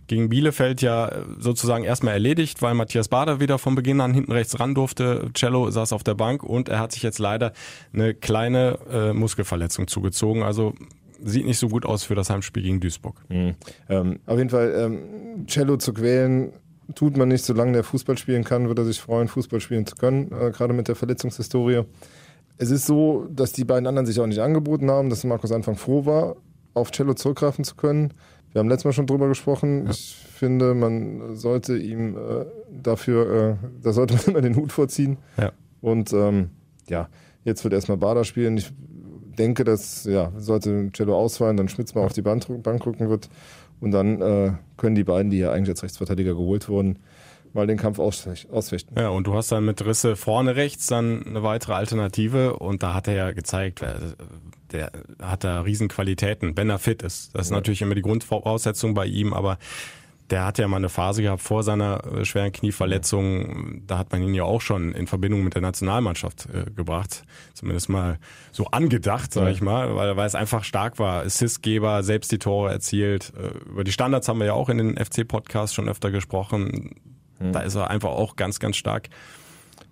gegen 0.07 0.29
Bielefeld 0.29 0.81
ja 0.81 1.11
sozusagen 1.39 1.83
erstmal 1.83 2.13
erledigt, 2.13 2.61
weil 2.61 2.73
Matthias 2.73 3.07
Bader 3.07 3.39
wieder 3.39 3.57
von 3.57 3.75
Beginn 3.75 4.01
an 4.01 4.13
hinten 4.13 4.31
rechts 4.31 4.59
ran 4.59 4.73
durfte. 4.73 5.29
Cello 5.33 5.69
saß 5.69 5.93
auf 5.93 6.03
der 6.03 6.15
Bank 6.15 6.43
und 6.43 6.69
er 6.69 6.79
hat 6.79 6.91
sich 6.91 7.03
jetzt 7.03 7.19
leider 7.19 7.53
eine 7.93 8.13
kleine 8.13 8.79
äh, 8.91 9.13
Muskelverletzung 9.13 9.87
zugezogen. 9.87 10.43
Also 10.43 10.73
sieht 11.23 11.45
nicht 11.45 11.59
so 11.59 11.69
gut 11.69 11.85
aus 11.85 12.03
für 12.03 12.15
das 12.15 12.29
Heimspiel 12.29 12.63
gegen 12.63 12.79
Duisburg. 12.79 13.21
Mhm. 13.29 13.55
Ähm, 13.89 14.19
auf 14.25 14.37
jeden 14.37 14.49
Fall, 14.49 14.73
ähm, 14.77 15.45
Cello 15.47 15.77
zu 15.77 15.93
quälen, 15.93 16.53
tut 16.95 17.17
man 17.17 17.27
nicht, 17.27 17.43
solange 17.43 17.73
der 17.73 17.83
Fußball 17.83 18.17
spielen 18.17 18.43
kann, 18.43 18.67
würde 18.67 18.83
er 18.83 18.85
sich 18.85 18.99
freuen, 18.99 19.27
Fußball 19.27 19.59
spielen 19.59 19.85
zu 19.85 19.95
können, 19.95 20.31
äh, 20.31 20.51
gerade 20.51 20.73
mit 20.73 20.87
der 20.87 20.95
Verletzungshistorie. 20.95 21.83
Es 22.57 22.71
ist 22.71 22.85
so, 22.85 23.27
dass 23.29 23.51
die 23.51 23.65
beiden 23.65 23.87
anderen 23.87 24.05
sich 24.05 24.19
auch 24.19 24.25
nicht 24.25 24.39
angeboten 24.39 24.89
haben, 24.89 25.09
dass 25.09 25.23
Markus 25.23 25.51
Anfang 25.51 25.75
froh 25.75 26.05
war, 26.05 26.37
auf 26.73 26.91
Cello 26.91 27.13
zurückgreifen 27.13 27.63
zu 27.63 27.75
können. 27.75 28.13
Wir 28.51 28.59
haben 28.59 28.69
letztes 28.69 28.85
Mal 28.85 28.93
schon 28.93 29.07
drüber 29.07 29.27
gesprochen. 29.27 29.85
Ja. 29.85 29.91
Ich 29.91 30.15
finde, 30.15 30.73
man 30.73 31.35
sollte 31.35 31.77
ihm 31.77 32.15
äh, 32.15 32.45
dafür, 32.71 33.59
äh, 33.61 33.67
da 33.81 33.93
sollte 33.93 34.15
man 34.15 34.23
immer 34.27 34.41
den 34.41 34.55
Hut 34.55 34.71
vorziehen. 34.71 35.17
Ja. 35.37 35.51
Und 35.81 36.13
ähm, 36.13 36.49
ja, 36.87 37.09
jetzt 37.43 37.63
wird 37.63 37.73
erstmal 37.73 37.97
Bader 37.97 38.23
spielen. 38.23 38.57
Ich 38.57 38.71
denke, 39.37 39.63
dass, 39.63 40.05
ja, 40.05 40.31
sollte 40.37 40.91
Cello 40.93 41.15
ausfallen, 41.17 41.57
dann 41.57 41.69
Schmitz 41.69 41.93
mal 41.93 42.03
auf 42.03 42.13
die 42.13 42.21
Bank, 42.21 42.45
Bank 42.63 42.85
rücken 42.85 43.09
wird. 43.09 43.29
Und 43.79 43.91
dann 43.91 44.21
äh, 44.21 44.53
können 44.77 44.95
die 44.95 45.03
beiden, 45.03 45.29
die 45.29 45.37
ja 45.37 45.51
eigentlich 45.51 45.69
als 45.69 45.83
Rechtsverteidiger 45.83 46.33
geholt 46.33 46.67
wurden, 46.67 46.97
mal 47.53 47.67
den 47.67 47.77
Kampf 47.77 47.99
ausfechten. 47.99 48.97
Ja, 48.97 49.09
und 49.09 49.27
du 49.27 49.33
hast 49.33 49.51
dann 49.51 49.65
mit 49.65 49.85
Risse 49.85 50.15
vorne 50.15 50.55
rechts 50.55 50.87
dann 50.87 51.25
eine 51.25 51.43
weitere 51.43 51.73
Alternative 51.73 52.57
und 52.57 52.83
da 52.83 52.93
hat 52.93 53.07
er 53.07 53.13
ja 53.15 53.31
gezeigt, 53.31 53.81
äh, 53.81 53.95
der 54.71 54.91
hat 55.21 55.43
da 55.43 55.61
Riesenqualitäten, 55.61 56.57
wenn 56.57 56.69
er 56.69 56.79
fit 56.79 57.01
ist. 57.01 57.33
Das 57.33 57.47
ist 57.47 57.51
ja. 57.51 57.57
natürlich 57.57 57.81
immer 57.81 57.95
die 57.95 58.01
Grundvoraussetzung 58.01 58.93
bei 58.93 59.05
ihm, 59.05 59.33
aber 59.33 59.57
der 60.29 60.45
hat 60.45 60.57
ja 60.57 60.67
mal 60.67 60.77
eine 60.77 60.89
Phase 60.89 61.21
gehabt 61.21 61.41
vor 61.41 61.63
seiner 61.63 62.03
äh, 62.05 62.25
schweren 62.25 62.51
Knieverletzung. 62.51 63.81
Da 63.87 63.97
hat 63.97 64.11
man 64.11 64.21
ihn 64.23 64.33
ja 64.33 64.43
auch 64.43 64.61
schon 64.61 64.93
in 64.93 65.07
Verbindung 65.07 65.43
mit 65.43 65.55
der 65.55 65.61
Nationalmannschaft 65.61 66.47
äh, 66.53 66.69
gebracht. 66.71 67.23
Zumindest 67.53 67.89
mal 67.89 68.19
so 68.51 68.65
angedacht, 68.65 69.31
sage 69.31 69.51
ich 69.51 69.61
mal, 69.61 69.95
weil, 69.95 70.17
weil 70.17 70.27
es 70.27 70.35
einfach 70.35 70.63
stark 70.63 70.99
war. 70.99 71.23
Assistgeber, 71.23 72.03
selbst 72.03 72.31
die 72.31 72.39
Tore 72.39 72.71
erzielt. 72.71 73.31
Äh, 73.37 73.69
über 73.69 73.83
die 73.83 73.91
Standards 73.91 74.27
haben 74.27 74.39
wir 74.39 74.47
ja 74.47 74.53
auch 74.53 74.69
in 74.69 74.77
den 74.77 74.97
FC-Podcasts 74.97 75.73
schon 75.73 75.87
öfter 75.87 76.11
gesprochen. 76.11 76.95
Hm. 77.39 77.51
Da 77.51 77.61
ist 77.61 77.75
er 77.75 77.89
einfach 77.89 78.09
auch 78.09 78.35
ganz, 78.35 78.59
ganz 78.59 78.77
stark 78.77 79.09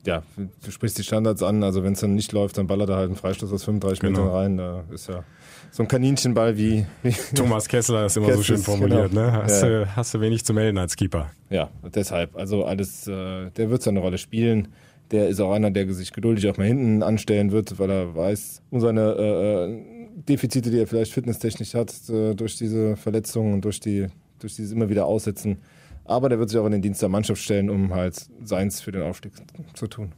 ja, 0.06 0.24
du 0.38 0.72
sprichst 0.72 0.98
die 0.98 1.04
Standards 1.04 1.42
an, 1.44 1.64
also 1.64 1.84
wenn 1.84 1.94
es 1.94 2.02
dann 2.02 2.16
nicht 2.16 2.32
läuft, 2.32 2.58
dann 2.58 2.68
ballert 2.68 2.90
er 2.90 2.98
halt 2.98 3.08
einen 3.08 3.16
Freistoß 3.16 3.52
aus 3.52 3.64
35 3.64 4.00
genau. 4.00 4.20
Metern 4.20 4.34
rein. 4.34 4.58
Da 4.58 4.84
ist 4.94 5.08
ja 5.08 5.24
so 5.72 5.84
ein 5.84 5.88
Kaninchenball 5.88 6.58
wie, 6.58 6.86
wie 7.04 7.12
Thomas 7.36 7.68
Kessler 7.68 8.06
ist 8.06 8.18
immer 8.18 8.28
Kessler, 8.28 8.38
so 8.38 8.44
schön 8.44 8.58
formuliert, 8.58 9.10
genau. 9.10 9.22
ne? 9.22 9.32
Hast, 9.32 9.64
ja. 9.64 9.70
du, 9.70 9.96
hast 9.96 10.14
du 10.14 10.22
wenig 10.22 10.46
zu 10.46 10.54
melden 10.54 10.78
als 10.78 10.96
Keeper. 10.96 11.32
Ja, 11.50 11.70
deshalb. 11.84 12.36
Also 12.36 12.66
alles, 12.66 13.08
äh, 13.08 13.50
der 13.52 13.70
wird 13.70 13.82
seine 13.82 14.00
Rolle 14.00 14.18
spielen. 14.18 14.70
Der 15.12 15.28
ist 15.28 15.40
auch 15.40 15.52
einer, 15.52 15.72
der 15.72 15.92
sich 15.94 16.14
geduldig 16.14 16.50
auch 16.50 16.58
mal 16.58 16.68
hinten 16.68 17.04
anstellen 17.04 17.52
wird, 17.52 17.78
weil 17.78 17.90
er 17.90 18.16
weiß, 18.16 18.62
um 18.72 18.80
seine 18.80 19.16
äh, 19.18 19.66
äh 19.66 19.96
Defizite, 20.30 20.72
die 20.72 20.80
er 20.80 20.88
vielleicht 20.88 21.12
fitnesstechnisch 21.12 21.74
hat, 21.76 21.94
äh, 22.10 22.34
durch 22.36 22.56
diese 22.56 22.96
Verletzungen 22.96 23.54
und 23.54 23.66
durch 23.66 23.80
die 23.80 24.08
durch 24.40 24.56
dieses 24.56 24.72
immer 24.72 24.90
wieder 24.90 25.06
Aussetzen, 25.06 25.58
aber 26.06 26.30
der 26.30 26.40
wird 26.40 26.50
sich 26.50 26.60
auch 26.60 26.66
in 26.66 26.72
den 26.72 26.82
Dienst 26.82 27.02
der 27.02 27.10
Mannschaft 27.10 27.42
stellen, 27.42 27.70
um 27.70 27.94
halt 27.94 28.16
seins 28.44 28.82
für 28.82 28.92
den 28.92 29.04
Aufstieg 29.04 29.34
zu 29.74 29.88
tun. 29.88 30.14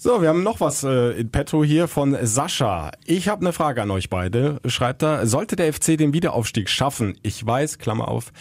So, 0.00 0.22
wir 0.22 0.28
haben 0.28 0.44
noch 0.44 0.60
was 0.60 0.84
äh, 0.84 1.18
in 1.18 1.32
petto 1.32 1.64
hier 1.64 1.88
von 1.88 2.16
Sascha. 2.22 2.92
Ich 3.04 3.26
habe 3.26 3.40
eine 3.40 3.52
Frage 3.52 3.82
an 3.82 3.90
euch 3.90 4.08
beide. 4.08 4.60
Schreibt 4.64 5.02
er, 5.02 5.26
sollte 5.26 5.56
der 5.56 5.72
FC 5.72 5.98
den 5.98 6.12
Wiederaufstieg 6.12 6.68
schaffen? 6.68 7.18
Ich 7.22 7.44
weiß, 7.44 7.78
Klammer 7.78 8.06
auf, 8.06 8.32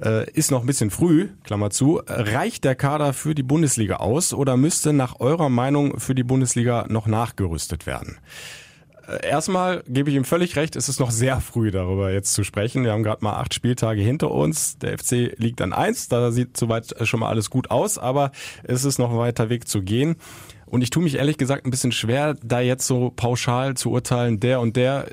äh, 0.00 0.30
ist 0.30 0.52
noch 0.52 0.60
ein 0.60 0.68
bisschen 0.68 0.90
früh, 0.90 1.30
Klammer 1.42 1.70
zu. 1.70 2.00
Reicht 2.06 2.62
der 2.62 2.76
Kader 2.76 3.12
für 3.12 3.34
die 3.34 3.42
Bundesliga 3.42 3.96
aus 3.96 4.32
oder 4.32 4.56
müsste 4.56 4.92
nach 4.92 5.18
eurer 5.18 5.48
Meinung 5.48 5.98
für 5.98 6.14
die 6.14 6.22
Bundesliga 6.22 6.86
noch 6.88 7.08
nachgerüstet 7.08 7.86
werden? 7.86 8.18
Äh, 9.10 9.26
erstmal 9.26 9.82
gebe 9.88 10.10
ich 10.10 10.16
ihm 10.16 10.24
völlig 10.24 10.56
recht, 10.56 10.76
es 10.76 10.88
ist 10.88 11.00
noch 11.00 11.10
sehr 11.10 11.40
früh 11.40 11.70
darüber 11.70 12.12
jetzt 12.12 12.34
zu 12.34 12.44
sprechen. 12.44 12.84
Wir 12.84 12.92
haben 12.92 13.02
gerade 13.02 13.24
mal 13.24 13.34
acht 13.34 13.54
Spieltage 13.54 14.00
hinter 14.00 14.30
uns. 14.30 14.78
Der 14.78 14.98
FC 14.98 15.32
liegt 15.36 15.60
an 15.60 15.72
eins, 15.72 16.08
da 16.08 16.30
sieht 16.30 16.56
soweit 16.56 16.94
schon 17.06 17.20
mal 17.20 17.28
alles 17.28 17.50
gut 17.50 17.70
aus, 17.70 17.98
aber 17.98 18.30
es 18.62 18.84
ist 18.84 18.98
noch 18.98 19.10
ein 19.10 19.18
weiter 19.18 19.48
Weg 19.48 19.68
zu 19.68 19.82
gehen. 19.82 20.16
Und 20.70 20.82
ich 20.82 20.90
tue 20.90 21.02
mich 21.02 21.16
ehrlich 21.16 21.36
gesagt 21.36 21.66
ein 21.66 21.70
bisschen 21.70 21.90
schwer, 21.90 22.36
da 22.44 22.60
jetzt 22.60 22.86
so 22.86 23.12
pauschal 23.14 23.74
zu 23.74 23.90
urteilen, 23.90 24.38
der 24.38 24.60
und 24.60 24.76
der 24.76 25.08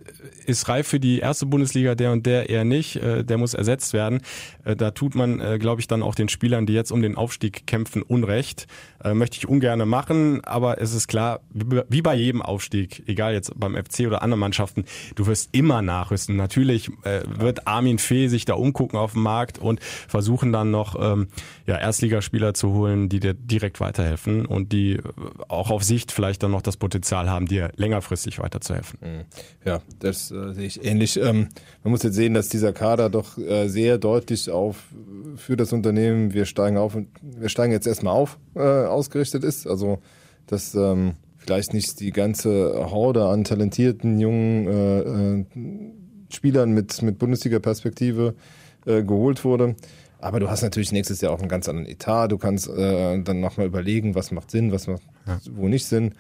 ist 0.45 0.69
reif 0.69 0.87
für 0.87 0.99
die 0.99 1.17
erste 1.17 1.47
Bundesliga, 1.47 1.95
der 1.95 2.11
und 2.11 2.27
der 2.27 2.49
eher 2.49 2.63
nicht, 2.63 2.97
äh, 2.97 3.23
der 3.23 3.39
muss 3.39 3.55
ersetzt 3.55 3.91
werden. 3.93 4.21
Äh, 4.63 4.75
da 4.75 4.91
tut 4.91 5.15
man, 5.15 5.39
äh, 5.39 5.57
glaube 5.57 5.81
ich, 5.81 5.87
dann 5.87 6.03
auch 6.03 6.13
den 6.13 6.29
Spielern, 6.29 6.67
die 6.67 6.73
jetzt 6.73 6.91
um 6.91 7.01
den 7.01 7.15
Aufstieg 7.15 7.65
kämpfen, 7.65 8.01
Unrecht. 8.01 8.67
Möchte 9.13 9.37
ich 9.37 9.47
ungerne 9.47 9.85
machen, 9.85 10.43
aber 10.43 10.81
es 10.81 10.93
ist 10.93 11.07
klar, 11.07 11.39
wie 11.53 12.01
bei 12.01 12.15
jedem 12.15 12.41
Aufstieg, 12.41 13.03
egal 13.07 13.33
jetzt 13.33 13.57
beim 13.57 13.75
FC 13.75 14.07
oder 14.07 14.23
anderen 14.23 14.39
Mannschaften, 14.39 14.85
du 15.15 15.27
wirst 15.27 15.49
immer 15.51 15.83
nachrüsten. 15.83 16.35
Natürlich 16.35 16.89
wird 17.03 17.67
Armin 17.67 17.99
Fee 17.99 18.27
sich 18.27 18.45
da 18.45 18.55
umgucken 18.55 18.97
auf 18.97 19.13
dem 19.13 19.21
Markt 19.21 19.59
und 19.59 19.81
versuchen 19.81 20.51
dann 20.51 20.71
noch 20.71 20.95
ähm, 20.99 21.27
ja, 21.67 21.77
Erstligaspieler 21.77 22.55
zu 22.55 22.73
holen, 22.73 23.07
die 23.07 23.19
dir 23.19 23.35
direkt 23.35 23.79
weiterhelfen 23.79 24.47
und 24.47 24.73
die 24.73 24.99
auch 25.47 25.71
auf 25.71 25.83
Sicht 25.83 26.12
vielleicht 26.12 26.43
dann 26.43 26.51
noch 26.51 26.62
das 26.62 26.77
Potenzial 26.77 27.29
haben, 27.29 27.45
dir 27.45 27.71
längerfristig 27.75 28.39
weiterzuhelfen. 28.39 28.99
Mhm. 29.01 29.25
Ja, 29.65 29.81
das 29.99 30.31
äh, 30.31 30.53
sehe 30.53 30.67
ich 30.67 30.83
ähnlich. 30.83 31.17
Ähm, 31.17 31.49
man 31.83 31.91
muss 31.91 32.03
jetzt 32.03 32.15
sehen, 32.15 32.33
dass 32.33 32.49
dieser 32.49 32.73
Kader 32.73 33.10
doch 33.10 33.38
äh, 33.38 33.67
sehr 33.67 33.97
deutlich 33.97 34.49
auf 34.49 34.83
für 35.36 35.57
das 35.57 35.73
Unternehmen, 35.73 36.33
wir 36.33 36.45
steigen 36.45 36.77
auf 36.77 36.95
und 36.95 37.10
wir 37.21 37.49
steigen 37.49 37.71
jetzt 37.71 37.88
erstmal 37.88 38.13
auf, 38.13 38.38
äh, 38.55 38.60
ausgerichtet 38.60 39.43
ist. 39.43 39.67
Also 39.67 39.99
dass 40.47 40.73
ähm, 40.75 41.13
vielleicht 41.38 41.73
nicht 41.73 41.99
die 41.99 42.12
ganze 42.12 42.89
Horde 42.89 43.25
an 43.25 43.43
talentierten 43.43 44.19
jungen 44.19 44.67
äh, 44.67 44.99
äh, 44.99 45.45
Spielern 46.33 46.71
mit, 46.71 47.01
mit 47.01 47.19
Bundesliga-Perspektive 47.19 48.36
äh, 48.86 49.03
geholt 49.03 49.45
wurde. 49.45 49.75
Aber 50.19 50.39
du 50.39 50.49
hast 50.49 50.63
natürlich 50.63 50.91
nächstes 50.91 51.21
Jahr 51.21 51.31
auch 51.31 51.39
einen 51.39 51.47
ganz 51.47 51.69
anderen 51.69 51.88
Etat. 51.88 52.29
Du 52.29 52.38
kannst 52.38 52.67
äh, 52.67 53.21
dann 53.21 53.39
nochmal 53.39 53.67
überlegen, 53.67 54.15
was 54.15 54.31
macht 54.31 54.49
Sinn, 54.49 54.71
was 54.71 54.88
macht 54.88 55.03
ja. 55.27 55.39
wo 55.51 55.67
nicht 55.67 55.85
Sinn. 55.85 56.13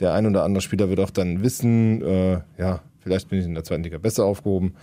Der 0.00 0.12
ein 0.12 0.26
oder 0.26 0.42
andere 0.42 0.60
Spieler 0.60 0.88
wird 0.88 1.00
auch 1.00 1.10
dann 1.10 1.42
wissen, 1.42 2.02
äh, 2.02 2.40
ja, 2.58 2.82
vielleicht 3.00 3.28
bin 3.28 3.38
ich 3.38 3.44
in 3.44 3.54
der 3.54 3.64
zweiten 3.64 3.84
Liga 3.84 3.98
besser 3.98 4.24
aufgehoben. 4.24 4.74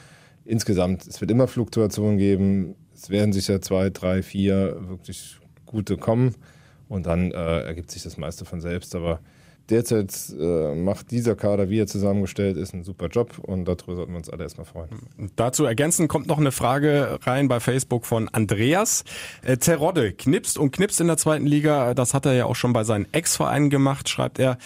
Insgesamt, 0.46 1.06
es 1.08 1.20
wird 1.20 1.32
immer 1.32 1.48
Fluktuationen 1.48 2.18
geben. 2.18 2.76
Es 2.94 3.10
werden 3.10 3.34
sicher 3.34 3.62
zwei, 3.62 3.90
drei, 3.90 4.24
vier 4.24 4.78
wirklich 4.88 5.38
gute 5.66 5.98
kommen. 5.98 6.36
Und 6.88 7.06
dann 7.06 7.32
äh, 7.32 7.62
ergibt 7.62 7.92
sich 7.92 8.04
das 8.04 8.18
meiste 8.18 8.46
von 8.46 8.62
selbst. 8.62 8.96
Aber 8.96 9.20
derzeit 9.72 10.14
äh, 10.40 10.76
macht 10.76 11.12
dieser 11.12 11.36
Kader, 11.36 11.70
wie 11.70 11.80
er 11.80 11.88
zusammengestellt 11.88 12.58
ist, 12.58 12.74
einen 12.74 12.84
super 12.84 13.08
Job 13.08 13.40
und 13.40 13.66
darüber 13.66 13.96
sollten 13.96 14.12
wir 14.12 14.18
uns 14.18 14.30
alle 14.30 14.44
erstmal 14.44 14.66
freuen. 14.66 14.90
Dazu 15.36 15.66
ergänzen 15.66 16.08
kommt 16.08 16.28
noch 16.28 16.38
eine 16.38 16.52
Frage 16.52 17.20
rein 17.24 17.48
bei 17.48 17.60
Facebook 17.60 18.06
von 18.06 18.30
Andreas. 18.30 19.04
Äh, 19.44 19.58
Terodde 19.58 20.14
knipst 20.14 20.58
und 20.58 20.72
knipst 20.72 21.02
in 21.02 21.08
der 21.08 21.18
zweiten 21.18 21.46
Liga. 21.46 21.94
Das 21.94 22.14
hat 22.14 22.26
er 22.26 22.34
ja 22.34 22.46
auch 22.46 22.56
schon 22.56 22.74
bei 22.74 22.84
seinen 22.84 23.08
Ex-Vereinen 23.12 23.70
gemacht, 23.70 24.10
schreibt 24.10 24.40
er 24.40 24.58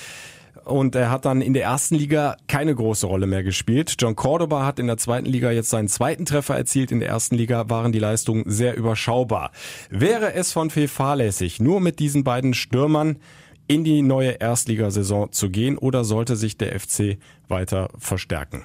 und 0.65 0.95
er 0.95 1.11
hat 1.11 1.25
dann 1.25 1.41
in 1.41 1.53
der 1.53 1.63
ersten 1.63 1.95
Liga 1.95 2.37
keine 2.47 2.73
große 2.73 3.05
Rolle 3.05 3.27
mehr 3.27 3.43
gespielt. 3.43 3.95
John 3.99 4.15
Cordoba 4.15 4.65
hat 4.65 4.79
in 4.79 4.87
der 4.87 4.97
zweiten 4.97 5.27
Liga 5.27 5.51
jetzt 5.51 5.69
seinen 5.69 5.87
zweiten 5.87 6.25
Treffer 6.25 6.55
erzielt. 6.55 6.91
In 6.91 6.99
der 6.99 7.09
ersten 7.09 7.35
Liga 7.35 7.69
waren 7.69 7.91
die 7.91 7.99
Leistungen 7.99 8.43
sehr 8.47 8.75
überschaubar. 8.75 9.51
Wäre 9.89 10.33
es 10.33 10.51
von 10.51 10.69
Fee 10.69 10.87
fahrlässig, 10.87 11.59
nur 11.59 11.79
mit 11.79 11.99
diesen 11.99 12.23
beiden 12.23 12.53
Stürmern 12.53 13.17
in 13.67 13.83
die 13.83 14.01
neue 14.01 14.31
Erstligasaison 14.31 15.31
zu 15.31 15.49
gehen 15.49 15.77
oder 15.77 16.03
sollte 16.03 16.35
sich 16.35 16.57
der 16.57 16.79
FC 16.79 17.17
weiter 17.47 17.89
verstärken? 17.97 18.63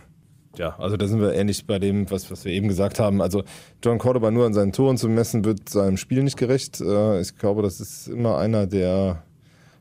Ja, 0.56 0.76
also 0.78 0.96
da 0.96 1.06
sind 1.06 1.20
wir 1.20 1.32
ähnlich 1.32 1.66
bei 1.66 1.78
dem, 1.78 2.10
was, 2.10 2.30
was 2.30 2.44
wir 2.44 2.52
eben 2.52 2.68
gesagt 2.68 2.98
haben. 2.98 3.22
Also 3.22 3.44
John 3.82 3.98
Cordoba 3.98 4.30
nur 4.30 4.46
an 4.46 4.54
seinen 4.54 4.72
Toren 4.72 4.96
zu 4.96 5.08
messen, 5.08 5.44
wird 5.44 5.68
seinem 5.68 5.96
Spiel 5.96 6.22
nicht 6.22 6.36
gerecht. 6.36 6.80
Äh, 6.80 7.20
ich 7.20 7.38
glaube, 7.38 7.62
das 7.62 7.80
ist 7.80 8.08
immer 8.08 8.38
einer, 8.38 8.66
der 8.66 9.22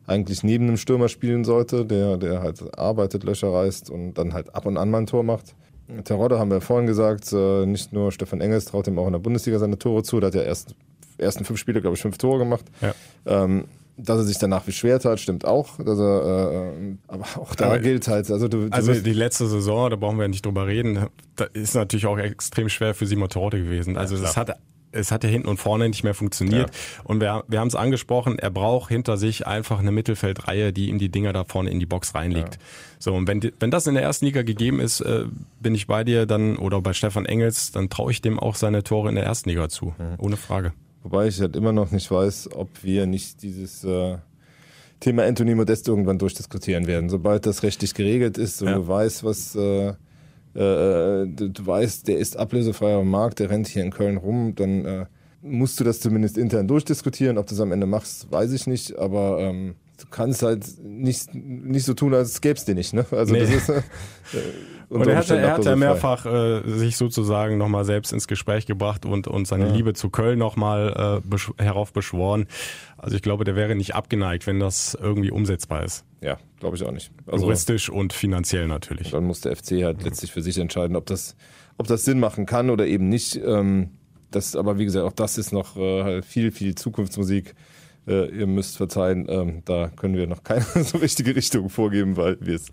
eigentlich 0.05 0.43
neben 0.43 0.67
einem 0.67 0.77
Stürmer 0.77 1.10
spielen 1.10 1.43
sollte, 1.43 1.86
der, 1.86 2.17
der 2.17 2.41
halt 2.41 2.77
arbeitet, 2.77 3.23
Löcher 3.23 3.51
reißt 3.51 3.89
und 3.89 4.13
dann 4.13 4.34
halt 4.34 4.55
ab 4.55 4.65
und 4.65 4.77
an 4.77 4.89
mal 4.89 4.99
ein 4.99 5.05
Tor 5.08 5.23
macht. 5.23 5.55
Terodde 6.03 6.38
haben 6.38 6.51
wir 6.51 6.62
vorhin 6.62 6.88
gesagt, 6.88 7.34
äh, 7.34 7.65
nicht 7.65 7.93
nur 7.93 8.12
Stefan 8.12 8.41
Engels 8.41 8.65
traut 8.65 8.88
ihm 8.88 8.99
auch 8.99 9.08
in 9.08 9.13
der 9.13 9.19
Bundesliga 9.19 9.58
seine 9.58 9.77
Tore 9.77 10.03
zu, 10.03 10.19
der 10.19 10.27
hat 10.27 10.36
ja 10.36 10.43
erst 10.43 10.75
ersten 11.17 11.45
fünf 11.45 11.60
Spiele, 11.60 11.82
glaube 11.82 11.95
ich, 11.95 12.01
fünf 12.01 12.17
Tore 12.17 12.39
gemacht. 12.39 12.65
Ja. 12.82 12.93
Ähm, 13.25 13.65
dass 14.01 14.17
er 14.19 14.23
sich 14.23 14.38
danach 14.38 14.63
beschwert 14.63 15.05
hat, 15.05 15.19
stimmt 15.19 15.45
auch. 15.45 15.77
Dass 15.77 15.99
er, 15.99 16.71
äh, 16.71 16.95
aber 17.07 17.25
auch 17.35 17.55
da 17.55 17.65
aber 17.65 17.79
gilt 17.79 18.07
halt. 18.07 18.29
Also, 18.31 18.47
du, 18.47 18.69
du 18.69 18.71
also 18.71 18.93
die 18.93 19.13
letzte 19.13 19.47
Saison, 19.47 19.89
da 19.89 19.95
brauchen 19.95 20.17
wir 20.17 20.23
ja 20.23 20.29
nicht 20.29 20.45
drüber 20.45 20.67
reden, 20.67 21.07
da 21.35 21.45
ist 21.45 21.75
natürlich 21.75 22.05
auch 22.05 22.17
extrem 22.17 22.69
schwer 22.69 22.93
für 22.93 23.05
Simon 23.05 23.29
Terodde 23.29 23.62
gewesen. 23.62 23.97
Also 23.97 24.15
ja, 24.15 24.21
das 24.21 24.38
hat 24.38 24.57
es 24.91 25.12
hat 25.12 25.23
ja 25.23 25.29
hinten 25.29 25.47
und 25.47 25.57
vorne 25.57 25.88
nicht 25.88 26.03
mehr 26.03 26.13
funktioniert. 26.13 26.69
Ja. 26.69 27.01
Und 27.03 27.21
wir, 27.21 27.43
wir 27.47 27.59
haben 27.59 27.67
es 27.67 27.75
angesprochen, 27.75 28.39
er 28.39 28.49
braucht 28.49 28.89
hinter 28.89 29.17
sich 29.17 29.45
einfach 29.45 29.79
eine 29.79 29.91
Mittelfeldreihe, 29.91 30.73
die 30.73 30.89
ihm 30.89 30.97
die 30.97 31.09
Dinger 31.09 31.33
da 31.33 31.43
vorne 31.43 31.69
in 31.69 31.79
die 31.79 31.85
Box 31.85 32.15
reinlegt. 32.15 32.55
Ja. 32.55 32.62
So, 32.99 33.13
und 33.13 33.27
wenn, 33.27 33.51
wenn 33.59 33.71
das 33.71 33.88
in 33.88 33.93
der 33.93 34.03
ersten 34.03 34.25
Liga 34.25 34.41
gegeben 34.41 34.79
ist, 34.79 35.01
äh, 35.01 35.25
bin 35.59 35.75
ich 35.75 35.88
bei 35.88 36.03
dir 36.03 36.25
dann 36.25 36.57
oder 36.57 36.81
bei 36.81 36.93
Stefan 36.93 37.25
Engels, 37.25 37.71
dann 37.71 37.89
traue 37.89 38.12
ich 38.12 38.21
dem 38.21 38.39
auch 38.39 38.55
seine 38.55 38.83
Tore 38.83 39.09
in 39.09 39.15
der 39.15 39.25
ersten 39.25 39.49
Liga 39.49 39.69
zu. 39.69 39.93
Mhm. 39.97 40.15
Ohne 40.17 40.38
Frage. 40.38 40.73
Wobei 41.03 41.27
ich 41.27 41.39
halt 41.39 41.55
immer 41.55 41.71
noch 41.71 41.91
nicht 41.91 42.09
weiß, 42.12 42.49
ob 42.53 42.69
wir 42.83 43.05
nicht 43.05 43.41
dieses 43.41 43.83
äh, 43.83 44.17
Thema 44.99 45.23
Anthony 45.23 45.55
Modest 45.55 45.88
irgendwann 45.88 46.19
durchdiskutieren 46.19 46.88
werden. 46.88 47.09
Sobald 47.09 47.45
das 47.45 47.63
rechtlich 47.63 47.93
geregelt 47.93 48.38
ist 48.38 48.62
und 48.62 48.67
ja. 48.67 48.75
du 48.75 48.88
weißt, 48.88 49.23
was 49.23 49.55
äh, 49.55 49.93
äh, 50.55 51.27
du, 51.27 51.49
du, 51.49 51.65
weißt, 51.65 52.07
der 52.07 52.17
ist 52.17 52.38
ablösefrei 52.38 52.93
am 52.95 53.09
Markt, 53.09 53.39
der 53.39 53.49
rennt 53.49 53.67
hier 53.67 53.83
in 53.83 53.91
Köln 53.91 54.17
rum, 54.17 54.55
dann 54.55 54.85
äh, 54.85 55.05
musst 55.41 55.79
du 55.79 55.83
das 55.83 56.01
zumindest 56.01 56.38
intern 56.38 56.67
durchdiskutieren. 56.67 57.38
Ob 57.38 57.47
du 57.47 57.53
es 57.53 57.62
am 57.62 57.71
Ende 57.71 57.85
machst, 57.85 58.31
weiß 58.31 58.51
ich 58.51 58.67
nicht, 58.67 58.97
aber 58.97 59.39
ähm, 59.39 59.75
du 60.01 60.07
kannst 60.09 60.43
halt 60.43 60.65
nicht, 60.81 61.33
nicht 61.33 61.85
so 61.85 61.93
tun, 61.93 62.13
als 62.13 62.41
gäbe 62.41 62.55
es 62.55 62.65
den 62.65 62.77
nicht. 62.77 62.93
Ne? 62.93 63.05
Also 63.12 63.33
nee. 63.33 63.41
das 63.41 63.49
ist, 63.49 63.69
äh, 63.69 63.81
und 64.89 65.07
er 65.07 65.17
hat, 65.17 65.29
er 65.29 65.53
hat 65.53 65.65
ja 65.65 65.75
mehrfach 65.75 66.25
äh, 66.25 66.62
sich 66.65 66.97
sozusagen 66.97 67.57
nochmal 67.57 67.85
selbst 67.85 68.12
ins 68.12 68.27
Gespräch 68.27 68.65
gebracht 68.65 69.05
und, 69.05 69.27
und 69.27 69.47
seine 69.47 69.67
ja. 69.67 69.73
Liebe 69.73 69.93
zu 69.93 70.09
Köln 70.09 70.39
nochmal 70.39 71.21
äh, 71.23 71.63
heraufbeschworen. 71.63 72.47
Also 72.97 73.15
ich 73.15 73.21
glaube, 73.21 73.43
der 73.43 73.55
wäre 73.55 73.75
nicht 73.75 73.93
abgeneigt, 73.93 74.47
wenn 74.47 74.59
das 74.59 74.97
irgendwie 74.99 75.29
umsetzbar 75.29 75.83
ist. 75.83 76.05
Ja, 76.21 76.38
glaube 76.59 76.75
ich 76.75 76.83
auch 76.83 76.91
nicht. 76.91 77.12
Also, 77.27 77.45
Juristisch 77.45 77.89
und 77.89 78.13
finanziell 78.13 78.67
natürlich. 78.67 79.12
Dann 79.12 79.25
muss 79.25 79.41
der 79.41 79.55
FC 79.55 79.83
halt 79.83 80.03
letztlich 80.03 80.31
für 80.31 80.41
sich 80.41 80.57
entscheiden, 80.57 80.95
ob 80.95 81.05
das, 81.05 81.35
ob 81.77 81.85
das 81.85 82.03
Sinn 82.03 82.19
machen 82.19 82.47
kann 82.47 82.71
oder 82.71 82.88
eben 82.88 83.09
nicht. 83.09 83.35
Ähm, 83.35 83.91
das, 84.31 84.55
aber 84.55 84.79
wie 84.79 84.85
gesagt, 84.85 85.05
auch 85.05 85.13
das 85.13 85.38
ist 85.38 85.51
noch 85.51 85.77
äh, 85.77 86.21
viel, 86.23 86.51
viel 86.51 86.75
Zukunftsmusik. 86.75 87.55
Äh, 88.07 88.29
ihr 88.29 88.47
müsst 88.47 88.77
verzeihen, 88.77 89.27
ähm, 89.29 89.62
da 89.65 89.89
können 89.95 90.15
wir 90.15 90.27
noch 90.27 90.43
keine 90.43 90.65
so 90.83 90.97
richtige 90.97 91.35
Richtung 91.35 91.69
vorgeben, 91.69 92.17
weil 92.17 92.38
wir 92.39 92.55
es 92.55 92.67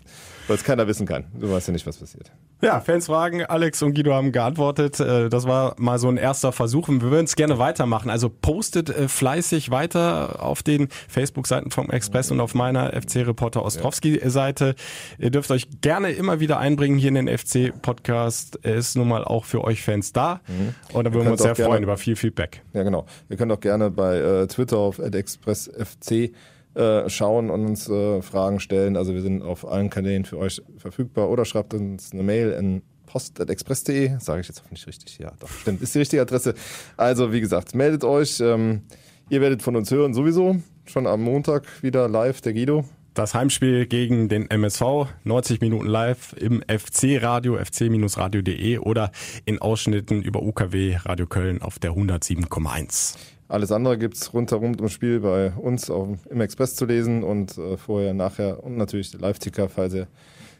weil 0.47 0.55
es 0.55 0.63
keiner 0.63 0.87
wissen 0.87 1.05
kann. 1.05 1.25
Du 1.33 1.51
weißt 1.51 1.67
ja 1.67 1.73
nicht, 1.73 1.85
was 1.85 1.97
passiert. 1.97 2.31
Ja, 2.61 2.79
Fans 2.79 3.05
fragen, 3.05 3.45
Alex 3.45 3.83
und 3.83 3.93
Guido 3.93 4.13
haben 4.13 4.31
geantwortet. 4.31 4.99
Äh, 4.99 5.29
das 5.29 5.45
war 5.47 5.75
mal 5.77 5.99
so 5.99 6.07
ein 6.07 6.17
erster 6.17 6.51
Versuch. 6.51 6.89
Wir 6.89 7.01
würden 7.01 7.25
es 7.25 7.35
gerne 7.35 7.59
weitermachen. 7.59 8.09
Also 8.09 8.29
postet 8.29 8.89
äh, 8.89 9.07
fleißig 9.07 9.69
weiter 9.69 10.43
auf 10.43 10.63
den 10.63 10.87
Facebook-Seiten 11.07 11.71
vom 11.71 11.89
Express 11.89 12.31
und 12.31 12.39
auf 12.39 12.55
meiner 12.55 12.93
FC-Reporter 12.99 13.63
Ostrowski-Seite. 13.63 14.75
Ihr 15.19 15.29
dürft 15.29 15.51
euch 15.51 15.67
gerne 15.81 16.11
immer 16.11 16.39
wieder 16.39 16.57
einbringen 16.57 16.97
hier 16.97 17.09
in 17.09 17.25
den 17.25 17.37
FC-Podcast. 17.37 18.59
Er 18.63 18.75
ist 18.75 18.95
nun 18.95 19.07
mal 19.07 19.23
auch 19.23 19.45
für 19.45 19.63
euch 19.63 19.83
Fans 19.83 20.13
da. 20.13 20.41
Mhm. 20.47 20.75
Und 20.93 21.05
da 21.05 21.13
würden 21.13 21.25
wir 21.25 21.31
uns 21.33 21.41
sehr 21.41 21.55
freuen 21.55 21.83
über 21.83 21.97
viel 21.97 22.15
Feedback. 22.15 22.63
Ja, 22.73 22.83
genau. 22.83 23.05
Ihr 23.29 23.37
könnt 23.37 23.51
auch 23.51 23.59
gerne 23.59 23.91
bei 23.91 24.17
äh, 24.17 24.47
Twitter 24.47 24.77
auf 24.77 24.99
expressfc 24.99 26.31
äh, 26.77 27.09
schauen 27.09 27.49
und 27.49 27.65
uns 27.65 27.89
äh, 27.89 28.21
Fragen 28.21 28.59
stellen. 28.59 28.95
Also 28.95 29.13
wir 29.13 29.21
sind 29.21 29.41
auf 29.41 29.67
allen 29.67 29.89
Kanälen 29.89 30.25
für 30.25 30.37
euch 30.37 30.61
verfügbar 30.77 31.29
oder 31.29 31.43
schreibt 31.43 31.73
uns 31.73 32.11
eine 32.13 32.23
Mail 32.23 32.51
in 32.51 32.83
post.express.de. 33.07 34.19
Sage 34.19 34.41
ich 34.41 34.47
jetzt 34.47 34.61
hoffentlich 34.61 34.85
richtig. 34.85 35.17
Ja, 35.17 35.31
doch, 35.39 35.49
stimmt. 35.49 35.81
Ist 35.81 35.95
die 35.95 35.99
richtige 35.99 36.21
Adresse. 36.21 36.53
Also, 36.95 37.33
wie 37.33 37.41
gesagt, 37.41 37.73
meldet 37.73 38.03
euch. 38.03 38.39
Ähm, 38.39 38.83
ihr 39.29 39.41
werdet 39.41 39.63
von 39.63 39.75
uns 39.75 39.89
hören 39.89 40.13
sowieso. 40.13 40.57
Schon 40.85 41.07
am 41.07 41.21
Montag 41.23 41.63
wieder 41.81 42.07
live, 42.07 42.41
der 42.41 42.53
Guido. 42.53 42.85
Das 43.15 43.33
Heimspiel 43.33 43.87
gegen 43.87 44.29
den 44.29 44.47
MSV, 44.51 45.07
90 45.23 45.59
Minuten 45.61 45.87
live 45.87 46.33
im 46.33 46.61
FC-Radio, 46.61 47.57
fc-radio.de 47.57 48.77
oder 48.77 49.11
in 49.45 49.59
Ausschnitten 49.59 50.21
über 50.21 50.43
UKW 50.43 50.97
Radio 50.97 51.25
Köln 51.25 51.63
auf 51.63 51.79
der 51.79 51.93
107,1. 51.93 53.17
Alles 53.49 53.71
andere 53.71 53.97
gibt's 53.97 54.33
rundherum 54.33 54.73
im 54.75 54.89
Spiel 54.89 55.21
bei 55.21 55.51
uns 55.51 55.89
auf, 55.89 56.09
im 56.29 56.41
Express 56.41 56.75
zu 56.75 56.85
lesen 56.85 57.23
und 57.23 57.57
äh, 57.57 57.77
vorher, 57.77 58.13
nachher 58.13 58.63
und 58.63 58.75
natürlich 58.75 59.13
Live-Ticker, 59.13 59.69
falls 59.69 59.93
ihr 59.93 60.07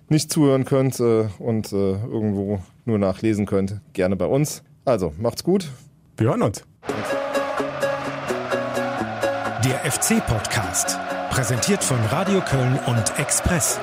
nicht 0.07 0.31
zuhören 0.31 0.63
könnt 0.63 0.97
äh, 1.01 1.27
und 1.39 1.73
äh, 1.73 1.91
irgendwo 1.91 2.59
nur 2.85 2.97
nachlesen 2.97 3.45
könnt, 3.45 3.81
gerne 3.91 4.15
bei 4.15 4.25
uns. 4.25 4.63
Also, 4.85 5.13
macht's 5.19 5.43
gut. 5.43 5.69
Wir 6.15 6.29
hören 6.29 6.43
uns. 6.43 6.63
Der 9.65 9.91
FC-Podcast, 9.91 10.97
präsentiert 11.29 11.83
von 11.83 11.99
Radio 12.09 12.39
Köln 12.39 12.79
und 12.87 13.19
Express. 13.19 13.81